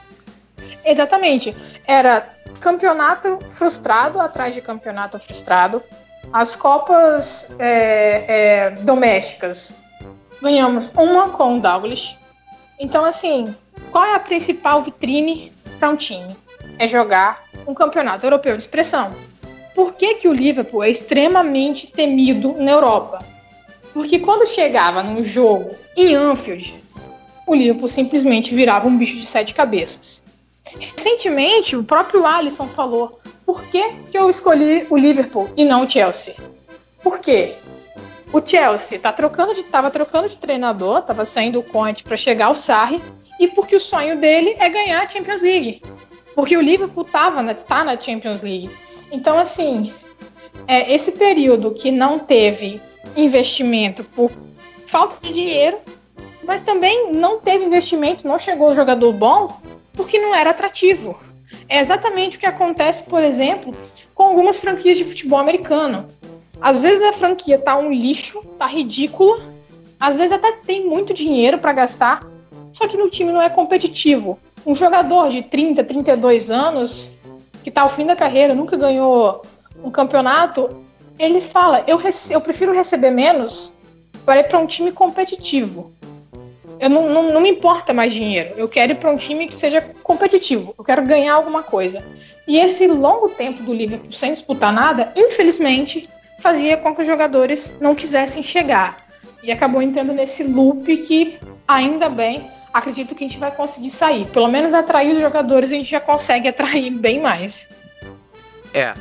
Exatamente. 0.85 1.55
Era 1.85 2.27
campeonato 2.59 3.39
frustrado 3.49 4.19
atrás 4.19 4.53
de 4.53 4.61
campeonato 4.61 5.19
frustrado. 5.19 5.81
As 6.31 6.55
Copas 6.55 7.51
é, 7.59 8.25
é, 8.27 8.69
domésticas 8.81 9.73
ganhamos 10.41 10.91
uma 10.97 11.29
com 11.29 11.57
o 11.57 11.61
Douglas. 11.61 12.15
Então, 12.79 13.05
assim, 13.05 13.55
qual 13.91 14.05
é 14.05 14.15
a 14.15 14.19
principal 14.19 14.83
vitrine 14.83 15.51
para 15.79 15.89
um 15.89 15.95
time? 15.95 16.35
É 16.79 16.87
jogar 16.87 17.43
um 17.67 17.73
campeonato 17.73 18.25
europeu 18.25 18.57
de 18.57 18.63
expressão. 18.63 19.13
Por 19.75 19.93
que, 19.93 20.15
que 20.15 20.27
o 20.27 20.33
Liverpool 20.33 20.83
é 20.83 20.89
extremamente 20.89 21.87
temido 21.87 22.53
na 22.57 22.71
Europa? 22.71 23.23
Porque 23.93 24.19
quando 24.19 24.47
chegava 24.47 25.03
num 25.03 25.23
jogo 25.23 25.75
em 25.95 26.15
Anfield, 26.15 26.83
o 27.45 27.53
Liverpool 27.53 27.87
simplesmente 27.87 28.53
virava 28.53 28.87
um 28.87 28.97
bicho 28.97 29.17
de 29.17 29.25
sete 29.25 29.53
cabeças. 29.53 30.23
Recentemente, 30.95 31.75
o 31.75 31.83
próprio 31.83 32.25
Alisson 32.25 32.67
falou: 32.67 33.19
por 33.45 33.63
que, 33.65 33.93
que 34.11 34.17
eu 34.17 34.29
escolhi 34.29 34.87
o 34.89 34.97
Liverpool 34.97 35.49
e 35.57 35.65
não 35.65 35.85
o 35.85 35.89
Chelsea? 35.89 36.35
Por 37.01 37.19
quê? 37.19 37.55
O 38.31 38.41
Chelsea 38.43 38.97
tá 38.97 39.11
trocando 39.11 39.53
de, 39.53 39.63
tava 39.63 39.91
trocando 39.91 40.27
de 40.27 40.37
treinador, 40.37 40.99
estava 40.99 41.25
saindo 41.25 41.59
o 41.59 41.63
Conte 41.63 42.03
para 42.03 42.17
chegar 42.17 42.47
ao 42.47 42.55
Sarri, 42.55 43.01
e 43.39 43.47
porque 43.47 43.75
o 43.75 43.79
sonho 43.79 44.17
dele 44.17 44.55
é 44.59 44.69
ganhar 44.69 45.03
a 45.03 45.09
Champions 45.09 45.41
League. 45.41 45.81
Porque 46.33 46.57
o 46.57 46.61
Liverpool 46.61 47.03
tava, 47.03 47.43
né, 47.43 47.53
tá 47.53 47.83
na 47.83 47.99
Champions 47.99 48.41
League. 48.41 48.71
Então, 49.11 49.37
assim, 49.37 49.93
é, 50.67 50.93
esse 50.93 51.11
período 51.11 51.71
que 51.71 51.91
não 51.91 52.17
teve 52.17 52.81
investimento 53.15 54.03
por 54.03 54.31
falta 54.87 55.15
de 55.21 55.33
dinheiro, 55.33 55.79
mas 56.43 56.61
também 56.61 57.11
não 57.11 57.39
teve 57.39 57.65
investimento, 57.65 58.27
não 58.27 58.39
chegou 58.39 58.69
o 58.69 58.75
jogador 58.75 59.11
bom, 59.13 59.61
porque 59.93 60.19
não 60.19 60.33
era 60.33 60.49
atrativo. 60.49 61.19
É 61.73 61.79
exatamente 61.79 62.37
o 62.37 62.39
que 62.39 62.45
acontece, 62.45 63.01
por 63.01 63.23
exemplo, 63.23 63.75
com 64.13 64.21
algumas 64.21 64.61
franquias 64.61 64.95
de 64.95 65.03
futebol 65.03 65.39
americano. 65.39 66.05
Às 66.61 66.83
vezes 66.83 67.01
a 67.01 67.11
franquia 67.11 67.57
tá 67.57 67.75
um 67.75 67.91
lixo, 67.91 68.43
tá 68.59 68.67
ridícula, 68.67 69.41
às 69.99 70.15
vezes 70.15 70.33
até 70.33 70.51
tem 70.51 70.85
muito 70.85 71.15
dinheiro 71.15 71.57
para 71.57 71.73
gastar, 71.73 72.27
só 72.71 72.87
que 72.87 72.95
no 72.95 73.09
time 73.09 73.31
não 73.31 73.41
é 73.41 73.49
competitivo. 73.49 74.37
Um 74.63 74.75
jogador 74.75 75.31
de 75.31 75.41
30, 75.41 75.83
32 75.83 76.51
anos, 76.51 77.17
que 77.63 77.69
está 77.69 77.81
ao 77.81 77.89
fim 77.89 78.05
da 78.05 78.15
carreira, 78.15 78.53
nunca 78.53 78.77
ganhou 78.77 79.41
um 79.83 79.89
campeonato, 79.89 80.69
ele 81.17 81.41
fala: 81.41 81.83
eu, 81.87 81.99
eu 82.29 82.39
prefiro 82.39 82.71
receber 82.71 83.09
menos 83.09 83.73
para 84.23 84.41
ir 84.41 84.43
para 84.43 84.59
um 84.59 84.67
time 84.67 84.91
competitivo. 84.91 85.91
Eu 86.79 86.89
não, 86.89 87.09
não, 87.09 87.33
não, 87.33 87.41
me 87.41 87.49
importa 87.49 87.93
mais 87.93 88.13
dinheiro. 88.13 88.53
Eu 88.57 88.67
quero 88.67 88.91
ir 88.91 88.95
para 88.95 89.11
um 89.11 89.17
time 89.17 89.47
que 89.47 89.55
seja 89.55 89.81
competitivo. 90.03 90.73
Eu 90.77 90.83
quero 90.83 91.05
ganhar 91.05 91.33
alguma 91.33 91.63
coisa. 91.63 92.03
E 92.47 92.57
esse 92.57 92.87
longo 92.87 93.29
tempo 93.29 93.63
do 93.63 93.73
Liverpool 93.73 94.11
sem 94.11 94.33
disputar 94.33 94.73
nada, 94.73 95.11
infelizmente, 95.15 96.09
fazia 96.39 96.75
com 96.75 96.93
que 96.93 97.01
os 97.01 97.07
jogadores 97.07 97.73
não 97.79 97.95
quisessem 97.95 98.43
chegar. 98.43 99.07
E 99.41 99.51
acabou 99.51 99.81
entrando 99.81 100.13
nesse 100.13 100.43
loop 100.43 100.97
que, 100.97 101.37
ainda 101.67 102.09
bem, 102.09 102.49
acredito 102.73 103.15
que 103.15 103.23
a 103.23 103.27
gente 103.27 103.39
vai 103.39 103.51
conseguir 103.51 103.89
sair. 103.89 104.25
Pelo 104.27 104.47
menos 104.47 104.73
atrair 104.73 105.13
os 105.13 105.21
jogadores 105.21 105.71
a 105.71 105.75
gente 105.75 105.89
já 105.89 105.99
consegue 105.99 106.47
atrair 106.47 106.91
bem 106.91 107.21
mais. 107.21 107.69
É. 108.73 108.93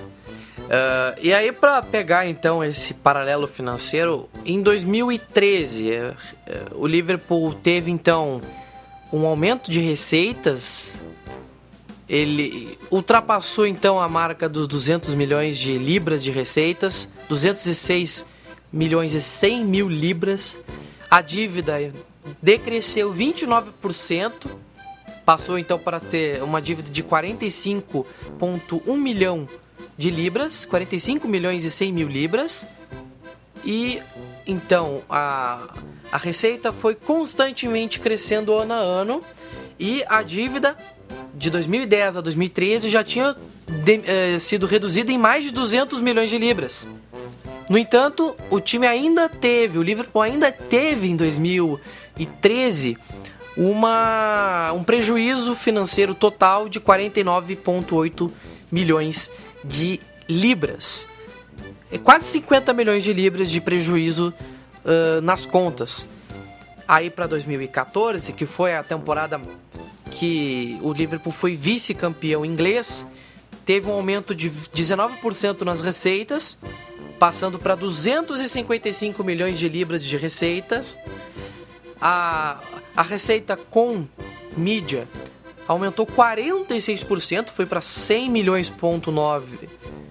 Uh, 0.73 1.21
e 1.21 1.35
aí, 1.35 1.53
para 1.53 1.83
pegar 1.83 2.27
então 2.27 2.65
esse 2.65 2.95
paralelo 2.95 3.47
financeiro, 3.47 4.27
em 4.43 4.63
2013 4.63 5.91
uh, 5.91 5.93
uh, 5.93 6.15
o 6.73 6.87
Liverpool 6.87 7.53
teve 7.53 7.91
então 7.91 8.41
um 9.13 9.27
aumento 9.27 9.71
de 9.71 9.81
receitas. 9.81 10.95
Ele 12.09 12.79
ultrapassou 12.91 13.67
então 13.67 14.01
a 14.01 14.09
marca 14.09 14.49
dos 14.49 14.67
200 14.67 15.13
milhões 15.13 15.59
de 15.59 15.77
libras 15.77 16.25
de 16.25 16.31
receitas, 16.31 17.07
206 17.29 18.25
milhões 18.73 19.13
e 19.13 19.21
100 19.21 19.67
mil 19.67 19.91
libras. 19.91 20.59
A 21.11 21.21
dívida 21.21 21.93
decresceu 22.41 23.13
29%, 23.13 24.47
passou 25.27 25.59
então 25.59 25.79
para 25.79 26.01
ter 26.01 26.43
uma 26.43 26.63
dívida 26.63 26.91
de 26.91 27.05
45,1 27.05 28.97
milhão 28.97 29.47
libras, 29.99 30.65
45 30.65 31.29
milhões 31.29 31.65
e 31.65 31.71
100 31.71 31.93
mil 31.93 32.09
libras. 32.09 32.67
E 33.65 34.03
então 34.47 35.03
a, 35.09 35.75
a 36.11 36.17
receita 36.19 36.73
foi 36.73 36.95
constantemente 36.95 38.01
crescendo 38.01 38.53
ano 38.55 38.73
a 38.73 38.79
ano 38.79 39.23
e 39.79 40.05
a 40.09 40.23
dívida 40.23 40.77
de 41.35 41.49
2010 41.49 42.17
a 42.17 42.21
2013 42.21 42.91
já 42.91 43.05
tinha 43.05 43.37
de, 43.69 44.01
eh, 44.05 44.39
sido 44.41 44.67
reduzida 44.67 45.13
em 45.13 45.19
mais 45.19 45.45
de 45.45 45.53
200 45.53 46.01
milhões 46.01 46.29
de 46.29 46.39
libras. 46.39 46.89
No 47.69 47.79
entanto, 47.79 48.37
o 48.51 48.61
time 48.61 48.87
ainda 48.87 49.29
teve, 49.29 49.79
o 49.79 49.83
Liverpool 49.83 50.23
ainda 50.23 50.51
teve 50.51 51.09
em 51.09 51.15
2000 51.15 51.81
2013 52.17 52.99
uma, 53.57 54.73
um 54.73 54.83
prejuízo 54.83 55.55
financeiro 55.55 56.15
total 56.15 56.69
de 56.69 56.81
49,8 56.81 58.31
milhões 58.71 59.31
de 59.65 60.01
libras. 60.29 61.07
É 61.91 61.99
quase 61.99 62.27
50 62.27 62.73
milhões 62.73 63.05
de 63.05 63.13
libras 63.13 63.51
de 63.51 63.61
prejuízo 63.61 64.33
uh, 64.85 65.21
nas 65.21 65.45
contas. 65.45 66.07
Aí 66.87 67.11
para 67.11 67.27
2014, 67.27 68.33
que 68.33 68.47
foi 68.47 68.75
a 68.75 68.83
temporada 68.83 69.41
que 70.11 70.79
o 70.83 70.93
Liverpool 70.93 71.33
foi 71.33 71.57
vice-campeão 71.57 72.45
inglês, 72.45 73.07
teve 73.65 73.89
um 73.89 73.93
aumento 73.93 74.35
de 74.35 74.51
19% 74.51 75.63
nas 75.63 75.81
receitas, 75.81 76.59
passando 77.19 77.59
para 77.59 77.75
255 77.75 79.23
milhões 79.23 79.59
de 79.59 79.69
libras 79.69 80.05
de 80.05 80.17
receitas 80.17 80.99
a, 82.01 82.59
a 82.97 83.03
receita 83.03 83.57
com 83.57 84.05
mídia 84.57 85.07
aumentou 85.73 86.07
46%, 86.07 87.51
foi 87.51 87.67
para 87.67 87.81
100 87.81 88.31
milhões 88.31 88.69
ponto 88.69 89.11
9, 89.11 89.69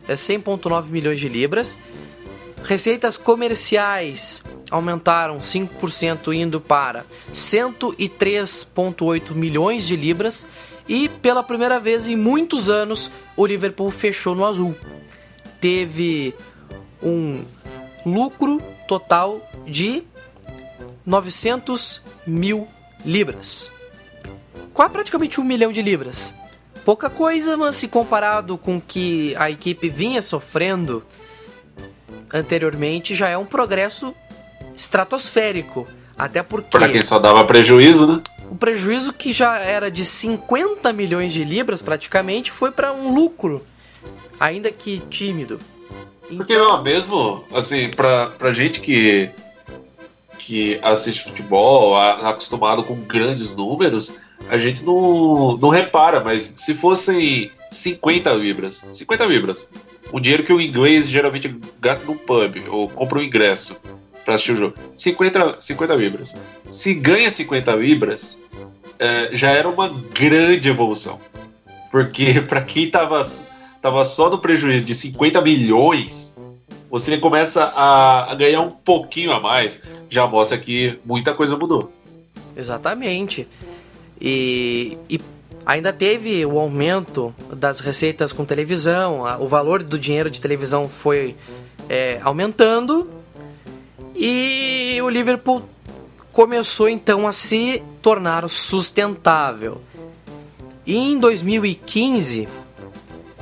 é 0.07 0.13
100.9 0.13 0.85
milhões 0.87 1.19
de 1.19 1.29
libras. 1.29 1.77
Receitas 2.63 3.17
comerciais 3.17 4.43
aumentaram 4.69 5.39
5% 5.39 6.33
indo 6.35 6.61
para 6.61 7.05
103.8 7.33 9.31
milhões 9.33 9.87
de 9.87 9.95
libras 9.95 10.45
e 10.87 11.09
pela 11.09 11.41
primeira 11.43 11.79
vez 11.79 12.07
em 12.07 12.15
muitos 12.15 12.69
anos 12.69 13.11
o 13.35 13.45
Liverpool 13.45 13.89
fechou 13.89 14.35
no 14.35 14.45
azul. 14.45 14.75
Teve 15.59 16.35
um 17.01 17.43
lucro 18.05 18.61
total 18.87 19.41
de 19.65 20.03
900 21.05 22.01
mil 22.25 22.67
libras. 23.05 23.71
Quase 24.73 24.91
praticamente 24.91 25.39
um 25.39 25.43
milhão 25.43 25.71
de 25.71 25.81
libras. 25.81 26.33
pouca 26.85 27.09
coisa, 27.09 27.55
mas 27.55 27.75
se 27.75 27.87
comparado 27.87 28.57
com 28.57 28.77
o 28.77 28.81
que 28.81 29.35
a 29.35 29.49
equipe 29.49 29.89
vinha 29.89 30.21
sofrendo 30.21 31.03
anteriormente, 32.33 33.13
já 33.13 33.29
é 33.29 33.37
um 33.37 33.45
progresso 33.45 34.13
estratosférico. 34.75 35.87
Até 36.17 36.43
porque. 36.43 36.69
Pra 36.69 36.89
quem 36.89 37.01
só 37.01 37.19
dava 37.19 37.43
prejuízo, 37.43 38.07
né? 38.07 38.21
O 38.49 38.55
prejuízo 38.55 39.13
que 39.13 39.31
já 39.31 39.57
era 39.57 39.89
de 39.89 40.03
50 40.03 40.91
milhões 40.91 41.31
de 41.31 41.43
libras, 41.43 41.81
praticamente, 41.81 42.51
foi 42.51 42.69
para 42.69 42.91
um 42.91 43.13
lucro, 43.13 43.65
ainda 44.39 44.69
que 44.71 45.01
tímido. 45.09 45.59
Porque, 46.27 46.55
ó, 46.57 46.81
mesmo, 46.81 47.43
assim, 47.53 47.89
pra, 47.89 48.27
pra 48.27 48.53
gente 48.53 48.81
que, 48.81 49.29
que 50.37 50.79
assiste 50.81 51.23
futebol, 51.23 51.95
acostumado 51.97 52.83
com 52.83 52.95
grandes 52.95 53.55
números, 53.55 54.13
a 54.49 54.57
gente 54.57 54.83
não, 54.83 55.57
não 55.57 55.69
repara, 55.69 56.19
mas 56.19 56.53
se 56.57 56.73
fossem 56.73 57.51
50 57.71 58.31
libras, 58.33 58.85
50 58.91 59.25
libras, 59.25 59.69
o 60.11 60.19
dinheiro 60.19 60.43
que 60.43 60.53
o 60.53 60.59
inglês 60.59 61.07
geralmente 61.07 61.55
gasta 61.79 62.05
num 62.05 62.17
pub, 62.17 62.57
ou 62.69 62.89
compra 62.89 63.19
um 63.19 63.21
ingresso 63.21 63.77
pra 64.25 64.35
assistir 64.35 64.51
o 64.53 64.55
jogo, 64.55 64.75
50, 64.97 65.61
50 65.61 65.95
libras. 65.95 66.35
Se 66.69 66.93
ganha 66.93 67.31
50 67.31 67.73
libras, 67.75 68.37
é, 68.99 69.29
já 69.31 69.49
era 69.49 69.67
uma 69.67 69.89
grande 70.13 70.69
evolução. 70.69 71.19
Porque 71.89 72.41
pra 72.47 72.61
quem 72.61 72.89
tava, 72.89 73.21
tava 73.81 74.05
só 74.05 74.29
no 74.29 74.37
prejuízo 74.37 74.85
de 74.85 74.93
50 74.93 75.41
milhões, 75.41 76.37
você 76.89 77.17
começa 77.17 77.63
a, 77.63 78.31
a 78.31 78.35
ganhar 78.35 78.61
um 78.61 78.69
pouquinho 78.69 79.31
a 79.31 79.39
mais, 79.39 79.81
já 80.09 80.27
mostra 80.27 80.57
que 80.57 80.99
muita 81.05 81.33
coisa 81.33 81.55
mudou. 81.55 81.91
Exatamente. 82.55 83.47
E, 84.21 84.97
e 85.09 85.19
ainda 85.65 85.91
teve 85.91 86.45
o 86.45 86.59
aumento 86.59 87.33
das 87.51 87.79
receitas 87.79 88.31
com 88.31 88.45
televisão, 88.45 89.23
o 89.39 89.47
valor 89.47 89.81
do 89.81 89.97
dinheiro 89.97 90.29
de 90.29 90.39
televisão 90.39 90.87
foi 90.87 91.35
é, 91.89 92.19
aumentando 92.23 93.09
e 94.15 94.99
o 95.01 95.09
Liverpool 95.09 95.63
começou 96.31 96.87
então 96.87 97.27
a 97.27 97.33
se 97.33 97.81
tornar 98.01 98.47
sustentável. 98.47 99.81
E 100.85 100.95
em 100.95 101.17
2015, 101.17 102.47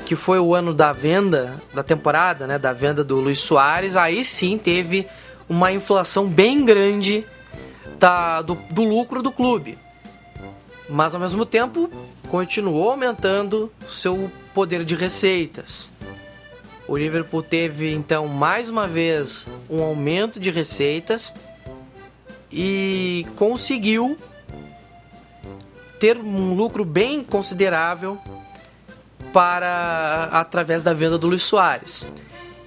que 0.05 0.15
foi 0.15 0.39
o 0.39 0.55
ano 0.55 0.73
da 0.73 0.93
venda 0.93 1.61
da 1.73 1.83
temporada, 1.83 2.47
né, 2.47 2.57
da 2.57 2.71
venda 2.71 3.03
do 3.03 3.19
Luiz 3.19 3.39
Soares, 3.39 3.95
aí 3.95 4.23
sim 4.23 4.57
teve 4.57 5.05
uma 5.47 5.71
inflação 5.71 6.25
bem 6.25 6.63
grande 6.63 7.25
da, 7.97 8.41
do, 8.41 8.55
do 8.71 8.83
lucro 8.83 9.21
do 9.21 9.31
clube. 9.31 9.77
Mas 10.89 11.13
ao 11.13 11.21
mesmo 11.21 11.45
tempo 11.45 11.89
continuou 12.29 12.89
aumentando 12.89 13.71
seu 13.89 14.31
poder 14.53 14.83
de 14.83 14.95
receitas. 14.95 15.91
O 16.87 16.97
Liverpool 16.97 17.43
teve 17.43 17.93
então 17.93 18.27
mais 18.27 18.67
uma 18.69 18.87
vez 18.87 19.47
um 19.69 19.83
aumento 19.83 20.39
de 20.39 20.49
receitas 20.49 21.35
e 22.51 23.27
conseguiu 23.35 24.17
ter 25.99 26.17
um 26.17 26.55
lucro 26.55 26.83
bem 26.83 27.23
considerável 27.23 28.17
para 29.31 30.29
através 30.31 30.81
da 30.81 30.93
venda 30.93 31.17
do 31.17 31.27
Luiz 31.27 31.43
Soares. 31.43 32.11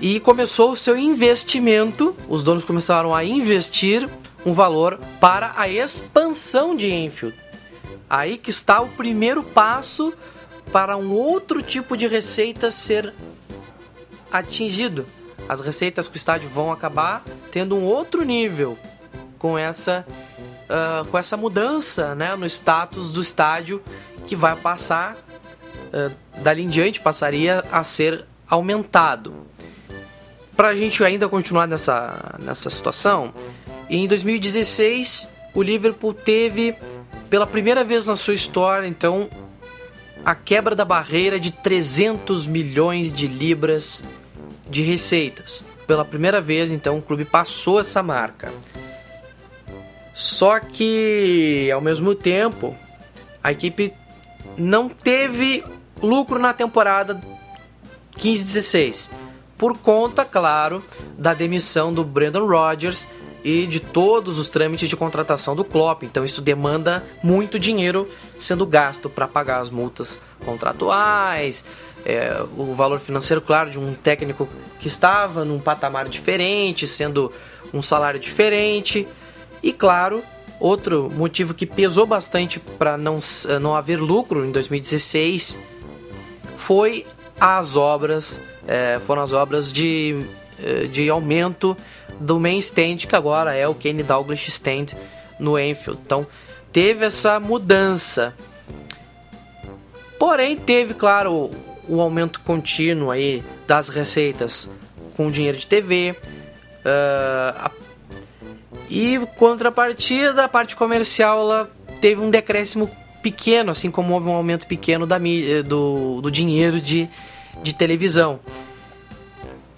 E 0.01 0.21
começou 0.21 0.73
o 0.73 0.77
seu 0.77 0.97
investimento, 0.97 2.17
os 2.29 2.43
donos 2.43 2.65
começaram 2.65 3.15
a 3.15 3.25
investir 3.25 4.09
um 4.45 4.53
valor 4.53 4.99
para 5.21 5.53
a 5.57 5.69
expansão 5.69 6.77
de 6.77 6.93
Enfield. 6.93 7.42
Aí 8.13 8.37
que 8.37 8.51
está 8.51 8.79
o 8.83 8.89
primeiro 8.89 9.43
passo 9.43 10.13
para 10.71 10.99
um 10.99 11.13
outro 11.13 11.63
tipo 11.63 11.97
de 11.97 12.07
receita 12.07 12.71
ser 12.71 13.11
atingido. 14.31 15.07
As 15.49 15.63
receitas 15.63 16.09
com 16.09 16.13
o 16.13 16.17
estádio 16.19 16.47
vão 16.51 16.71
acabar 16.71 17.25
tendo 17.51 17.75
um 17.75 17.83
outro 17.83 18.23
nível 18.23 18.77
com 19.39 19.57
essa, 19.57 20.07
ah, 20.69 21.07
com 21.11 21.17
essa 21.17 21.39
mudança 21.39 22.15
né, 22.15 22.37
no 22.37 22.45
status 22.45 23.11
do 23.11 23.23
estádio 23.23 23.83
que 24.27 24.37
vai 24.37 24.57
passar, 24.57 25.17
ah, 25.91 26.11
dali 26.43 26.65
em 26.65 26.69
diante, 26.69 27.01
passaria 27.01 27.65
a 27.73 27.83
ser 27.83 28.27
aumentado. 28.47 29.47
Para 30.55 30.69
a 30.69 30.77
gente 30.77 31.03
ainda 31.03 31.31
continuar 31.31 31.67
nessa, 31.67 32.35
nessa 32.39 32.69
situação, 32.69 33.33
em 33.89 34.07
2016 34.07 35.31
o 35.55 35.63
Liverpool 35.63 36.13
teve 36.13 36.77
pela 37.33 37.47
primeira 37.47 37.83
vez 37.83 38.05
na 38.05 38.15
sua 38.15 38.35
história, 38.35 38.87
então, 38.87 39.27
a 40.23 40.35
quebra 40.35 40.77
da 40.77 40.85
barreira 40.85 41.41
de 41.41 41.51
300 41.51 42.47
milhões 42.47 43.11
de 43.11 43.27
libras 43.27 44.05
de 44.69 44.83
receitas. 44.83 45.65
Pela 45.87 46.05
primeira 46.05 46.43
vez, 46.43 46.71
então, 46.71 46.99
o 46.99 47.03
clube 47.03 47.25
passou 47.25 47.81
essa 47.81 48.03
marca. 48.03 48.53
Só 50.15 50.61
que, 50.61 51.71
ao 51.75 51.81
mesmo 51.81 52.15
tempo, 52.15 52.77
a 53.43 53.51
equipe 53.51 53.95
não 54.59 54.91
teve 54.91 55.65
lucro 56.03 56.39
na 56.39 56.53
temporada 56.53 57.19
15-16, 58.19 59.09
por 59.57 59.79
conta, 59.79 60.23
claro, 60.23 60.85
da 61.17 61.33
demissão 61.33 61.95
do 61.95 62.05
Brandon 62.05 62.47
Rodgers 62.47 63.09
e 63.45 63.67
de 63.67 63.81
todos 63.81 64.39
os 64.39 64.49
trâmites 64.49 64.89
de 64.89 64.97
contratação 64.97 65.57
do 65.57 65.65
Klopp. 65.65 66.03
Então 66.03 66.25
isso 66.25 66.41
demanda 66.41 67.05
muito 67.23 67.59
dinheiro 67.59 68.09
sendo 68.39 68.67
gasto 68.67 69.11
para 69.11 69.27
pagar 69.27 69.61
as 69.61 69.71
multas 69.71 70.21
contratuais, 70.45 71.65
é, 72.05 72.43
o 72.57 72.75
valor 72.75 73.01
financeiro, 73.01 73.41
claro, 73.41 73.71
de 73.71 73.79
um 73.79 73.95
técnico 73.95 74.49
que 74.81 74.89
estava 74.89 75.45
num 75.45 75.61
patamar 75.61 76.09
diferente, 76.09 76.87
sendo 76.87 77.33
um 77.73 77.81
salário 77.81 78.19
diferente. 78.19 79.07
E 79.63 79.73
claro, 79.73 80.23
outro 80.59 81.11
motivo 81.15 81.55
que 81.55 81.67
pesou 81.67 82.07
bastante 82.07 82.59
para 82.59 82.97
não, 82.97 83.21
não 83.61 83.75
haver 83.75 84.01
lucro 84.01 84.45
em 84.45 84.51
2016 84.51 85.59
foi 86.57 87.07
as 87.41 87.75
obras, 87.77 88.41
é, 88.67 89.01
foram 89.07 89.23
as 89.23 89.33
obras 89.33 89.73
de, 89.73 90.25
eh, 90.63 90.87
de 90.87 91.09
aumento 91.09 91.77
do 92.21 92.39
main 92.39 92.59
stand, 92.59 92.99
que 92.99 93.17
agora 93.17 93.55
é 93.55 93.67
o 93.67 93.75
Kenny 93.75 94.03
Douglas 94.03 94.47
Stand 94.49 94.97
no 95.39 95.59
Enfield. 95.59 96.01
Então 96.05 96.27
teve 96.73 97.05
essa 97.05 97.39
mudança. 97.39 98.35
Porém, 100.19 100.57
teve, 100.57 100.95
claro, 100.95 101.51
o 101.89 102.01
aumento 102.01 102.41
contínuo 102.41 103.11
aí 103.11 103.43
das 103.67 103.89
receitas 103.89 104.71
com 105.17 105.31
dinheiro 105.31 105.59
de 105.59 105.67
TV. 105.67 106.15
Uh, 106.85 107.57
a, 107.57 107.71
e 108.89 109.19
contrapartida, 109.37 110.45
a 110.45 110.49
parte 110.49 110.77
comercial 110.77 111.41
ela 111.41 111.71
teve 112.01 112.21
um 112.21 112.31
decréscimo 112.31 112.91
pequeno, 113.23 113.71
assim 113.71 113.91
como 113.91 114.15
houve 114.15 114.29
um 114.29 114.35
aumento 114.35 114.67
pequeno 114.67 115.07
da, 115.07 115.19
do, 115.65 116.21
do 116.21 116.31
dinheiro 116.31 116.81
de, 116.81 117.09
de 117.63 117.73
televisão. 117.73 118.41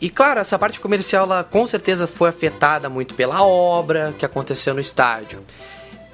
E 0.01 0.11
claro, 0.11 0.41
essa 0.41 0.59
parte 0.59 0.81
comercial 0.81 1.25
ela, 1.25 1.45
com 1.45 1.67
certeza 1.67 2.07
foi 2.07 2.29
afetada 2.29 2.89
muito 2.89 3.15
pela 3.15 3.43
obra 3.43 4.15
que 4.19 4.27
aconteceu 4.27 4.75
no 4.75 4.81
estádio. 4.81 5.41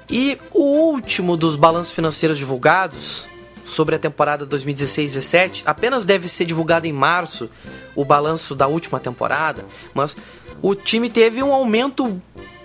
E 0.09 0.37
o 0.51 0.63
último 0.63 1.37
dos 1.37 1.55
balanços 1.55 1.93
financeiros 1.93 2.37
divulgados 2.37 3.25
sobre 3.65 3.95
a 3.95 3.99
temporada 3.99 4.45
2016-17 4.45 5.63
apenas 5.65 6.03
deve 6.03 6.27
ser 6.27 6.45
divulgado 6.45 6.85
em 6.85 6.91
março, 6.91 7.49
o 7.95 8.03
balanço 8.03 8.53
da 8.53 8.67
última 8.67 8.99
temporada, 8.99 9.65
mas 9.93 10.17
o 10.61 10.75
time 10.75 11.09
teve 11.09 11.41
um 11.41 11.53
aumento 11.53 12.21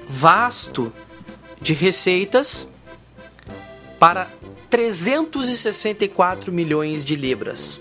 vasto 0.08 0.92
de 1.60 1.72
receitas 1.72 2.68
para 3.98 4.28
364 4.68 6.52
milhões 6.52 7.04
de 7.04 7.16
libras. 7.16 7.80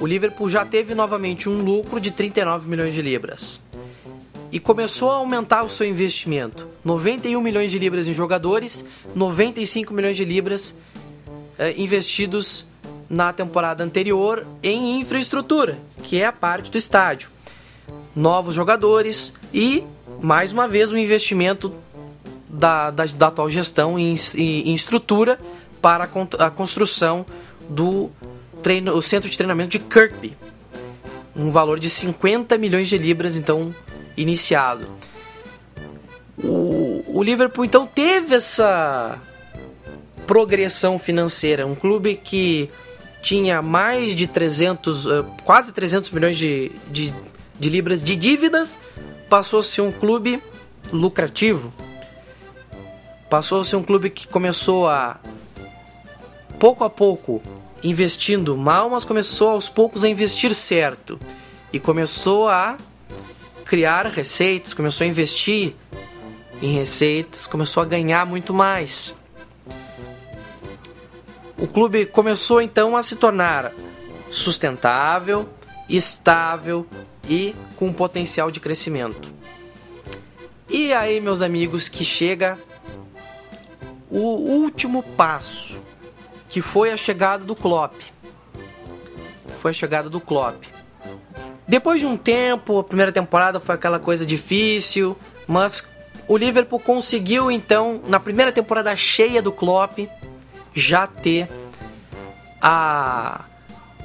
O 0.00 0.06
Liverpool 0.06 0.48
já 0.48 0.64
teve 0.64 0.94
novamente 0.94 1.48
um 1.48 1.60
lucro 1.60 1.98
de 1.98 2.12
39 2.12 2.68
milhões 2.68 2.94
de 2.94 3.02
libras. 3.02 3.60
E 4.52 4.60
começou 4.60 5.10
a 5.10 5.16
aumentar 5.16 5.64
o 5.64 5.68
seu 5.68 5.86
investimento. 5.86 6.68
91 6.84 7.40
milhões 7.40 7.70
de 7.70 7.78
libras 7.78 8.06
em 8.06 8.12
jogadores, 8.12 8.84
95 9.14 9.92
milhões 9.92 10.16
de 10.16 10.24
libras 10.24 10.74
eh, 11.58 11.74
investidos 11.76 12.64
na 13.10 13.32
temporada 13.32 13.82
anterior 13.82 14.46
em 14.62 15.00
infraestrutura, 15.00 15.76
que 16.04 16.20
é 16.20 16.26
a 16.26 16.32
parte 16.32 16.70
do 16.70 16.78
estádio. 16.78 17.30
Novos 18.14 18.54
jogadores 18.54 19.34
e, 19.52 19.82
mais 20.22 20.52
uma 20.52 20.68
vez, 20.68 20.92
um 20.92 20.96
investimento 20.96 21.74
da, 22.48 22.90
da, 22.92 23.04
da, 23.04 23.26
atual 23.26 23.50
gestão 23.50 23.98
em, 23.98 24.16
em, 24.36 24.70
em 24.70 24.74
estrutura 24.74 25.40
para 25.82 26.04
a, 26.04 26.46
a 26.46 26.50
construção 26.50 27.26
do 27.68 28.10
treino, 28.62 28.94
o 28.96 29.02
centro 29.02 29.30
de 29.30 29.36
treinamento 29.36 29.70
de 29.70 29.78
Kirkby. 29.78 30.36
Um 31.34 31.50
valor 31.50 31.78
de 31.78 31.88
50 31.88 32.58
milhões 32.58 32.88
de 32.88 32.98
libras, 32.98 33.36
então, 33.36 33.74
iniciado. 34.16 34.86
O, 36.36 37.04
o 37.06 37.22
Liverpool, 37.22 37.64
então, 37.64 37.86
teve 37.86 38.34
essa 38.34 39.20
progressão 40.26 40.98
financeira. 40.98 41.66
Um 41.66 41.74
clube 41.74 42.14
que 42.16 42.70
tinha 43.22 43.62
mais 43.62 44.14
de 44.14 44.26
300, 44.26 45.06
uh, 45.06 45.24
quase 45.44 45.72
300 45.72 46.10
milhões 46.10 46.36
de, 46.36 46.70
de, 46.90 47.12
de 47.58 47.68
libras 47.68 48.02
de 48.02 48.14
dívidas, 48.14 48.78
passou 49.28 49.60
a 49.60 49.62
ser 49.62 49.82
um 49.82 49.92
clube 49.92 50.42
lucrativo. 50.92 51.72
Passou 53.28 53.60
a 53.60 53.64
ser 53.64 53.76
um 53.76 53.82
clube 53.82 54.10
que 54.10 54.26
começou 54.26 54.88
a, 54.88 55.20
pouco 56.58 56.84
a 56.84 56.90
pouco, 56.90 57.42
investindo 57.82 58.56
mal, 58.56 58.90
mas 58.90 59.04
começou 59.04 59.50
aos 59.50 59.68
poucos 59.68 60.04
a 60.04 60.08
investir 60.08 60.54
certo. 60.54 61.18
E 61.72 61.78
começou 61.78 62.48
a 62.48 62.76
criar 63.64 64.06
receitas, 64.06 64.72
começou 64.72 65.04
a 65.04 65.08
investir 65.08 65.74
em 66.62 66.74
receitas, 66.74 67.46
começou 67.46 67.82
a 67.82 67.86
ganhar 67.86 68.24
muito 68.26 68.52
mais. 68.54 69.14
O 71.56 71.66
clube 71.66 72.06
começou 72.06 72.62
então 72.62 72.96
a 72.96 73.02
se 73.02 73.16
tornar 73.16 73.72
sustentável, 74.30 75.48
estável 75.88 76.86
e 77.28 77.54
com 77.76 77.92
potencial 77.92 78.50
de 78.50 78.60
crescimento. 78.60 79.32
E 80.68 80.92
aí, 80.92 81.20
meus 81.20 81.42
amigos, 81.42 81.88
que 81.88 82.04
chega 82.04 82.58
o 84.10 84.18
último 84.18 85.02
passo, 85.02 85.80
que 86.48 86.62
foi 86.62 86.92
a 86.92 86.96
chegada 86.96 87.44
do 87.44 87.54
Klopp. 87.54 87.94
Foi 89.60 89.70
a 89.70 89.74
chegada 89.74 90.08
do 90.08 90.20
Klopp. 90.20 90.64
Depois 91.66 92.00
de 92.00 92.06
um 92.06 92.16
tempo, 92.16 92.78
a 92.78 92.84
primeira 92.84 93.12
temporada 93.12 93.60
foi 93.60 93.74
aquela 93.74 93.98
coisa 93.98 94.24
difícil, 94.24 95.16
mas 95.46 95.86
o 96.26 96.36
Liverpool 96.36 96.80
conseguiu 96.80 97.50
então, 97.50 98.00
na 98.06 98.18
primeira 98.18 98.50
temporada 98.50 98.94
cheia 98.96 99.42
do 99.42 99.52
Klopp, 99.52 99.98
já 100.74 101.06
ter 101.06 101.48
a 102.60 103.44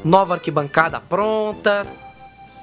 nova 0.04 0.34
arquibancada 0.34 1.00
pronta, 1.00 1.88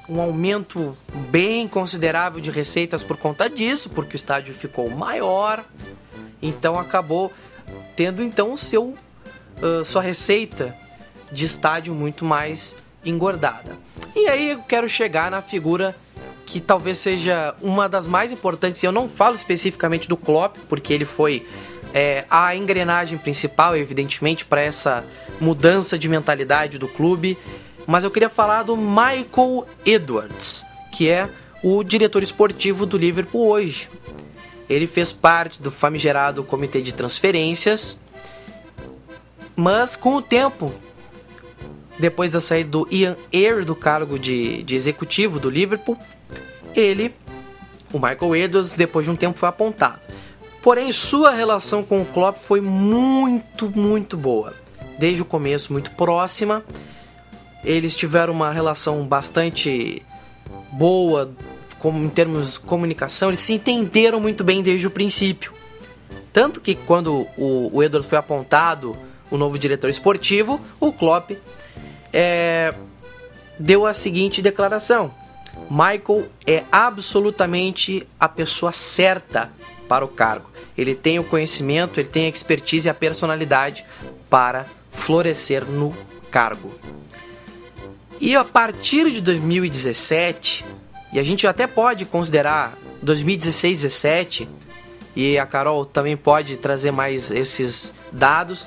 um 0.08 0.20
aumento 0.20 0.96
bem 1.30 1.68
considerável 1.68 2.40
de 2.40 2.50
receitas 2.50 3.02
por 3.02 3.16
conta 3.16 3.48
disso, 3.48 3.88
porque 3.90 4.16
o 4.16 4.18
estádio 4.18 4.52
ficou 4.52 4.90
maior, 4.90 5.64
então 6.42 6.78
acabou 6.78 7.32
tendo 7.96 8.22
então 8.22 8.52
o 8.52 8.58
seu 8.58 8.94
uh, 9.62 9.84
sua 9.84 10.02
receita 10.02 10.74
de 11.30 11.44
estádio 11.44 11.94
muito 11.94 12.24
mais 12.24 12.76
engordada. 13.04 13.78
E 14.14 14.26
aí 14.26 14.50
eu 14.50 14.58
quero 14.60 14.88
chegar 14.88 15.30
na 15.30 15.40
figura 15.40 15.94
que 16.46 16.60
talvez 16.60 16.98
seja 16.98 17.54
uma 17.62 17.88
das 17.88 18.06
mais 18.06 18.32
importantes. 18.32 18.82
Eu 18.82 18.90
não 18.90 19.08
falo 19.08 19.36
especificamente 19.36 20.08
do 20.08 20.16
Klopp, 20.16 20.56
porque 20.68 20.92
ele 20.92 21.04
foi 21.04 21.46
é, 21.94 22.24
a 22.28 22.54
engrenagem 22.56 23.16
principal, 23.18 23.76
evidentemente, 23.76 24.44
para 24.44 24.60
essa 24.60 25.04
mudança 25.40 25.96
de 25.96 26.08
mentalidade 26.08 26.78
do 26.78 26.88
clube. 26.88 27.38
Mas 27.86 28.04
eu 28.04 28.10
queria 28.10 28.28
falar 28.28 28.64
do 28.64 28.76
Michael 28.76 29.66
Edwards, 29.86 30.64
que 30.92 31.08
é 31.08 31.28
o 31.62 31.82
diretor 31.84 32.22
esportivo 32.22 32.84
do 32.84 32.98
Liverpool 32.98 33.48
hoje. 33.48 33.88
Ele 34.68 34.86
fez 34.86 35.12
parte 35.12 35.62
do 35.62 35.70
famigerado 35.70 36.44
comitê 36.44 36.80
de 36.80 36.92
transferências, 36.92 38.00
mas 39.56 39.96
com 39.96 40.16
o 40.16 40.22
tempo, 40.22 40.72
depois 41.98 42.30
da 42.30 42.40
saída 42.40 42.70
do 42.70 42.88
Ian 42.90 43.16
Ayr 43.32 43.64
do 43.64 43.74
cargo 43.74 44.18
de, 44.18 44.62
de 44.62 44.74
executivo 44.74 45.38
do 45.38 45.50
Liverpool, 45.50 45.98
ele, 46.74 47.14
o 47.92 47.98
Michael 47.98 48.36
Edwards, 48.36 48.76
depois 48.76 49.04
de 49.04 49.12
um 49.12 49.16
tempo 49.16 49.38
foi 49.38 49.48
apontado. 49.48 50.00
Porém, 50.62 50.92
sua 50.92 51.30
relação 51.30 51.82
com 51.82 52.02
o 52.02 52.04
Klopp 52.04 52.38
foi 52.38 52.60
muito, 52.60 53.70
muito 53.70 54.16
boa. 54.16 54.52
Desde 54.98 55.22
o 55.22 55.24
começo, 55.24 55.72
muito 55.72 55.90
próxima. 55.92 56.62
Eles 57.64 57.96
tiveram 57.96 58.32
uma 58.32 58.52
relação 58.52 59.04
bastante 59.04 60.02
boa 60.72 61.32
como, 61.78 62.04
em 62.04 62.08
termos 62.10 62.54
de 62.54 62.60
comunicação. 62.60 63.30
Eles 63.30 63.40
se 63.40 63.54
entenderam 63.54 64.20
muito 64.20 64.44
bem 64.44 64.62
desde 64.62 64.86
o 64.86 64.90
princípio. 64.90 65.52
Tanto 66.32 66.60
que 66.60 66.74
quando 66.74 67.26
o, 67.36 67.70
o 67.72 67.82
Edwards 67.82 68.08
foi 68.08 68.18
apontado 68.18 68.96
o 69.30 69.36
novo 69.36 69.58
diretor 69.58 69.88
esportivo, 69.90 70.60
o 70.78 70.92
Klopp 70.92 71.32
é, 72.12 72.74
deu 73.58 73.86
a 73.86 73.92
seguinte 73.92 74.42
declaração: 74.42 75.12
Michael 75.70 76.28
é 76.46 76.64
absolutamente 76.70 78.06
a 78.18 78.28
pessoa 78.28 78.72
certa 78.72 79.50
para 79.88 80.04
o 80.04 80.08
cargo. 80.08 80.50
Ele 80.76 80.94
tem 80.94 81.18
o 81.18 81.24
conhecimento, 81.24 82.00
ele 82.00 82.08
tem 82.08 82.26
a 82.26 82.28
expertise 82.28 82.88
e 82.88 82.90
a 82.90 82.94
personalidade 82.94 83.84
para 84.28 84.66
florescer 84.92 85.64
no 85.64 85.94
cargo. 86.30 86.72
E 88.20 88.36
a 88.36 88.44
partir 88.44 89.10
de 89.10 89.20
2017, 89.20 90.64
e 91.12 91.18
a 91.18 91.22
gente 91.22 91.46
até 91.46 91.66
pode 91.66 92.04
considerar 92.04 92.76
2016, 93.02 93.82
17, 93.82 94.48
e 95.16 95.38
a 95.38 95.46
Carol 95.46 95.84
também 95.84 96.16
pode 96.16 96.56
trazer 96.56 96.90
mais 96.90 97.30
esses 97.30 97.94
dados, 98.12 98.66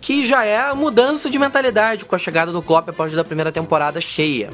que 0.00 0.26
já 0.26 0.44
é 0.44 0.58
a 0.58 0.74
mudança 0.74 1.28
de 1.28 1.38
mentalidade 1.38 2.04
com 2.04 2.14
a 2.14 2.18
chegada 2.18 2.52
do 2.52 2.62
Klopp 2.62 2.88
a 2.88 2.92
partir 2.92 3.16
da 3.16 3.24
primeira 3.24 3.52
temporada 3.52 4.00
cheia 4.00 4.50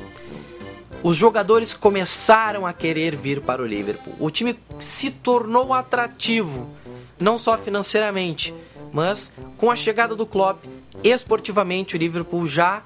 os 1.02 1.16
jogadores 1.16 1.72
começaram 1.72 2.66
a 2.66 2.72
querer 2.72 3.14
vir 3.14 3.40
para 3.40 3.62
o 3.62 3.66
Liverpool. 3.66 4.14
O 4.18 4.28
time 4.28 4.58
se 4.80 5.08
tornou 5.08 5.72
atrativo, 5.72 6.68
não 7.16 7.38
só 7.38 7.56
financeiramente, 7.56 8.52
mas 8.92 9.32
com 9.56 9.70
a 9.70 9.76
chegada 9.76 10.16
do 10.16 10.26
Klopp, 10.26 10.64
esportivamente 11.04 11.94
o 11.94 11.98
Liverpool 11.98 12.44
já 12.46 12.82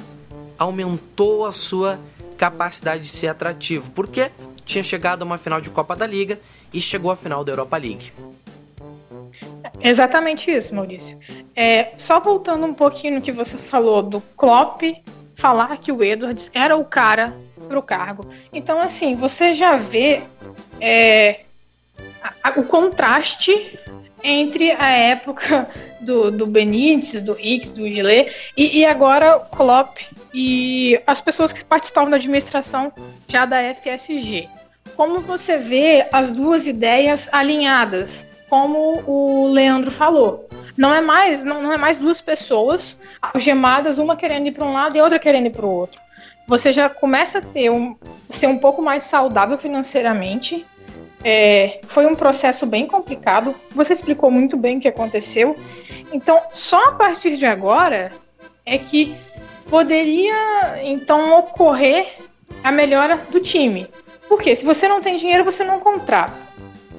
aumentou 0.59 1.47
a 1.47 1.53
sua 1.53 1.99
capacidade 2.37 3.05
de 3.05 3.09
ser 3.09 3.29
atrativo, 3.29 3.91
porque 3.95 4.31
tinha 4.67 4.85
chegado 4.85 5.23
a 5.23 5.25
uma 5.25 5.39
final 5.39 5.61
de 5.61 5.71
Copa 5.71 5.97
da 5.97 6.07
Liga 6.07 6.39
e 6.75 6.81
chegou 6.81 7.11
à 7.11 7.17
final 7.17 7.43
da 7.43 7.53
Europa 7.53 7.79
League. 7.79 8.13
Exatamente 9.81 10.51
isso, 10.51 10.75
Maurício. 10.75 11.19
É, 11.55 11.93
só 11.97 12.21
voltando 12.21 12.67
um 12.67 12.75
pouquinho 12.75 13.15
no 13.17 13.21
que 13.21 13.33
você 13.33 13.57
falou 13.57 14.03
do 14.03 14.21
Klopp 14.37 14.83
falar 15.35 15.77
que 15.79 15.91
o 15.91 16.05
Edwards 16.05 16.51
era 16.55 16.77
o 16.77 16.85
cara 16.85 17.35
para 17.67 17.79
o 17.79 17.83
cargo. 17.83 18.27
Então, 18.53 18.81
assim, 18.81 19.15
você 19.15 19.53
já 19.53 19.77
vê 19.77 20.23
é, 20.81 21.41
a, 22.23 22.51
a, 22.51 22.61
o 22.61 22.65
contraste 22.65 23.79
entre 24.23 24.73
a 24.73 24.91
época 24.91 25.69
do, 26.01 26.31
do 26.31 26.47
Benítez, 26.47 27.23
do 27.23 27.39
Hicks, 27.41 27.73
do 27.73 27.91
Gillet 27.91 28.53
e, 28.57 28.81
e 28.81 28.87
agora 28.87 29.37
o 29.37 29.41
Klopp 29.57 29.99
e 30.35 31.01
as 31.07 31.21
pessoas 31.21 31.53
que 31.53 31.65
participavam 31.65 32.11
da 32.11 32.17
administração 32.17 32.93
já 33.29 33.47
da 33.47 33.59
FSG. 33.75 34.49
Como 34.97 35.21
você 35.21 35.57
vê 35.57 36.07
as 36.13 36.31
duas 36.31 36.67
ideias 36.67 37.29
alinhadas, 37.33 38.27
como 38.51 39.03
o 39.07 39.49
Leandro 39.49 39.91
falou. 39.91 40.47
Não 40.77 40.95
é 40.95 41.01
mais, 41.01 41.43
não, 41.43 41.63
não 41.63 41.73
é 41.73 41.79
mais 41.79 41.99
duas 41.99 42.21
pessoas 42.21 42.99
algemadas, 43.23 43.99
uma 43.99 44.17
querendo 44.17 44.49
ir 44.49 44.53
para 44.53 44.67
um 44.67 44.73
lado 44.73 44.97
e 44.99 45.01
outra 45.01 45.19
querendo 45.19 45.47
ir 45.47 45.51
para 45.51 45.65
o 45.65 45.71
outro 45.71 46.01
você 46.51 46.73
já 46.73 46.89
começa 46.89 47.39
a 47.39 47.43
ter 47.43 47.71
um, 47.71 47.97
ser 48.29 48.49
um 48.49 48.59
pouco 48.59 48.83
mais 48.83 49.05
saudável 49.05 49.57
financeiramente. 49.57 50.67
É, 51.23 51.79
foi 51.85 52.07
um 52.07 52.17
processo 52.17 52.67
bem 52.67 52.89
complicado. 52.89 53.55
Você 53.71 53.93
explicou 53.93 54.33
muito 54.33 54.57
bem 54.57 54.77
o 54.77 54.81
que 54.81 54.89
aconteceu. 54.89 55.57
Então, 56.13 56.43
só 56.51 56.89
a 56.89 56.93
partir 56.93 57.37
de 57.37 57.47
agora 57.47 58.11
é 58.67 58.77
que 58.77 59.15
poderia 59.69 60.83
então 60.83 61.39
ocorrer 61.39 62.19
a 62.65 62.73
melhora 62.73 63.17
do 63.31 63.39
time. 63.39 63.87
Porque 64.29 64.57
se 64.57 64.65
você 64.65 64.89
não 64.89 65.01
tem 65.01 65.17
dinheiro, 65.17 65.45
você 65.45 65.63
não 65.63 65.79
contrata. 65.79 66.50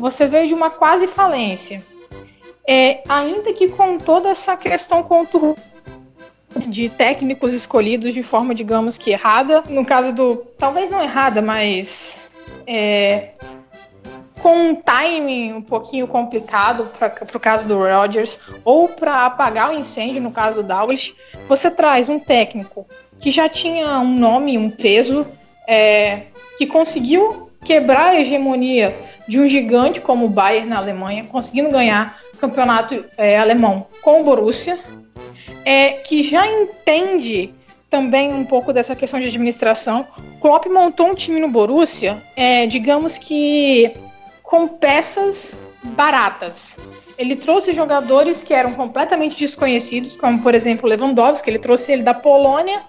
Você 0.02 0.28
veio 0.28 0.48
de 0.48 0.54
uma 0.56 0.72
quase 0.72 1.06
falência. 1.06 1.84
É, 2.68 3.04
ainda 3.08 3.54
que 3.54 3.68
com 3.68 4.00
toda 4.00 4.30
essa 4.30 4.58
questão 4.58 5.04
conturbada 5.04 5.62
de 6.68 6.90
técnicos 6.90 7.54
escolhidos 7.54 8.14
de 8.14 8.24
forma, 8.24 8.56
digamos 8.56 8.98
que 8.98 9.12
errada. 9.12 9.64
No 9.70 9.86
caso 9.86 10.12
do. 10.12 10.38
Talvez 10.58 10.90
não 10.90 11.04
errada, 11.04 11.40
mas. 11.40 12.20
É, 12.66 13.30
com 14.42 14.70
um 14.70 14.76
timing 14.76 15.54
um 15.54 15.62
pouquinho 15.62 16.08
complicado 16.08 16.90
para 16.98 17.38
o 17.38 17.40
caso 17.40 17.68
do 17.68 17.78
Rodgers, 17.78 18.40
ou 18.66 18.88
para 18.88 19.28
apagar 19.28 19.70
o 19.70 19.74
incêndio, 19.74 20.20
no 20.20 20.32
caso 20.32 20.64
do 20.64 20.68
Dallas, 20.68 21.14
você 21.48 21.70
traz 21.70 22.10
um 22.10 22.18
técnico 22.18 22.88
que 23.20 23.30
já 23.30 23.48
tinha 23.48 24.00
um 24.00 24.18
nome, 24.18 24.58
um 24.58 24.72
peso, 24.72 25.28
é, 25.68 26.24
que 26.58 26.66
conseguiu 26.66 27.51
quebrar 27.64 28.08
a 28.08 28.20
hegemonia 28.20 28.96
de 29.28 29.40
um 29.40 29.48
gigante 29.48 30.02
como 30.02 30.26
o 30.26 30.30
Bayern 30.30 30.70
na 30.70 30.78
Alemanha, 30.78 31.26
conseguindo 31.26 31.70
ganhar 31.70 32.20
campeonato 32.40 33.06
é, 33.18 33.38
alemão 33.38 33.86
com 34.02 34.22
o 34.22 34.24
Borussia, 34.24 34.78
é, 35.64 35.92
que 35.94 36.24
já 36.24 36.48
entende 36.48 37.54
também 37.90 38.34
um 38.34 38.44
pouco 38.44 38.74
dessa 38.74 38.96
questão 38.96 39.20
de 39.20 39.28
administração. 39.28 40.08
Klopp 40.40 40.66
montou 40.66 41.08
um 41.08 41.16
time 41.16 41.40
no 41.40 41.50
Borussia, 41.50 42.18
é, 42.36 42.66
digamos 42.66 43.18
que 43.18 43.92
com 44.42 44.68
peças 44.68 45.54
baratas. 45.84 46.80
Ele 47.18 47.36
trouxe 47.36 47.74
jogadores 47.74 48.44
que 48.44 48.54
eram 48.54 48.74
completamente 48.74 49.38
desconhecidos, 49.38 50.18
como 50.18 50.42
por 50.42 50.56
exemplo 50.56 50.90
Lewandowski, 50.90 51.50
ele 51.50 51.60
trouxe 51.60 51.92
ele 51.92 52.02
da 52.02 52.14
Polônia, 52.14 52.82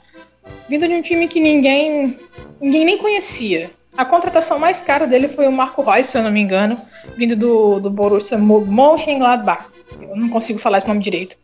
vindo 0.69 0.89
de 0.89 0.95
um 0.95 1.03
time 1.03 1.29
que 1.29 1.41
ninguém, 1.41 2.19
ninguém 2.61 2.85
nem 2.85 2.97
conhecia. 2.97 3.71
A 3.97 4.05
contratação 4.05 4.59
mais 4.59 4.81
cara 4.81 5.07
dele 5.07 5.29
foi 5.29 5.47
o 5.47 5.53
Marco 5.53 5.83
Reus, 5.83 6.07
se 6.07 6.17
eu 6.17 6.23
não 6.23 6.31
me 6.31 6.41
engano, 6.41 6.81
vindo 7.17 7.37
do, 7.37 7.79
do 7.79 7.91
Borussia 7.91 8.39
Mönchengladbach. 8.39 9.67
Eu 10.01 10.17
não 10.17 10.31
consigo 10.31 10.59
falar 10.59 10.79
esse 10.79 10.89
nome 10.89 11.01
direito. 11.01 11.37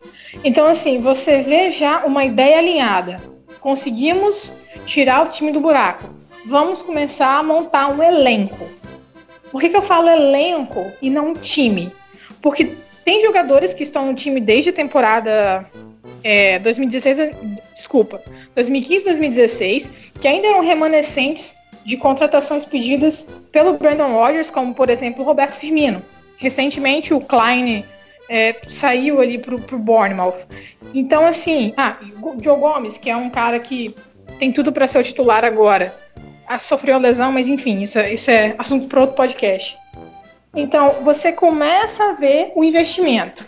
Então, 0.43 0.67
assim, 0.67 1.01
você 1.01 1.43
vê 1.43 1.71
já 1.71 2.05
uma 2.07 2.25
ideia 2.25 2.59
alinhada. 2.59 3.21
Conseguimos 3.61 4.59
tirar 4.87 5.27
o 5.27 5.31
time 5.31 5.53
do 5.53 5.61
buraco. 5.61 6.09
Vamos 6.47 6.83
começar 6.83 7.39
a 7.39 7.43
montar 7.43 7.89
um 7.89 8.03
elenco. 8.03 8.67
Por 9.53 9.61
que, 9.61 9.69
que 9.69 9.77
eu 9.77 9.83
falo 9.83 10.09
elenco 10.09 10.91
e 11.03 11.11
não 11.11 11.35
time? 11.35 11.93
Porque 12.41 12.77
tem 13.05 13.21
jogadores 13.21 13.75
que 13.75 13.83
estão 13.83 14.07
no 14.07 14.15
time 14.15 14.41
desde 14.41 14.71
a 14.71 14.73
temporada 14.73 15.67
é, 16.25 16.59
2016, 16.61 17.35
desculpa, 17.75 18.23
2015, 18.55 19.05
2016, 19.05 20.13
que 20.21 20.29
ainda 20.29 20.49
eram 20.49 20.61
remanescentes 20.61 21.55
de 21.89 21.97
contratações 21.97 22.67
pedidas 22.67 23.31
pelo 23.51 23.79
Brandon 23.79 24.13
Rodgers, 24.13 24.51
como 24.51 24.75
por 24.75 24.91
exemplo 24.91 25.23
o 25.23 25.25
Roberto 25.25 25.55
Firmino. 25.55 26.03
Recentemente 26.37 27.15
o 27.15 27.21
Klein 27.21 27.83
é, 28.29 28.57
saiu 28.69 29.23
ali 29.23 29.39
pro, 29.39 29.59
pro 29.59 29.79
Bournemouth. 29.79 30.47
Então, 30.93 31.25
assim, 31.25 31.73
ah, 31.79 31.97
o 32.21 32.37
Joe 32.45 32.61
Gomes, 32.61 32.99
que 32.99 33.09
é 33.09 33.17
um 33.17 33.31
cara 33.31 33.59
que 33.59 33.97
tem 34.39 34.53
tudo 34.53 34.71
para 34.71 34.87
ser 34.87 34.99
o 34.99 35.03
titular 35.03 35.47
agora, 35.47 35.97
ah, 36.47 36.59
sofreu 36.59 36.99
lesão, 36.99 37.33
mas 37.33 37.49
enfim, 37.49 37.81
isso, 37.81 37.99
é, 37.99 38.13
isso 38.13 38.31
é 38.31 38.55
assunto 38.59 38.87
para 38.87 39.01
outro 39.01 39.17
podcast. 39.17 39.75
Então, 40.55 40.97
você 41.03 41.33
começa 41.33 42.05
a 42.05 42.13
ver 42.13 42.53
o 42.55 42.63
investimento. 42.63 43.43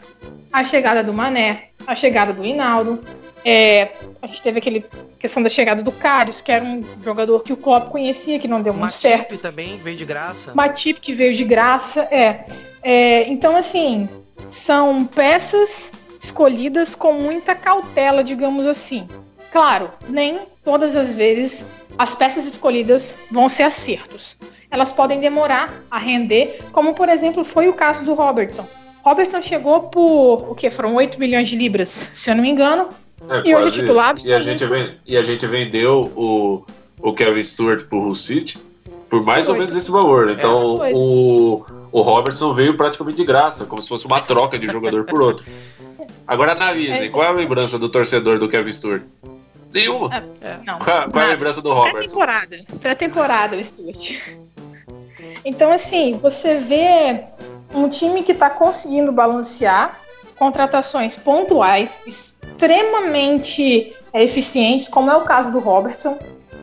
A 0.51 0.65
chegada 0.65 1.05
do 1.05 1.13
Mané, 1.13 1.65
a 1.87 1.95
chegada 1.95 2.33
do 2.33 2.43
Hinaldo, 2.43 3.05
é, 3.45 3.93
a 4.21 4.27
gente 4.27 4.43
teve 4.43 4.59
aquele 4.59 4.85
questão 5.19 5.43
da 5.43 5.49
chegada 5.49 5.83
do 5.83 5.93
Karius, 5.93 6.41
que 6.41 6.53
era 6.53 6.65
um 6.65 6.85
jogador 7.03 7.41
que 7.41 7.53
o 7.53 7.57
Klopp 7.57 7.91
conhecia, 7.91 8.39
que 8.39 8.49
não 8.49 8.61
deu 8.61 8.73
muito 8.73 8.93
Matip 8.93 9.01
certo. 9.01 9.39
também 9.39 9.79
veio 9.79 9.97
de 9.97 10.05
graça. 10.05 10.53
Matip 10.55 11.01
que 11.01 11.15
veio 11.15 11.35
de 11.35 11.45
graça, 11.45 12.03
é. 12.11 12.45
é. 12.83 13.29
Então, 13.29 13.57
assim, 13.57 14.09
são 14.49 15.05
peças 15.05 15.91
escolhidas 16.21 16.95
com 16.95 17.15
muita 17.15 17.55
cautela, 17.55 18.23
digamos 18.23 18.67
assim. 18.67 19.09
Claro, 19.51 19.91
nem 20.09 20.41
todas 20.65 20.95
as 20.95 21.15
vezes 21.15 21.67
as 21.99 22.15
peças 22.15 22.47
escolhidas 22.47 23.17
vão 23.31 23.49
ser 23.49 23.65
acertos. 23.65 24.37
Elas 24.71 24.93
podem 24.93 25.19
demorar 25.19 25.83
a 25.91 25.99
render, 25.99 26.61
como 26.73 26.95
por 26.95 27.09
exemplo 27.09 27.43
foi 27.43 27.69
o 27.69 27.73
caso 27.73 28.05
do 28.05 28.15
Robertson. 28.15 28.67
Robertson 29.03 29.43
chegou 29.43 29.85
por 29.85 30.51
o 30.51 30.55
que 30.55 30.71
foram 30.71 30.95
8 30.95 31.19
milhões 31.19 31.49
de 31.49 31.57
libras, 31.57 32.07
se 32.13 32.31
eu 32.31 32.35
não 32.35 32.43
me 32.43 32.51
engano, 32.51 32.91
É, 33.29 33.49
E 33.49 33.55
hoje 33.55 33.79
é 33.79 33.81
titular 33.83 34.15
e 34.25 34.33
a, 34.33 34.41
gente, 34.41 34.65
ven- 34.67 34.95
e 35.07 35.17
a 35.17 35.23
gente 35.23 35.47
vendeu 35.47 36.11
o, 36.17 36.65
o 37.01 37.13
Kevin 37.13 37.43
Stewart 37.43 37.85
pro 37.87 37.99
Hull 37.99 38.15
City 38.15 38.59
por 39.09 39.23
mais 39.25 39.49
ou 39.49 39.55
Foi. 39.55 39.61
menos 39.61 39.75
esse 39.77 39.91
valor. 39.91 40.31
Então 40.31 40.79
Foi. 40.79 40.93
o, 40.95 41.65
o 41.93 42.01
Robertson 42.03 42.55
veio 42.55 42.77
praticamente 42.77 43.17
de 43.19 43.25
graça, 43.25 43.65
como 43.65 43.83
se 43.83 43.89
fosse 43.89 44.07
uma 44.07 44.21
troca 44.21 44.59
de 44.59 44.67
jogador 44.69 45.05
por 45.05 45.21
outro. 45.21 45.45
Agora 46.27 46.53
analisem, 46.53 47.07
É, 47.07 47.09
qual 47.09 47.25
é 47.25 47.29
a 47.29 47.33
lembrança 47.33 47.79
do 47.79 47.89
torcedor 47.89 48.39
do 48.39 48.49
Kevin 48.49 48.73
Stewart? 48.73 49.03
Nenhuma. 49.73 50.25
não. 50.67 50.79
Qual, 50.79 51.11
qual 51.11 51.25
é 51.25 51.29
a 51.29 51.31
lembrança 51.31 51.61
do 51.61 51.73
Robertson? 51.73 51.99
Pré-temporada. 51.99 52.61
Pré-temporada, 52.81 53.57
o 53.57 53.65
Stuart. 53.65 54.13
Então, 55.45 55.71
assim, 55.73 56.15
você 56.21 56.57
vê 56.59 57.25
um 57.75 57.89
time 57.89 58.23
que 58.23 58.33
está 58.33 58.51
conseguindo 58.51 59.13
balancear 59.13 59.99
contratações 60.41 61.17
pontuais, 61.17 62.01
extremamente 62.07 63.95
é, 64.11 64.25
eficientes, 64.25 64.89
como 64.89 65.11
é 65.11 65.17
o 65.17 65.21
caso 65.21 65.53
do 65.53 65.59
Robertson. 65.59 66.19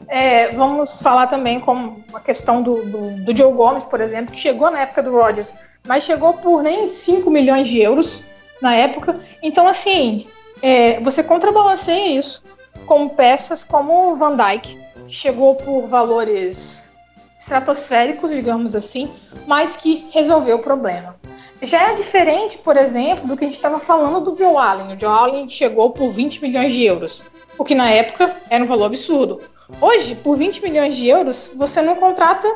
É, 0.07 0.47
vamos 0.47 0.99
falar 0.99 1.28
também 1.28 1.59
com 1.59 1.97
a 2.11 2.19
questão 2.19 2.63
do, 2.63 2.84
do, 2.84 3.23
do 3.23 3.38
Joe 3.38 3.53
Gomes, 3.53 3.84
por 3.86 4.01
exemplo, 4.01 4.34
que 4.34 4.39
chegou 4.39 4.71
na 4.71 4.80
época 4.80 5.03
do 5.03 5.11
Rodgers, 5.11 5.53
mas 5.88 6.03
chegou 6.03 6.34
por 6.34 6.63
nem 6.63 6.88
5 6.88 7.30
milhões 7.30 7.67
de 7.67 7.80
euros 7.80 8.23
na 8.59 8.73
época. 8.73 9.19
Então, 9.43 9.67
assim, 9.67 10.25
é, 10.63 10.99
você 11.01 11.21
contrabalanceia 11.21 12.17
isso 12.17 12.43
com 12.88 13.07
peças 13.07 13.63
como 13.63 14.11
o 14.11 14.15
Van 14.15 14.36
Dijk, 14.36 14.75
que 15.07 15.13
chegou 15.13 15.53
por 15.53 15.86
valores 15.86 16.91
estratosféricos, 17.39 18.32
digamos 18.32 18.75
assim, 18.75 19.11
mas 19.45 19.78
que 19.78 20.09
resolveu 20.11 20.57
o 20.57 20.61
problema. 20.61 21.15
Já 21.62 21.91
é 21.91 21.95
diferente, 21.95 22.58
por 22.58 22.78
exemplo, 22.78 23.28
do 23.28 23.36
que 23.36 23.43
a 23.43 23.47
gente 23.47 23.55
estava 23.55 23.80
falando 23.80 24.32
do 24.32 24.38
Joe 24.38 24.55
Allen. 24.55 24.95
O 24.95 24.99
Joe 24.99 25.10
Allen 25.10 25.49
chegou 25.49 25.89
por 25.91 26.12
20 26.12 26.41
milhões 26.41 26.72
de 26.72 26.84
euros, 26.84 27.26
o 27.58 27.64
que 27.66 27.74
na 27.74 27.89
época 27.89 28.36
era 28.49 28.64
um 28.64 28.68
valor 28.68 28.86
absurdo. 28.86 29.41
Hoje, 29.82 30.16
por 30.16 30.38
20 30.38 30.62
milhões 30.64 30.95
de 30.95 31.08
euros, 31.08 31.49
você 31.55 31.82
não 31.82 31.95
contrata 31.95 32.47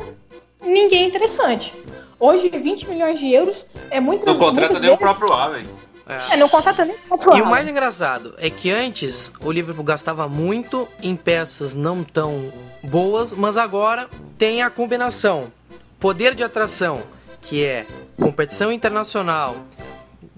ninguém 0.63 1.07
interessante. 1.07 1.73
Hoje, 2.19 2.49
20 2.49 2.87
milhões 2.87 3.17
de 3.19 3.31
euros 3.33 3.67
é 3.89 3.99
muito 3.99 4.25
Não 4.25 4.37
contrata 4.37 4.73
nem 4.73 4.77
o 4.77 4.81
vezes- 4.81 4.97
próprio 4.99 5.33
Allen. 5.33 5.65
É. 6.07 6.33
É, 6.33 6.37
não 6.37 6.49
contrata 6.49 6.83
nem 6.85 6.95
o 7.09 7.17
próprio 7.17 7.37
E 7.37 7.41
o 7.41 7.45
mais 7.45 7.67
engraçado 7.67 8.35
é 8.37 8.49
que 8.49 8.69
antes 8.69 9.31
o 9.43 9.51
Liverpool 9.51 9.83
gastava 9.83 10.27
muito 10.27 10.87
em 11.01 11.15
peças 11.15 11.73
não 11.73 12.03
tão 12.03 12.51
boas, 12.83 13.33
mas 13.33 13.57
agora 13.57 14.09
tem 14.37 14.61
a 14.61 14.69
combinação 14.69 15.51
poder 15.99 16.35
de 16.35 16.43
atração, 16.43 17.01
que 17.41 17.63
é 17.63 17.85
competição 18.21 18.71
internacional, 18.71 19.55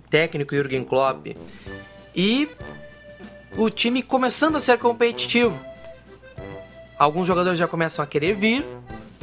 técnico 0.10 0.56
Jürgen 0.56 0.86
Klopp, 0.86 1.36
e 2.16 2.48
o 3.58 3.70
time 3.70 4.02
começando 4.02 4.56
a 4.56 4.60
ser 4.62 4.80
competitivo. 4.80 5.60
Alguns 6.98 7.28
jogadores 7.28 7.60
já 7.60 7.68
começam 7.68 8.02
a 8.02 8.08
querer 8.08 8.36
vir, 8.36 8.66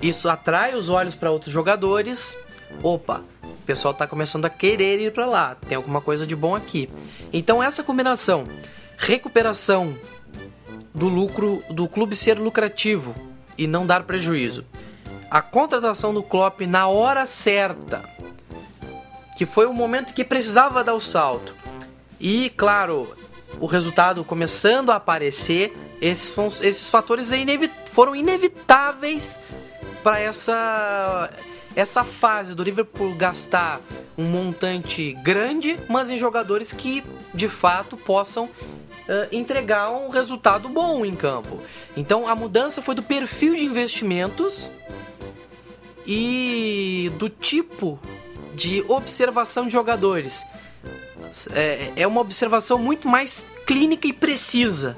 isso 0.02 0.28
atrai 0.28 0.74
os 0.74 0.90
olhos 0.90 1.14
para 1.14 1.30
outros 1.30 1.52
jogadores. 1.52 2.36
Opa, 2.82 3.22
o 3.42 3.64
pessoal 3.64 3.94
tá 3.94 4.06
começando 4.06 4.44
a 4.44 4.50
querer 4.50 5.00
ir 5.00 5.12
para 5.12 5.24
lá, 5.24 5.54
tem 5.54 5.76
alguma 5.76 6.02
coisa 6.02 6.26
de 6.26 6.36
bom 6.36 6.54
aqui. 6.54 6.90
Então 7.32 7.62
essa 7.62 7.82
combinação, 7.82 8.44
recuperação 8.98 9.96
do 10.94 11.08
lucro 11.08 11.62
do 11.70 11.88
clube 11.88 12.14
ser 12.14 12.38
lucrativo 12.38 13.14
e 13.56 13.66
não 13.66 13.86
dar 13.86 14.02
prejuízo. 14.02 14.66
A 15.30 15.40
contratação 15.40 16.12
do 16.12 16.22
Klopp 16.22 16.60
na 16.62 16.88
hora 16.88 17.24
certa, 17.24 18.02
que 19.40 19.46
foi 19.46 19.64
o 19.64 19.72
momento 19.72 20.12
que 20.12 20.22
precisava 20.22 20.84
dar 20.84 20.92
o 20.92 21.00
salto. 21.00 21.54
E 22.20 22.50
claro, 22.58 23.08
o 23.58 23.64
resultado 23.64 24.22
começando 24.22 24.90
a 24.90 24.96
aparecer, 24.96 25.74
esses, 25.98 26.30
esses 26.60 26.90
fatores 26.90 27.32
inevi- 27.32 27.70
foram 27.90 28.14
inevitáveis 28.14 29.40
para 30.02 30.20
essa 30.20 31.30
essa 31.74 32.04
fase 32.04 32.54
do 32.54 32.62
Liverpool 32.62 33.14
gastar 33.14 33.80
um 34.18 34.24
montante 34.24 35.14
grande, 35.22 35.78
mas 35.88 36.10
em 36.10 36.18
jogadores 36.18 36.74
que 36.74 37.02
de 37.32 37.48
fato 37.48 37.96
possam 37.96 38.46
eh, 39.08 39.28
entregar 39.32 39.90
um 39.90 40.10
resultado 40.10 40.68
bom 40.68 41.02
em 41.02 41.16
campo. 41.16 41.62
Então 41.96 42.28
a 42.28 42.34
mudança 42.34 42.82
foi 42.82 42.94
do 42.94 43.02
perfil 43.02 43.54
de 43.54 43.64
investimentos 43.64 44.68
e 46.06 47.10
do 47.18 47.30
tipo 47.30 47.98
de 48.60 48.84
observação 48.88 49.66
de 49.66 49.72
jogadores. 49.72 50.44
É, 51.54 51.92
é 51.96 52.06
uma 52.06 52.20
observação 52.20 52.78
muito 52.78 53.08
mais 53.08 53.44
clínica 53.66 54.06
e 54.06 54.12
precisa. 54.12 54.96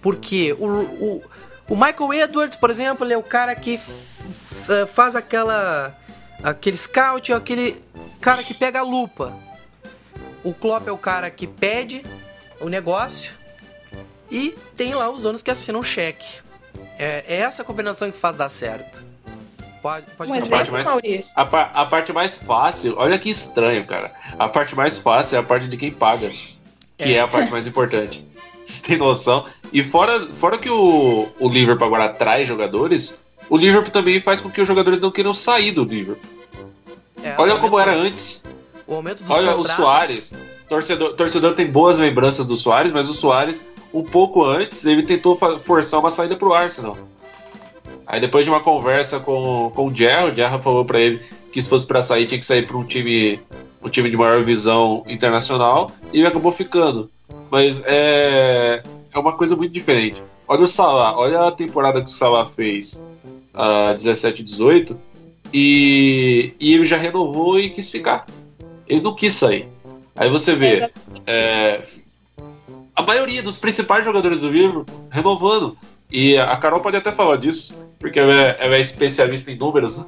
Porque 0.00 0.52
o, 0.58 0.66
o, 0.66 1.22
o 1.68 1.76
Michael 1.76 2.12
Edwards, 2.24 2.56
por 2.56 2.70
exemplo, 2.70 3.10
é 3.10 3.16
o 3.16 3.22
cara 3.22 3.54
que 3.54 3.74
f- 3.74 4.86
faz 4.94 5.14
aquela 5.14 5.96
aquele 6.42 6.76
scout, 6.76 7.32
aquele 7.32 7.80
cara 8.20 8.42
que 8.42 8.52
pega 8.52 8.80
a 8.80 8.82
lupa. 8.82 9.32
O 10.42 10.52
Klopp 10.52 10.88
é 10.88 10.92
o 10.92 10.98
cara 10.98 11.30
que 11.30 11.46
pede 11.46 12.04
o 12.60 12.68
negócio 12.68 13.32
e 14.28 14.56
tem 14.76 14.92
lá 14.92 15.08
os 15.08 15.22
donos 15.22 15.40
que 15.40 15.52
assinam 15.52 15.78
o 15.78 15.84
cheque. 15.84 16.40
É, 16.98 17.24
é 17.28 17.36
essa 17.36 17.62
combinação 17.62 18.10
que 18.10 18.18
faz 18.18 18.36
dar 18.36 18.48
certo. 18.48 19.04
Pode, 19.82 20.06
pode 20.16 20.30
Um 20.30 20.34
A 20.34 20.38
continuar. 20.38 20.58
parte 20.58 20.68
exemplo, 20.70 20.72
mais- 20.72 20.86
Maurício. 20.86 21.32
A, 21.36 21.44
par- 21.44 21.70
a 21.74 21.84
parte 21.86 22.12
mais 22.12 22.38
fácil, 22.38 22.94
olha 22.96 23.18
que 23.18 23.28
estranho, 23.28 23.84
cara. 23.84 24.12
A 24.38 24.48
parte 24.48 24.76
mais 24.76 24.96
fácil 24.98 25.36
é 25.36 25.38
a 25.40 25.42
parte 25.42 25.66
de 25.66 25.76
quem 25.76 25.90
paga, 25.90 26.30
que 26.96 27.12
é, 27.12 27.12
É. 27.14 27.20
a 27.20 27.26
parte 27.28 27.50
mais 27.50 27.66
importante. 27.66 28.24
Vocês 28.64 28.80
têm 28.80 28.96
noção? 28.96 29.44
E 29.72 29.82
fora, 29.82 30.26
fora 30.34 30.56
que 30.56 30.70
o, 30.70 31.28
o 31.40 31.48
Liverpool 31.48 31.86
agora 31.86 32.04
atrai 32.04 32.46
jogadores, 32.46 33.18
o 33.50 33.56
Liverpool 33.56 33.90
também 33.90 34.20
faz 34.20 34.40
com 34.40 34.48
que 34.48 34.60
os 34.60 34.68
jogadores 34.68 35.00
não 35.00 35.10
queiram 35.10 35.34
sair 35.34 35.72
do 35.72 35.82
Liverpool. 35.84 36.30
É, 37.22 37.34
Olha 37.38 37.54
o 37.56 37.60
como 37.60 37.78
era 37.78 37.92
antes. 37.92 38.42
O 38.86 38.94
aumento 38.94 39.22
dos 39.22 39.30
Olha 39.30 39.52
o 39.52 39.56
contratos. 39.56 39.76
Soares. 39.76 40.34
Torcedor, 40.68 41.14
torcedor 41.14 41.54
tem 41.54 41.66
boas 41.66 41.98
lembranças 41.98 42.46
do 42.46 42.56
Soares, 42.56 42.92
mas 42.92 43.08
o 43.08 43.14
Soares, 43.14 43.64
um 43.92 44.02
pouco 44.02 44.44
antes, 44.44 44.84
ele 44.86 45.02
tentou 45.02 45.36
forçar 45.60 46.00
uma 46.00 46.10
saída 46.10 46.34
pro 46.36 46.54
Arsenal. 46.54 46.96
Aí 48.12 48.20
depois 48.20 48.44
de 48.44 48.50
uma 48.50 48.60
conversa 48.60 49.18
com, 49.18 49.72
com 49.74 49.86
o 49.86 49.94
Gerra, 49.94 50.26
o 50.26 50.36
Gerra 50.36 50.58
falou 50.58 50.84
pra 50.84 51.00
ele 51.00 51.18
que 51.50 51.62
se 51.62 51.66
fosse 51.66 51.86
pra 51.86 52.02
sair, 52.02 52.26
tinha 52.26 52.38
que 52.38 52.44
sair 52.44 52.66
pra 52.66 52.76
um 52.76 52.84
time 52.84 53.40
um 53.82 53.88
time 53.88 54.10
de 54.10 54.18
maior 54.18 54.44
visão 54.44 55.02
internacional 55.08 55.90
e 56.12 56.18
ele 56.18 56.26
acabou 56.26 56.52
ficando. 56.52 57.10
Mas 57.50 57.82
é, 57.86 58.82
é 59.10 59.18
uma 59.18 59.32
coisa 59.32 59.56
muito 59.56 59.72
diferente. 59.72 60.22
Olha 60.46 60.60
o 60.60 60.68
Salah, 60.68 61.18
olha 61.18 61.48
a 61.48 61.52
temporada 61.52 62.02
que 62.02 62.10
o 62.10 62.12
Salah 62.12 62.44
fez, 62.44 63.02
a 63.54 63.94
17 63.94 64.42
18, 64.42 65.00
e, 65.50 66.52
e 66.60 66.74
ele 66.74 66.84
já 66.84 66.98
renovou 66.98 67.58
e 67.58 67.70
quis 67.70 67.90
ficar. 67.90 68.26
Ele 68.86 69.00
não 69.00 69.14
quis 69.14 69.32
sair. 69.32 69.66
Aí 70.14 70.28
você 70.28 70.54
vê 70.54 70.90
é, 71.26 71.82
a 72.94 73.02
maioria 73.02 73.42
dos 73.42 73.56
principais 73.56 74.04
jogadores 74.04 74.42
do 74.42 74.50
livro 74.50 74.84
renovando. 75.10 75.78
E 76.10 76.36
a 76.36 76.54
Carol 76.58 76.80
pode 76.80 76.98
até 76.98 77.10
falar 77.10 77.36
disso, 77.36 77.74
porque 78.02 78.18
ela 78.18 78.34
é, 78.34 78.56
ela 78.58 78.76
é 78.76 78.80
especialista 78.80 79.50
em 79.50 79.56
números, 79.56 79.96
né? 79.96 80.04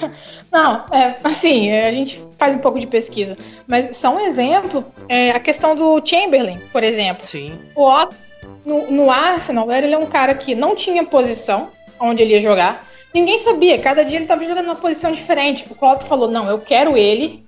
Não, 0.50 0.84
é, 0.90 1.18
assim, 1.22 1.68
é, 1.68 1.86
a 1.86 1.92
gente 1.92 2.22
faz 2.36 2.54
um 2.54 2.58
pouco 2.58 2.80
de 2.80 2.86
pesquisa, 2.86 3.38
mas 3.66 3.96
só 3.96 4.14
um 4.14 4.20
exemplo, 4.20 4.84
é 5.08 5.30
a 5.30 5.38
questão 5.38 5.76
do 5.76 6.02
Chamberlain, 6.04 6.58
por 6.72 6.82
exemplo. 6.82 7.24
Sim. 7.24 7.52
O 7.74 7.84
Ox, 7.84 8.32
no, 8.64 8.90
no 8.90 9.10
Arsenal, 9.10 9.70
ele 9.70 9.94
é 9.94 9.98
um 9.98 10.06
cara 10.06 10.34
que 10.34 10.54
não 10.54 10.74
tinha 10.74 11.04
posição 11.04 11.70
onde 12.00 12.22
ele 12.22 12.34
ia 12.34 12.40
jogar, 12.40 12.86
ninguém 13.14 13.38
sabia, 13.38 13.78
cada 13.78 14.04
dia 14.04 14.16
ele 14.16 14.24
estava 14.24 14.42
jogando 14.44 14.66
numa 14.66 14.74
posição 14.76 15.12
diferente. 15.12 15.66
O 15.70 15.74
Klopp 15.74 16.02
falou, 16.02 16.28
não, 16.28 16.48
eu 16.48 16.58
quero 16.58 16.96
ele, 16.96 17.44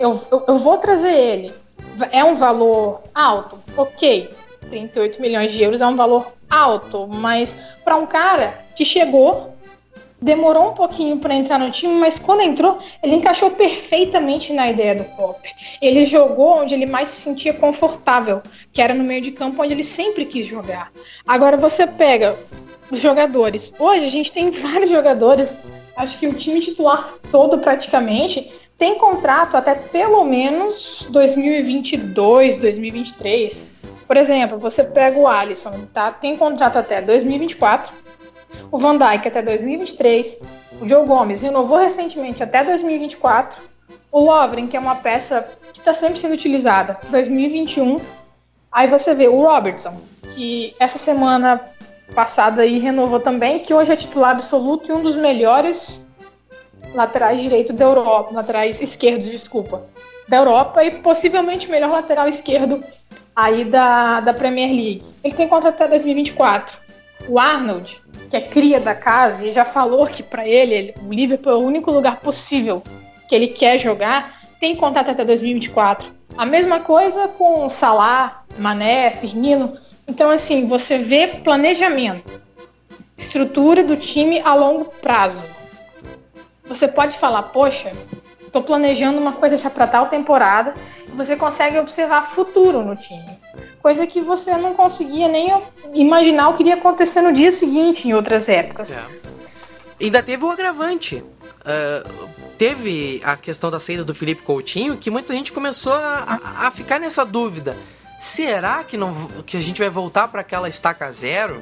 eu, 0.00 0.18
eu, 0.30 0.44
eu 0.48 0.58
vou 0.58 0.78
trazer 0.78 1.12
ele. 1.12 1.52
É 2.12 2.24
um 2.24 2.36
valor 2.36 3.02
alto? 3.14 3.58
Ok, 3.76 4.30
38 4.68 5.20
milhões 5.20 5.52
de 5.52 5.62
euros 5.62 5.80
é 5.80 5.86
um 5.86 5.96
valor 5.96 6.32
alto, 6.50 7.06
mas 7.06 7.56
para 7.84 7.96
um 7.96 8.06
cara 8.06 8.64
que 8.76 8.84
chegou, 8.84 9.54
demorou 10.20 10.70
um 10.70 10.74
pouquinho 10.74 11.18
para 11.18 11.34
entrar 11.34 11.58
no 11.58 11.70
time, 11.70 11.94
mas 11.94 12.18
quando 12.18 12.40
entrou, 12.40 12.78
ele 13.02 13.14
encaixou 13.14 13.50
perfeitamente 13.50 14.52
na 14.52 14.68
ideia 14.68 14.94
do 14.94 15.04
Klopp. 15.04 15.44
Ele 15.80 16.04
jogou 16.04 16.60
onde 16.60 16.74
ele 16.74 16.86
mais 16.86 17.08
se 17.08 17.20
sentia 17.20 17.54
confortável, 17.54 18.42
que 18.72 18.82
era 18.82 18.94
no 18.94 19.04
meio 19.04 19.22
de 19.22 19.30
campo 19.30 19.62
onde 19.62 19.74
ele 19.74 19.84
sempre 19.84 20.24
quis 20.24 20.46
jogar. 20.46 20.92
Agora 21.26 21.56
você 21.56 21.86
pega 21.86 22.36
os 22.90 23.00
jogadores. 23.00 23.72
Hoje 23.78 24.04
a 24.04 24.10
gente 24.10 24.32
tem 24.32 24.50
vários 24.52 24.90
jogadores, 24.90 25.56
acho 25.96 26.18
que 26.18 26.26
o 26.26 26.34
time 26.34 26.60
titular 26.60 27.14
todo 27.30 27.58
praticamente 27.58 28.52
tem 28.76 28.96
contrato 28.96 29.56
até 29.56 29.74
pelo 29.74 30.24
menos 30.24 31.06
2022, 31.10 32.56
2023. 32.56 33.66
Por 34.08 34.16
exemplo, 34.16 34.58
você 34.58 34.82
pega 34.82 35.18
o 35.18 35.28
Alisson, 35.28 35.86
tá? 35.92 36.10
Tem 36.10 36.34
contrato 36.34 36.78
até 36.78 37.02
2024. 37.02 37.94
O 38.72 38.78
Van 38.78 38.96
Dijk 38.96 39.28
até 39.28 39.42
2023. 39.42 40.38
O 40.80 40.88
Joe 40.88 41.06
Gomes 41.06 41.42
renovou 41.42 41.76
recentemente 41.76 42.42
até 42.42 42.64
2024. 42.64 43.62
O 44.10 44.20
Lovren, 44.20 44.66
que 44.66 44.78
é 44.78 44.80
uma 44.80 44.94
peça 44.94 45.46
que 45.74 45.80
está 45.80 45.92
sempre 45.92 46.18
sendo 46.18 46.32
utilizada, 46.32 46.98
2021. 47.10 48.00
Aí 48.72 48.88
você 48.88 49.14
vê 49.14 49.28
o 49.28 49.42
Robertson, 49.42 50.00
que 50.34 50.74
essa 50.80 50.96
semana 50.96 51.60
passada 52.14 52.62
aí 52.62 52.78
renovou 52.78 53.20
também, 53.20 53.58
que 53.58 53.74
hoje 53.74 53.92
é 53.92 53.96
titular 53.96 54.30
absoluto 54.30 54.90
e 54.90 54.92
um 54.92 55.02
dos 55.02 55.16
melhores 55.16 56.06
laterais 56.94 57.38
direito 57.38 57.74
da 57.74 57.84
Europa, 57.84 58.32
laterais 58.32 58.80
esquerdos, 58.80 59.26
desculpa, 59.26 59.82
da 60.26 60.38
Europa 60.38 60.82
e 60.82 60.90
possivelmente 60.90 61.68
melhor 61.68 61.90
lateral 61.90 62.26
esquerdo 62.26 62.82
aí 63.38 63.64
da, 63.64 64.18
da 64.18 64.34
Premier 64.34 64.68
League. 64.68 65.04
Ele 65.22 65.32
tem 65.32 65.46
contrato 65.46 65.74
até 65.76 65.86
2024. 65.86 66.76
O 67.28 67.38
Arnold, 67.38 67.96
que 68.28 68.36
é 68.36 68.40
cria 68.40 68.80
da 68.80 68.96
casa 68.96 69.46
e 69.46 69.52
já 69.52 69.64
falou 69.64 70.08
que 70.08 70.24
para 70.24 70.46
ele, 70.46 70.74
ele, 70.74 70.94
o 71.06 71.12
Liverpool 71.12 71.52
é 71.52 71.54
o 71.54 71.60
único 71.60 71.92
lugar 71.92 72.16
possível 72.18 72.82
que 73.28 73.36
ele 73.36 73.46
quer 73.46 73.78
jogar, 73.78 74.40
tem 74.58 74.74
contrato 74.74 75.12
até 75.12 75.24
2024. 75.24 76.10
A 76.36 76.44
mesma 76.44 76.80
coisa 76.80 77.28
com 77.28 77.68
Salah, 77.68 78.42
Mané, 78.58 79.12
Firmino. 79.12 79.78
Então, 80.08 80.30
assim, 80.30 80.66
você 80.66 80.98
vê 80.98 81.28
planejamento, 81.28 82.40
estrutura 83.16 83.84
do 83.84 83.96
time 83.96 84.40
a 84.40 84.52
longo 84.54 84.86
prazo. 85.00 85.44
Você 86.64 86.88
pode 86.88 87.16
falar, 87.16 87.44
poxa, 87.44 87.92
estou 88.58 88.62
planejando 88.62 89.18
uma 89.18 89.32
coisa 89.32 89.56
já 89.56 89.70
para 89.70 89.86
tal 89.86 90.06
temporada 90.06 90.74
você 91.18 91.36
consegue 91.36 91.78
observar 91.78 92.30
futuro 92.30 92.82
no 92.82 92.94
time. 92.94 93.38
Coisa 93.82 94.06
que 94.06 94.20
você 94.20 94.56
não 94.56 94.74
conseguia 94.74 95.28
nem 95.28 95.50
imaginar 95.92 96.48
o 96.48 96.54
que 96.54 96.62
iria 96.62 96.74
acontecer 96.74 97.20
no 97.20 97.32
dia 97.32 97.50
seguinte 97.50 98.06
em 98.06 98.14
outras 98.14 98.48
épocas. 98.48 98.92
É. 98.92 99.02
Ainda 100.00 100.22
teve 100.22 100.44
o 100.44 100.50
agravante. 100.50 101.16
Uh, 101.16 102.28
teve 102.56 103.20
a 103.24 103.36
questão 103.36 103.70
da 103.70 103.80
saída 103.80 104.04
do 104.04 104.14
Felipe 104.14 104.42
Coutinho, 104.42 104.96
que 104.96 105.10
muita 105.10 105.32
gente 105.32 105.50
começou 105.50 105.92
a, 105.92 106.40
a, 106.40 106.68
a 106.68 106.70
ficar 106.70 107.00
nessa 107.00 107.24
dúvida. 107.24 107.76
Será 108.20 108.84
que, 108.84 108.96
não, 108.96 109.26
que 109.44 109.56
a 109.56 109.60
gente 109.60 109.80
vai 109.80 109.90
voltar 109.90 110.28
para 110.28 110.40
aquela 110.40 110.68
estaca 110.68 111.10
zero? 111.10 111.60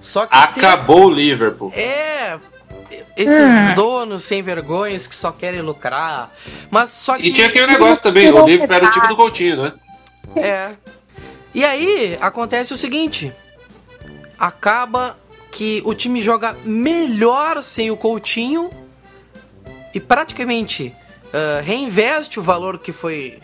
Só 0.00 0.26
que 0.26 0.34
Acabou 0.34 1.06
o 1.06 1.10
Liverpool. 1.10 1.72
É, 1.74 2.38
esses 3.16 3.36
hum. 3.36 3.74
donos 3.74 4.24
sem 4.24 4.42
vergonhas 4.42 5.06
que 5.06 5.14
só 5.14 5.32
querem 5.32 5.60
lucrar. 5.60 6.32
Mas 6.70 6.90
só 6.90 7.16
que. 7.16 7.28
E 7.28 7.32
tinha 7.32 7.46
aquele 7.46 7.66
negócio 7.66 8.02
também, 8.02 8.30
o 8.30 8.44
Liverpool 8.44 8.76
era 8.76 8.86
o 8.86 8.90
time 8.90 9.08
do 9.08 9.16
Coutinho, 9.16 9.62
né? 9.62 9.72
É. 10.36 10.72
E 11.54 11.64
aí 11.64 12.16
acontece 12.20 12.72
o 12.72 12.76
seguinte: 12.76 13.32
acaba 14.38 15.18
que 15.50 15.82
o 15.84 15.94
time 15.94 16.20
joga 16.22 16.56
melhor 16.64 17.62
sem 17.62 17.90
o 17.90 17.96
Coutinho 17.96 18.70
e 19.94 20.00
praticamente 20.00 20.94
uh, 21.26 21.62
reinveste 21.62 22.40
o 22.40 22.42
valor 22.42 22.78
que 22.78 22.90
foi 22.90 23.38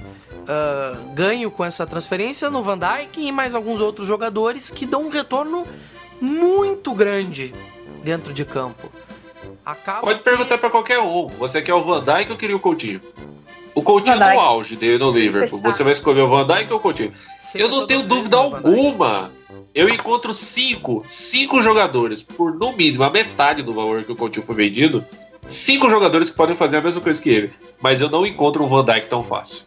uh, 0.48 1.14
ganho 1.14 1.50
com 1.50 1.62
essa 1.62 1.86
transferência 1.86 2.48
no 2.48 2.62
Van 2.62 2.78
Dijk 2.78 3.20
e 3.20 3.30
mais 3.30 3.54
alguns 3.54 3.82
outros 3.82 4.06
jogadores 4.06 4.70
que 4.70 4.86
dão 4.86 5.02
um 5.02 5.10
retorno 5.10 5.66
muito 6.18 6.94
grande 6.94 7.54
dentro 8.02 8.32
de 8.32 8.44
campo. 8.44 8.90
Acaba 9.68 10.00
Pode 10.00 10.20
perguntar 10.20 10.56
para 10.56 10.70
qualquer 10.70 10.98
um. 10.98 11.26
Você 11.26 11.60
quer 11.60 11.74
o 11.74 11.82
Van 11.82 12.02
Dijk 12.02 12.30
ou 12.30 12.38
queria 12.38 12.56
o 12.56 12.58
Coutinho? 12.58 13.02
O 13.74 13.82
Coutinho 13.82 14.18
no 14.18 14.40
auge 14.40 14.76
dele 14.76 14.96
no 14.96 15.10
Liverpool. 15.10 15.60
Você 15.60 15.82
vai 15.82 15.92
escolher 15.92 16.22
o 16.22 16.28
Van 16.28 16.46
Dijk 16.46 16.72
ou 16.72 16.78
o 16.78 16.80
Coutinho? 16.80 17.12
Sim, 17.38 17.58
eu 17.58 17.68
não 17.68 17.86
tenho 17.86 18.02
dúvida 18.02 18.34
alguma. 18.34 19.30
Eu 19.74 19.90
encontro 19.90 20.32
cinco, 20.32 21.04
cinco 21.10 21.60
jogadores 21.60 22.22
por 22.22 22.54
no 22.54 22.72
mínimo 22.72 23.04
a 23.04 23.10
metade 23.10 23.62
do 23.62 23.74
valor 23.74 24.04
que 24.04 24.12
o 24.12 24.16
Coutinho 24.16 24.46
foi 24.46 24.54
vendido. 24.54 25.04
Cinco 25.46 25.90
jogadores 25.90 26.30
que 26.30 26.36
podem 26.36 26.56
fazer 26.56 26.78
a 26.78 26.80
mesma 26.80 27.02
coisa 27.02 27.20
que 27.20 27.28
ele. 27.28 27.52
Mas 27.78 28.00
eu 28.00 28.08
não 28.08 28.24
encontro 28.24 28.64
um 28.64 28.68
Van 28.68 28.82
Dijk 28.82 29.06
tão 29.06 29.22
fácil. 29.22 29.64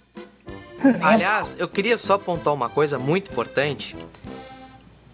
Aliás, 1.00 1.56
eu 1.60 1.68
queria 1.68 2.00
só 2.00 2.16
apontar 2.16 2.52
uma 2.56 2.70
coisa 2.70 2.98
muito 2.98 3.30
importante. 3.30 3.96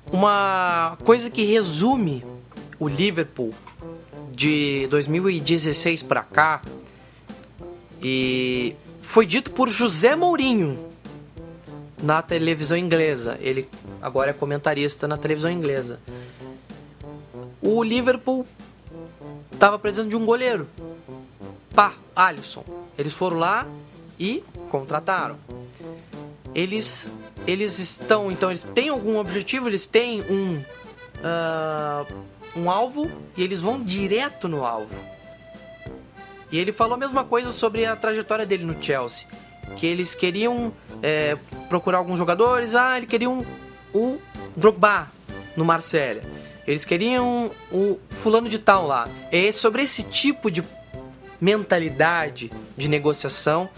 Uma 0.10 0.98
coisa 1.04 1.30
que 1.30 1.44
resume 1.44 2.24
o 2.80 2.88
Liverpool 2.88 3.54
de 4.38 4.86
2016 4.92 6.04
para 6.04 6.22
cá 6.22 6.62
e 8.00 8.76
foi 9.02 9.26
dito 9.26 9.50
por 9.50 9.68
José 9.68 10.16
Mourinho 10.16 10.92
na 12.04 12.22
televisão 12.22 12.78
inglesa. 12.78 13.40
Ele 13.42 13.68
agora 14.00 14.30
é 14.30 14.34
comentarista 14.34 15.08
na 15.08 15.18
televisão 15.18 15.50
inglesa. 15.50 16.00
O 17.60 17.82
Liverpool 17.82 18.46
estava 19.52 19.80
precisando 19.80 20.10
de 20.10 20.16
um 20.16 20.24
goleiro. 20.24 20.68
Pá, 21.74 21.96
Alisson. 22.16 22.64
Eles 22.96 23.14
foram 23.14 23.40
lá 23.40 23.68
e 24.20 24.44
contrataram. 24.70 25.40
Eles 26.54 27.10
eles 27.48 27.80
estão, 27.80 28.32
então 28.32 28.52
eles 28.52 28.62
têm 28.62 28.90
algum 28.90 29.18
objetivo, 29.18 29.68
eles 29.68 29.88
têm 29.88 30.22
um 30.30 30.62
uh, 31.24 32.37
um 32.56 32.70
alvo 32.70 33.10
e 33.36 33.44
eles 33.44 33.60
vão 33.60 33.82
direto 33.82 34.48
no 34.48 34.66
alvo. 34.66 34.96
E 36.52 36.58
ele 36.58 36.72
falou 36.72 36.96
a 36.96 36.98
mesma 36.98 37.24
coisa 37.24 37.52
sobre 37.52 37.86
a 37.86 37.96
trajetória 37.96 38.46
dele 38.46 38.64
no 38.64 38.82
Chelsea. 38.82 39.28
Que 39.76 39.86
eles 39.86 40.16
queriam 40.16 40.72
é, 41.04 41.38
procurar 41.68 41.98
alguns 41.98 42.18
jogadores. 42.18 42.74
Ah, 42.74 42.98
eles 42.98 43.10
queriam 43.10 43.46
o 43.94 44.18
Drogba 44.56 45.10
no 45.56 45.66
Marselha. 45.66 46.24
Eles 46.66 46.86
queriam 46.86 47.52
o 47.72 48.00
fulano 48.10 48.48
de 48.48 48.60
tal 48.60 48.88
lá. 48.88 49.10
É 49.32 49.52
sobre 49.52 49.82
esse 49.82 50.04
tipo 50.04 50.50
de 50.50 50.64
mentalidade 51.40 52.52
de 52.76 52.88
negociação 52.88 53.70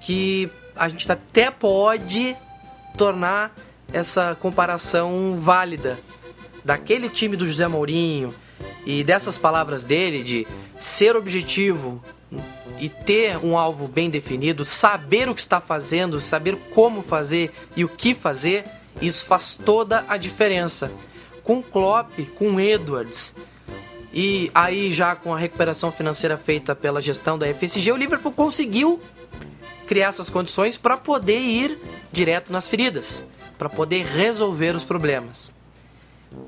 que 0.00 0.50
a 0.76 0.88
gente 0.88 1.10
até 1.10 1.50
pode 1.50 2.36
tornar 2.96 3.54
essa 3.92 4.36
comparação 4.40 5.38
válida 5.40 5.98
daquele 6.64 7.08
time 7.08 7.36
do 7.36 7.46
José 7.46 7.66
Mourinho 7.66 8.34
e 8.84 9.04
dessas 9.04 9.38
palavras 9.38 9.84
dele 9.84 10.22
de 10.22 10.46
ser 10.80 11.16
objetivo 11.16 12.02
e 12.78 12.88
ter 12.88 13.36
um 13.44 13.56
alvo 13.56 13.88
bem 13.88 14.08
definido, 14.10 14.64
saber 14.64 15.28
o 15.28 15.34
que 15.34 15.40
está 15.40 15.60
fazendo, 15.60 16.20
saber 16.20 16.56
como 16.74 17.02
fazer 17.02 17.52
e 17.76 17.84
o 17.84 17.88
que 17.88 18.14
fazer, 18.14 18.64
isso 19.00 19.24
faz 19.24 19.56
toda 19.56 20.04
a 20.08 20.16
diferença. 20.16 20.90
Com 21.42 21.62
Klopp, 21.62 22.12
com 22.36 22.60
Edwards 22.60 23.34
e 24.12 24.50
aí 24.54 24.92
já 24.92 25.14
com 25.14 25.34
a 25.34 25.38
recuperação 25.38 25.92
financeira 25.92 26.36
feita 26.36 26.74
pela 26.74 27.00
gestão 27.00 27.38
da 27.38 27.46
FSG, 27.52 27.92
o 27.92 27.96
Liverpool 27.96 28.32
conseguiu 28.32 29.00
criar 29.86 30.08
essas 30.08 30.30
condições 30.30 30.76
para 30.76 30.96
poder 30.96 31.38
ir 31.38 31.78
direto 32.12 32.52
nas 32.52 32.68
feridas, 32.68 33.26
para 33.56 33.68
poder 33.68 34.04
resolver 34.04 34.74
os 34.74 34.84
problemas. 34.84 35.52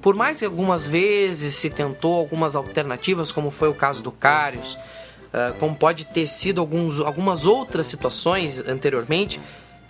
Por 0.01 0.15
mais 0.15 0.39
que 0.39 0.45
algumas 0.45 0.87
vezes 0.87 1.55
se 1.55 1.71
tentou 1.71 2.19
algumas 2.19 2.55
alternativas, 2.57 3.33
como 3.33 3.51
foi 3.51 3.69
o 3.69 3.75
caso 3.75 4.03
do 4.03 4.13
Carius, 4.13 4.75
uh, 4.75 5.55
como 5.59 5.75
pode 5.75 6.05
ter 6.07 6.27
sido 6.27 6.61
alguns, 6.61 7.01
algumas 7.01 7.45
outras 7.45 7.87
situações 7.87 8.59
anteriormente, 8.67 9.41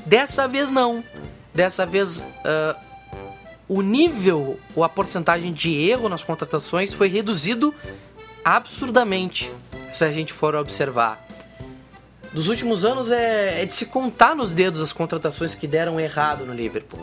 dessa 0.06 0.46
vez 0.46 0.70
não. 0.70 1.02
Dessa 1.54 1.84
vez 1.84 2.20
uh, 2.20 2.76
o 3.68 3.82
nível 3.82 4.58
ou 4.74 4.82
a 4.82 4.88
porcentagem 4.88 5.52
de 5.52 5.72
erro 5.72 6.08
nas 6.08 6.22
contratações 6.22 6.92
foi 6.92 7.08
reduzido 7.08 7.74
absurdamente, 8.44 9.52
se 9.92 10.04
a 10.04 10.10
gente 10.10 10.32
for 10.32 10.54
observar. 10.54 11.24
Dos 12.32 12.48
últimos 12.48 12.84
anos 12.84 13.10
é, 13.10 13.62
é 13.62 13.66
de 13.66 13.74
se 13.74 13.86
contar 13.86 14.36
nos 14.36 14.52
dedos 14.52 14.80
as 14.80 14.92
contratações 14.92 15.54
que 15.54 15.66
deram 15.66 15.98
errado 15.98 16.46
no 16.46 16.54
Liverpool. 16.54 17.00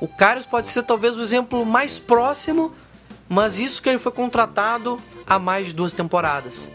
O 0.00 0.06
Karius 0.06 0.46
pode 0.46 0.68
ser 0.68 0.82
talvez 0.84 1.16
o 1.16 1.22
exemplo 1.22 1.64
mais 1.66 1.98
próximo, 1.98 2.72
mas 3.28 3.58
isso 3.58 3.82
que 3.82 3.88
ele 3.88 3.98
foi 3.98 4.12
contratado 4.12 5.00
há 5.26 5.38
mais 5.38 5.66
de 5.66 5.72
duas 5.72 5.92
temporadas. 5.92 6.70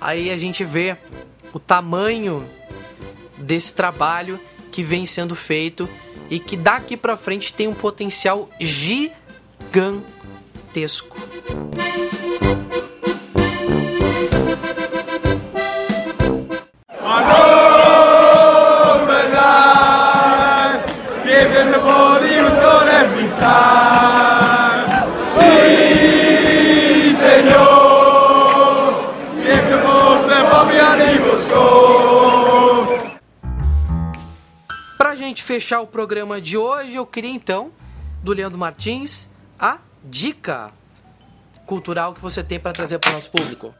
Aí 0.00 0.30
a 0.30 0.36
gente 0.36 0.64
vê 0.64 0.96
o 1.52 1.58
tamanho 1.58 2.46
desse 3.38 3.72
trabalho 3.72 4.38
que 4.70 4.82
vem 4.82 5.06
sendo 5.06 5.34
feito 5.34 5.88
e 6.28 6.38
que 6.38 6.56
daqui 6.56 6.96
para 6.96 7.16
frente 7.16 7.52
tem 7.54 7.68
um 7.68 7.74
potencial 7.74 8.48
gigantesco. 8.60 9.14
Fechar 35.54 35.80
o 35.80 35.86
programa 35.86 36.40
de 36.40 36.58
hoje, 36.58 36.96
eu 36.96 37.06
queria 37.06 37.30
então, 37.30 37.70
do 38.22 38.32
Leandro 38.32 38.58
Martins, 38.58 39.30
a 39.56 39.78
dica 40.02 40.72
cultural 41.64 42.12
que 42.12 42.20
você 42.20 42.42
tem 42.42 42.58
para 42.58 42.72
trazer 42.72 42.98
para 42.98 43.10
o 43.10 43.14
nosso 43.14 43.30
público. 43.30 43.72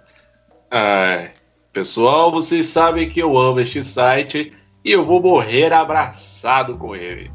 Pessoal, 1.73 2.31
vocês 2.31 2.67
sabem 2.67 3.11
que 3.11 3.21
eu 3.21 3.37
amo 3.37 3.59
este 3.59 3.83
site 3.83 4.53
e 4.85 4.93
eu 4.93 5.05
vou 5.05 5.21
morrer 5.21 5.73
abraçado 5.73 6.77
com 6.77 6.95
ele. 6.95 7.33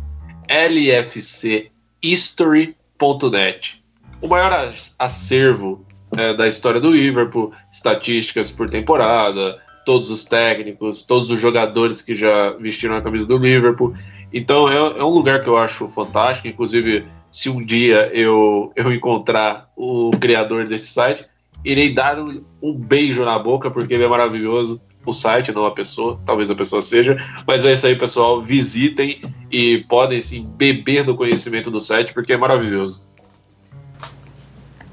lfchistory.net 2.04 3.84
O 4.22 4.28
maior 4.28 4.74
acervo 4.98 5.86
é, 6.18 6.34
da 6.34 6.48
história 6.48 6.80
do 6.80 6.92
Liverpool, 6.92 7.54
estatísticas 7.72 8.52
por 8.52 8.70
temporada, 8.70 9.60
todos 9.86 10.10
os 10.10 10.26
técnicos, 10.26 11.04
todos 11.04 11.30
os 11.30 11.40
jogadores 11.40 12.02
que 12.02 12.16
já 12.16 12.52
vestiram 12.52 12.96
a 12.96 13.02
camisa 13.02 13.28
do 13.28 13.38
Liverpool. 13.38 13.94
Então 14.34 14.70
é, 14.70 15.00
é, 15.00 15.04
um 15.04 15.10
lugar 15.10 15.44
que 15.44 15.50
eu 15.50 15.58
acho 15.58 15.88
fantástico. 15.88 16.48
Inclusive, 16.48 17.06
se 17.32 17.50
um 17.50 17.64
dia 17.64 18.10
eu, 18.14 18.72
eu 18.76 18.92
encontrar 18.94 19.70
o 19.76 20.12
criador 20.20 20.68
desse 20.68 20.88
site, 20.88 21.26
irei 21.64 21.94
dar 21.94 22.20
um, 22.20 22.44
um 22.62 22.74
beijo 22.74 23.24
na 23.24 23.38
boca, 23.38 23.70
porque 23.72 23.94
ele 23.94 24.04
é 24.04 24.08
maravilhoso. 24.08 24.82
O 25.06 25.14
site, 25.14 25.52
não 25.52 25.66
a 25.66 25.72
pessoa, 25.72 26.20
talvez 26.26 26.52
a 26.52 26.56
pessoa 26.56 26.82
seja. 26.82 27.18
Mas 27.48 27.66
é 27.66 27.74
isso 27.74 27.88
aí, 27.88 27.96
pessoal. 27.96 28.42
Visitem 28.42 29.22
e 29.52 29.80
podem 29.90 30.20
sim 30.22 30.46
beber 30.46 31.04
do 31.04 31.16
conhecimento 31.16 31.72
do 31.72 31.80
site, 31.80 32.14
porque 32.14 32.34
é 32.34 32.38
maravilhoso. 32.38 33.06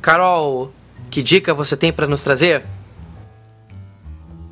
Carol, 0.00 0.72
que 1.10 1.22
dica 1.22 1.52
você 1.52 1.76
tem 1.76 1.92
para 1.92 2.06
nos 2.06 2.22
trazer? 2.22 2.64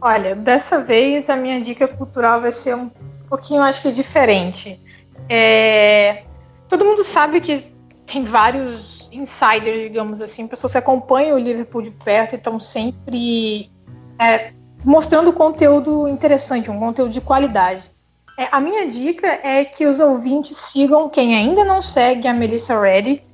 Olha, 0.00 0.34
dessa 0.34 0.80
vez 0.80 1.30
a 1.30 1.36
minha 1.36 1.60
dica 1.60 1.88
cultural 1.88 2.40
vai 2.40 2.52
ser 2.52 2.74
um 2.76 2.90
pouquinho, 3.28 3.62
acho 3.62 3.80
que 3.82 3.90
diferente. 3.90 4.78
É... 5.28 6.24
Todo 6.68 6.84
mundo 6.84 7.02
sabe 7.02 7.40
que 7.40 7.72
tem 8.04 8.24
vários 8.24 9.08
insiders, 9.10 9.78
digamos 9.80 10.20
assim, 10.20 10.46
pessoas 10.46 10.72
que 10.72 10.78
acompanham 10.78 11.36
o 11.36 11.38
Liverpool 11.38 11.82
de 11.82 11.90
perto 11.90 12.34
e 12.34 12.36
estão 12.36 12.58
sempre 12.58 13.70
é, 14.18 14.52
mostrando 14.84 15.32
conteúdo 15.32 16.08
interessante, 16.08 16.70
um 16.70 16.78
conteúdo 16.78 17.12
de 17.12 17.20
qualidade. 17.20 17.90
É, 18.36 18.48
a 18.50 18.60
minha 18.60 18.86
dica 18.86 19.26
é 19.42 19.64
que 19.64 19.86
os 19.86 20.00
ouvintes 20.00 20.56
sigam 20.56 21.08
quem 21.08 21.36
ainda 21.36 21.64
não 21.64 21.80
segue 21.80 22.26
a 22.26 22.34
Melissa 22.34 22.80
Reddy, 22.80 23.24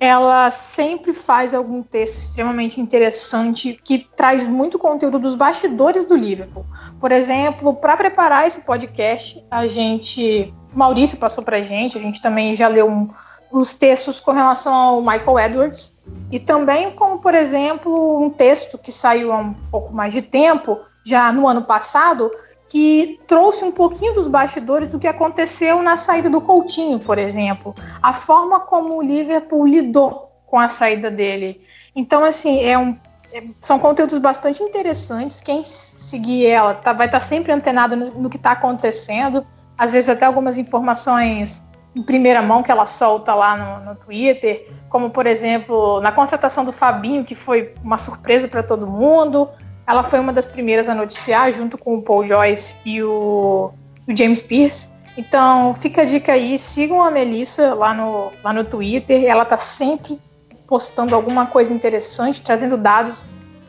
ela 0.00 0.50
sempre 0.50 1.12
faz 1.12 1.52
algum 1.52 1.82
texto 1.82 2.18
extremamente 2.18 2.80
interessante 2.80 3.78
que 3.82 4.06
traz 4.16 4.46
muito 4.46 4.78
conteúdo 4.78 5.18
dos 5.18 5.34
bastidores 5.34 6.06
do 6.06 6.16
Liverpool. 6.16 6.64
Por 7.00 7.10
exemplo, 7.10 7.74
para 7.74 7.96
preparar 7.96 8.46
esse 8.46 8.60
podcast, 8.60 9.44
a 9.50 9.66
gente, 9.66 10.54
Maurício 10.72 11.18
passou 11.18 11.42
para 11.42 11.62
gente, 11.62 11.98
a 11.98 12.00
gente 12.00 12.22
também 12.22 12.54
já 12.54 12.68
leu 12.68 12.88
um, 12.88 13.08
os 13.50 13.74
textos 13.74 14.20
com 14.20 14.30
relação 14.30 14.72
ao 14.72 15.00
Michael 15.00 15.38
Edwards 15.38 15.98
e 16.30 16.38
também 16.38 16.92
como, 16.92 17.18
por 17.18 17.34
exemplo, 17.34 18.22
um 18.22 18.30
texto 18.30 18.78
que 18.78 18.92
saiu 18.92 19.32
há 19.32 19.38
um 19.38 19.54
pouco 19.70 19.92
mais 19.92 20.14
de 20.14 20.22
tempo, 20.22 20.78
já 21.04 21.32
no 21.32 21.48
ano 21.48 21.62
passado, 21.62 22.30
que 22.68 23.18
trouxe 23.26 23.64
um 23.64 23.72
pouquinho 23.72 24.12
dos 24.12 24.26
bastidores 24.26 24.90
do 24.90 24.98
que 24.98 25.08
aconteceu 25.08 25.82
na 25.82 25.96
saída 25.96 26.28
do 26.28 26.40
Coutinho, 26.40 26.98
por 26.98 27.18
exemplo. 27.18 27.74
A 28.02 28.12
forma 28.12 28.60
como 28.60 28.98
o 28.98 29.02
Liverpool 29.02 29.66
lidou 29.66 30.30
com 30.46 30.58
a 30.58 30.68
saída 30.68 31.10
dele. 31.10 31.62
Então, 31.96 32.24
assim, 32.24 32.62
é 32.62 32.78
um, 32.78 32.96
é, 33.32 33.42
são 33.60 33.78
conteúdos 33.78 34.18
bastante 34.18 34.62
interessantes. 34.62 35.40
Quem 35.40 35.64
seguir 35.64 36.46
ela 36.46 36.74
tá, 36.74 36.92
vai 36.92 37.06
estar 37.06 37.20
tá 37.20 37.24
sempre 37.24 37.52
antenado 37.52 37.96
no, 37.96 38.10
no 38.12 38.30
que 38.30 38.36
está 38.36 38.52
acontecendo. 38.52 39.46
Às 39.76 39.94
vezes 39.94 40.08
até 40.10 40.26
algumas 40.26 40.58
informações 40.58 41.64
em 41.96 42.02
primeira 42.02 42.42
mão 42.42 42.62
que 42.62 42.70
ela 42.70 42.86
solta 42.86 43.34
lá 43.34 43.56
no, 43.56 43.90
no 43.90 43.96
Twitter, 43.96 44.70
como 44.88 45.10
por 45.10 45.26
exemplo 45.26 46.00
na 46.00 46.12
contratação 46.12 46.64
do 46.64 46.72
Fabinho, 46.72 47.24
que 47.24 47.34
foi 47.34 47.74
uma 47.82 47.96
surpresa 47.96 48.46
para 48.46 48.62
todo 48.62 48.86
mundo. 48.86 49.48
Ela 49.88 50.02
foi 50.02 50.18
uma 50.18 50.34
das 50.34 50.46
primeiras 50.46 50.86
a 50.86 50.94
noticiar, 50.94 51.50
junto 51.50 51.78
com 51.78 51.96
o 51.96 52.02
Paul 52.02 52.28
Joyce 52.28 52.76
e 52.84 53.02
o, 53.02 53.72
o 54.06 54.14
James 54.14 54.42
Pierce. 54.42 54.90
Então, 55.16 55.74
fica 55.74 56.02
a 56.02 56.04
dica 56.04 56.32
aí, 56.32 56.58
sigam 56.58 57.02
a 57.02 57.10
Melissa 57.10 57.72
lá 57.72 57.94
no, 57.94 58.30
lá 58.44 58.52
no 58.52 58.64
Twitter. 58.64 59.24
Ela 59.24 59.46
tá 59.46 59.56
sempre 59.56 60.20
postando 60.66 61.14
alguma 61.14 61.46
coisa 61.46 61.72
interessante, 61.72 62.42
trazendo 62.42 62.76
dados 62.76 63.26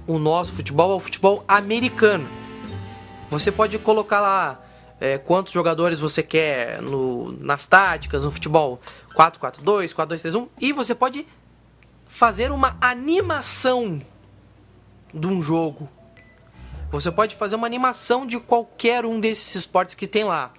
o 0.07 0.19
nosso 0.19 0.53
futebol, 0.53 0.93
ao 0.93 1.01
futebol 1.01 1.43
americano. 1.49 2.29
Você 3.31 3.51
pode 3.51 3.79
colocar 3.79 4.21
lá 4.21 4.63
é, 5.03 5.19
quantos 5.19 5.53
jogadores 5.53 5.99
você 5.99 6.23
quer 6.23 6.81
no, 6.81 7.33
nas 7.41 7.67
táticas, 7.67 8.25
no 8.25 8.31
futebol 8.31 8.81
4-4-2, 9.17 9.93
4-2-3-1, 9.93 10.49
e 10.61 10.73
você 10.73 10.95
pode 10.95 11.27
fazer 12.07 12.53
uma 12.53 12.77
animação 12.81 14.01
de 15.13 15.27
um 15.27 15.43
jogo. 15.43 15.89
Você 16.93 17.11
pode 17.11 17.35
fazer 17.35 17.57
uma 17.57 17.67
animação 17.67 18.25
de 18.25 18.39
qualquer 18.39 19.05
um 19.05 19.19
desses 19.19 19.53
esportes 19.57 19.97
que 19.97 20.07
tem 20.07 20.23
lá. 20.23 20.53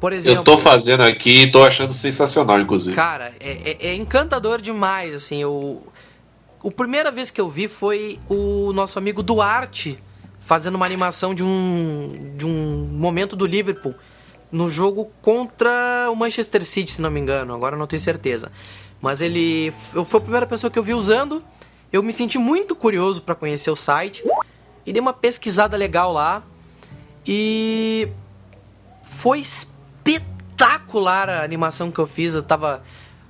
Por 0.00 0.12
exemplo, 0.12 0.40
eu 0.40 0.44
tô 0.44 0.58
fazendo 0.58 1.04
aqui 1.04 1.42
e 1.42 1.52
tô 1.52 1.62
achando 1.62 1.92
sensacional, 1.92 2.58
inclusive. 2.58 2.96
Cara, 2.96 3.34
é, 3.38 3.70
é, 3.70 3.86
é 3.90 3.94
encantador 3.94 4.60
demais, 4.60 5.14
assim, 5.14 5.40
eu... 5.40 5.86
A 6.64 6.70
primeira 6.72 7.12
vez 7.12 7.30
que 7.30 7.40
eu 7.40 7.48
vi 7.48 7.68
foi 7.68 8.18
o 8.28 8.72
nosso 8.72 8.98
amigo 8.98 9.22
Duarte 9.22 9.96
fazendo 10.44 10.74
uma 10.74 10.86
animação 10.86 11.34
de 11.34 11.42
um, 11.42 12.34
de 12.36 12.46
um 12.46 12.86
momento 12.92 13.34
do 13.34 13.46
Liverpool 13.46 13.94
no 14.52 14.68
jogo 14.68 15.10
contra 15.20 16.08
o 16.10 16.14
Manchester 16.14 16.64
City, 16.64 16.92
se 16.92 17.02
não 17.02 17.10
me 17.10 17.18
engano, 17.18 17.54
agora 17.54 17.76
não 17.76 17.86
tenho 17.86 18.00
certeza. 18.00 18.52
Mas 19.00 19.20
ele 19.20 19.72
eu, 19.92 20.04
foi 20.04 20.18
a 20.18 20.22
primeira 20.22 20.46
pessoa 20.46 20.70
que 20.70 20.78
eu 20.78 20.82
vi 20.82 20.94
usando. 20.94 21.42
Eu 21.92 22.02
me 22.02 22.12
senti 22.12 22.38
muito 22.38 22.74
curioso 22.76 23.22
para 23.22 23.34
conhecer 23.34 23.70
o 23.70 23.76
site 23.76 24.24
e 24.86 24.92
dei 24.92 25.00
uma 25.00 25.12
pesquisada 25.12 25.76
legal 25.76 26.12
lá. 26.12 26.42
E 27.26 28.08
foi 29.02 29.40
espetacular 29.40 31.28
a 31.28 31.42
animação 31.42 31.90
que 31.90 31.98
eu 31.98 32.06
fiz. 32.06 32.34
Eu 32.34 32.42
tava 32.42 32.82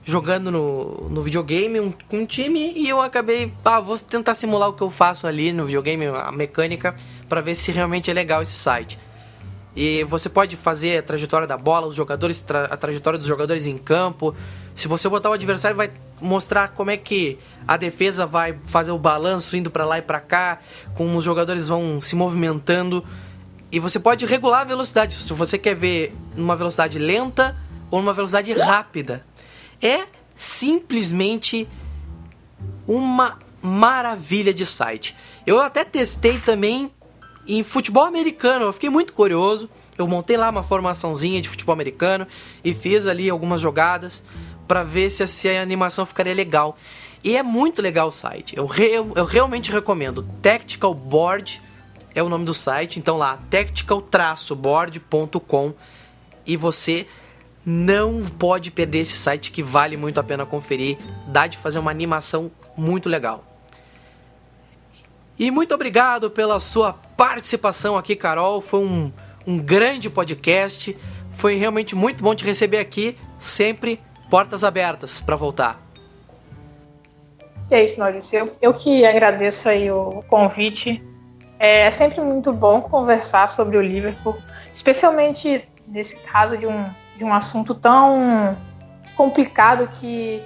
jogando 0.05 0.51
no, 0.51 1.09
no 1.09 1.23
videogame 1.23 1.81
um, 1.81 1.93
com 2.09 2.19
um 2.19 2.27
time 2.27 2.73
e 2.77 2.89
eu 2.89 3.01
acabei, 3.01 3.53
ah, 3.65 3.81
vou 3.81 3.99
tentar 3.99 4.35
simular 4.35 4.69
o 4.69 4.73
que 4.75 4.83
eu 4.83 4.91
faço 4.91 5.27
ali 5.27 5.53
no 5.53 5.65
videogame, 5.65 6.07
a 6.07 6.31
mecânica, 6.31 6.95
para 7.29 7.41
ver 7.41 7.55
se 7.55 7.73
realmente 7.73 8.11
é 8.11 8.15
legal 8.15 8.43
esse 8.43 8.55
site. 8.55 8.99
E 9.77 10.05
você 10.05 10.29
pode 10.29 10.57
fazer 10.57 10.99
a 10.99 11.03
trajetória 11.03 11.49
da 11.49 11.57
bola, 11.57 11.87
os 11.87 11.97
jogadores, 11.97 12.39
tra 12.39 12.67
a 12.67 12.77
trajetória 12.77 13.19
dos 13.19 13.27
jogadores 13.27 13.67
em 13.67 13.77
campo. 13.77 14.35
Se 14.75 14.87
você 14.87 15.09
botar 15.09 15.31
o 15.31 15.33
adversário, 15.33 15.77
vai 15.77 15.91
mostrar 16.21 16.69
como 16.69 16.91
é 16.91 16.97
que 16.97 17.39
a 17.67 17.77
defesa 17.77 18.25
vai 18.25 18.57
fazer 18.67 18.93
o 18.93 18.99
balanço 18.99 19.57
indo 19.57 19.71
para 19.71 19.85
lá 19.85 19.99
e 19.99 20.03
para 20.03 20.21
cá, 20.21 20.61
como 20.95 21.17
os 21.19 21.25
jogadores 21.25 21.69
vão 21.69 22.01
se 22.01 22.15
movimentando. 22.15 23.05
E 23.73 23.81
você 23.81 23.99
pode 23.99 24.25
regular 24.27 24.61
a 24.61 24.65
velocidade, 24.65 25.15
se 25.15 25.33
você 25.33 25.59
quer 25.59 25.75
ver 25.75 26.15
numa 26.37 26.55
velocidade 26.55 26.97
lenta 26.97 27.57
ou 27.91 28.01
numa 28.01 28.13
velocidade 28.13 28.53
rápida. 28.53 29.25
É 29.85 30.07
simplesmente 30.35 31.69
uma 32.89 33.39
maravilha 33.63 34.53
de 34.55 34.65
site. 34.65 35.15
Eu 35.47 35.61
até 35.61 35.85
testei 35.85 36.39
também 36.39 36.91
em 37.47 37.63
futebol 37.63 38.05
americano. 38.05 38.65
Eu 38.65 38.73
fiquei 38.73 38.89
muito 38.89 39.13
curioso. 39.13 39.69
Eu 39.99 40.09
montei 40.09 40.39
lá 40.39 40.51
uma 40.51 40.63
formaçãozinha 40.63 41.43
de 41.43 41.49
futebol 41.49 41.73
americano 41.73 42.27
e 42.65 42.73
fiz 42.73 43.07
ali 43.07 43.29
algumas 43.29 43.61
jogadas 43.61 44.25
para 44.67 44.83
ver 44.83 45.11
se, 45.11 45.51
a 45.51 45.63
animação 45.63 46.07
ficaria 46.07 46.35
legal. 46.35 46.79
E 47.23 47.37
é 47.37 47.43
muito 47.43 47.83
legal 47.83 48.09
o 48.09 48.13
site. 48.13 48.57
Eu, 48.57 48.65
re, 48.67 48.93
eu, 48.93 49.13
realmente 49.25 49.71
recomendo. 49.71 50.27
Tactical 50.43 50.95
Board 50.95 51.61
é 52.15 52.23
o 52.23 52.29
nome 52.29 52.45
do 52.47 52.55
site. 52.55 52.99
Então 52.99 53.19
lá, 53.19 53.39
tactical-board.com 53.51 55.75
e 56.47 56.57
você 56.57 57.07
não 57.65 58.23
pode 58.23 58.71
perder 58.71 59.01
esse 59.01 59.17
site 59.17 59.51
que 59.51 59.63
vale 59.63 59.97
muito 59.97 60.21
a 60.21 60.23
pena 60.23 60.45
conferir. 60.45 60.99
Dá 61.29 61.47
de 61.47 61.57
fazer 61.57 61.79
uma 61.79 61.91
animação 61.91 62.51
muito 62.77 63.09
legal. 63.09 63.45
E 65.39 65.51
muito 65.51 65.75
obrigado 65.75 66.31
pela 66.31 66.61
sua 66.61 66.93
participação 66.93 67.97
aqui, 67.97 68.15
Carol. 68.15 68.61
Foi 68.61 68.81
um, 68.81 69.11
um 69.47 69.59
grande 69.59 70.09
podcast. 70.11 70.97
Foi 71.33 71.57
realmente 71.57 71.97
muito 71.97 72.23
bom 72.23 72.35
te 72.35 72.45
receber 72.45 72.79
aqui. 72.79 73.17
Sempre 73.39 74.01
portas 74.31 74.63
abertas 74.63 75.21
para 75.21 75.37
voltar. 75.37 75.81
É 77.71 77.83
isso, 77.83 77.99
Maurício. 77.99 78.39
Eu, 78.39 78.53
eu 78.61 78.75
que 78.75 79.05
agradeço 79.07 79.69
aí 79.69 79.91
o 79.91 80.23
convite. 80.29 81.03
É 81.59 81.91
sempre 81.91 82.21
muito 82.21 82.53
bom 82.53 82.83
conversar 82.83 83.49
sobre 83.49 83.77
o 83.77 83.81
Liverpool, 83.81 84.37
especialmente 84.73 85.67
nesse 85.89 86.17
caso 86.21 86.59
de 86.59 86.67
um, 86.67 86.85
de 87.17 87.25
um 87.25 87.33
assunto 87.33 87.75
tão 87.75 88.57
complicado 89.17 89.89
que 89.89 90.43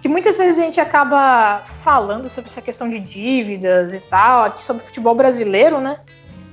que 0.00 0.08
muitas 0.08 0.38
vezes 0.38 0.58
a 0.58 0.62
gente 0.62 0.80
acaba 0.80 1.62
falando 1.82 2.30
sobre 2.30 2.50
essa 2.50 2.62
questão 2.62 2.88
de 2.88 2.98
dívidas 2.98 3.92
e 3.92 4.00
tal, 4.00 4.44
aqui 4.44 4.62
sobre 4.62 4.82
futebol 4.82 5.14
brasileiro, 5.14 5.78
né? 5.78 5.98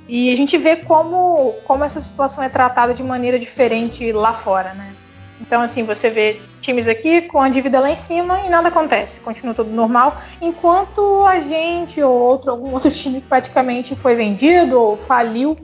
E 0.07 0.31
a 0.31 0.35
gente 0.35 0.57
vê 0.57 0.75
como, 0.75 1.53
como 1.65 1.83
essa 1.83 2.01
situação 2.01 2.43
é 2.43 2.49
tratada 2.49 2.93
de 2.93 3.03
maneira 3.03 3.39
diferente 3.39 4.11
lá 4.11 4.33
fora, 4.33 4.73
né? 4.73 4.93
Então, 5.39 5.61
assim, 5.61 5.83
você 5.83 6.09
vê 6.09 6.41
times 6.61 6.87
aqui 6.87 7.21
com 7.21 7.39
a 7.39 7.47
dívida 7.47 7.79
lá 7.79 7.89
em 7.89 7.95
cima 7.95 8.41
e 8.41 8.49
nada 8.49 8.69
acontece, 8.69 9.19
continua 9.19 9.53
tudo 9.53 9.69
normal, 9.69 10.17
enquanto 10.41 11.23
a 11.25 11.37
gente 11.37 12.01
ou 12.01 12.11
outro, 12.13 12.51
algum 12.51 12.73
outro 12.73 12.91
time 12.91 13.21
praticamente 13.21 13.95
foi 13.95 14.15
vendido 14.15 14.81
ou 14.81 14.97
faliu 14.97 15.55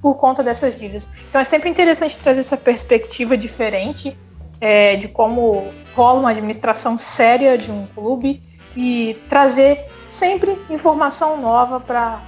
por 0.00 0.14
conta 0.14 0.42
dessas 0.42 0.78
dívidas. 0.78 1.08
Então 1.28 1.40
é 1.40 1.44
sempre 1.44 1.68
interessante 1.68 2.18
trazer 2.18 2.40
essa 2.40 2.56
perspectiva 2.56 3.36
diferente 3.36 4.16
é, 4.60 4.96
de 4.96 5.08
como 5.08 5.72
rola 5.94 6.20
uma 6.20 6.30
administração 6.30 6.96
séria 6.96 7.56
de 7.56 7.70
um 7.70 7.86
clube 7.94 8.42
e 8.76 9.16
trazer 9.28 9.86
sempre 10.10 10.56
informação 10.70 11.40
nova 11.40 11.80
para 11.80 12.20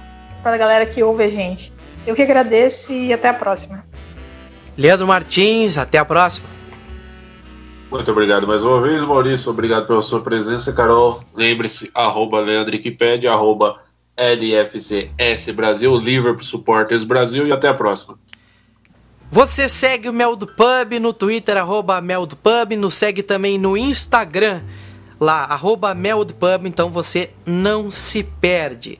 a 0.43 0.57
galera 0.57 0.85
que 0.85 1.01
ouve 1.01 1.23
a 1.23 1.29
gente. 1.29 1.73
Eu 2.05 2.15
que 2.15 2.21
agradeço 2.21 2.91
e 2.91 3.13
até 3.13 3.29
a 3.29 3.33
próxima. 3.33 3.83
Leandro 4.77 5.07
Martins, 5.07 5.77
até 5.77 5.97
a 5.97 6.05
próxima. 6.05 6.49
Muito 7.91 8.09
obrigado 8.09 8.47
mais 8.47 8.63
uma 8.63 8.81
vez, 8.81 9.01
Maurício. 9.03 9.51
Obrigado 9.51 9.85
pela 9.85 10.01
sua 10.01 10.21
presença, 10.21 10.71
Carol. 10.71 11.21
Lembre-se, 11.35 11.91
arroba 11.93 12.39
Leandro 12.39 12.73
Wikipedia, 12.73 13.31
arroba 13.31 13.81
LFCS 14.15 15.51
Brasil, 15.55 15.95
Liverpool 15.95 16.43
Supporters 16.43 17.03
Brasil 17.03 17.47
e 17.47 17.53
até 17.53 17.67
a 17.67 17.73
próxima. 17.73 18.17
Você 19.31 19.69
segue 19.69 20.09
o 20.09 20.13
Mel 20.13 20.35
do 20.35 20.45
Pub 20.45 20.99
no 20.99 21.13
Twitter, 21.13 21.55
arroba 21.55 22.01
Mel 22.01 22.25
do 22.25 22.35
Pub, 22.35 22.73
nos 22.77 22.95
segue 22.95 23.23
também 23.23 23.57
no 23.57 23.77
Instagram, 23.77 24.61
lá, 25.19 25.45
arroba 25.45 25.95
Mel 25.95 26.25
do 26.25 26.33
Pub, 26.33 26.65
então 26.65 26.89
você 26.89 27.29
não 27.45 27.89
se 27.89 28.23
perde. 28.23 28.99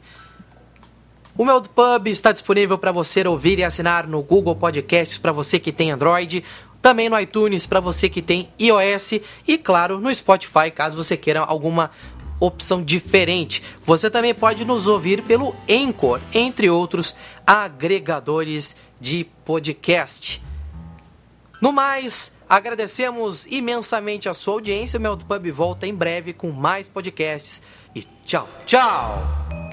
O 1.37 1.43
Mel 1.43 1.59
do 1.59 1.69
Pub 1.69 2.07
está 2.07 2.31
disponível 2.31 2.77
para 2.77 2.93
você 2.93 3.27
ouvir 3.27 3.59
e 3.59 3.63
assinar 3.63 4.07
no 4.07 4.21
Google 4.21 4.55
Podcasts 4.55 5.17
para 5.17 5.33
você 5.33 5.59
que 5.59 5.71
tem 5.71 5.91
Android, 5.91 6.43
também 6.81 7.09
no 7.09 7.19
iTunes 7.19 7.65
para 7.65 7.79
você 7.79 8.09
que 8.09 8.21
tem 8.21 8.49
iOS 8.59 9.19
e 9.47 9.57
claro 9.57 9.99
no 9.99 10.13
Spotify 10.13 10.71
caso 10.73 10.97
você 10.97 11.15
queira 11.15 11.41
alguma 11.41 11.91
opção 12.41 12.83
diferente. 12.83 13.63
Você 13.85 14.09
também 14.09 14.33
pode 14.33 14.65
nos 14.65 14.87
ouvir 14.87 15.21
pelo 15.21 15.55
Anchor, 15.69 16.19
entre 16.33 16.69
outros 16.69 17.15
agregadores 17.47 18.75
de 18.99 19.23
podcast. 19.45 20.43
No 21.61 21.71
mais, 21.71 22.35
agradecemos 22.49 23.45
imensamente 23.45 24.27
a 24.27 24.33
sua 24.33 24.55
audiência. 24.55 24.97
O 24.97 25.01
Mel 25.01 25.15
Pub 25.15 25.51
volta 25.51 25.85
em 25.85 25.93
breve 25.93 26.33
com 26.33 26.51
mais 26.51 26.89
podcasts. 26.89 27.61
E 27.95 28.01
tchau, 28.25 28.49
tchau! 28.65 29.70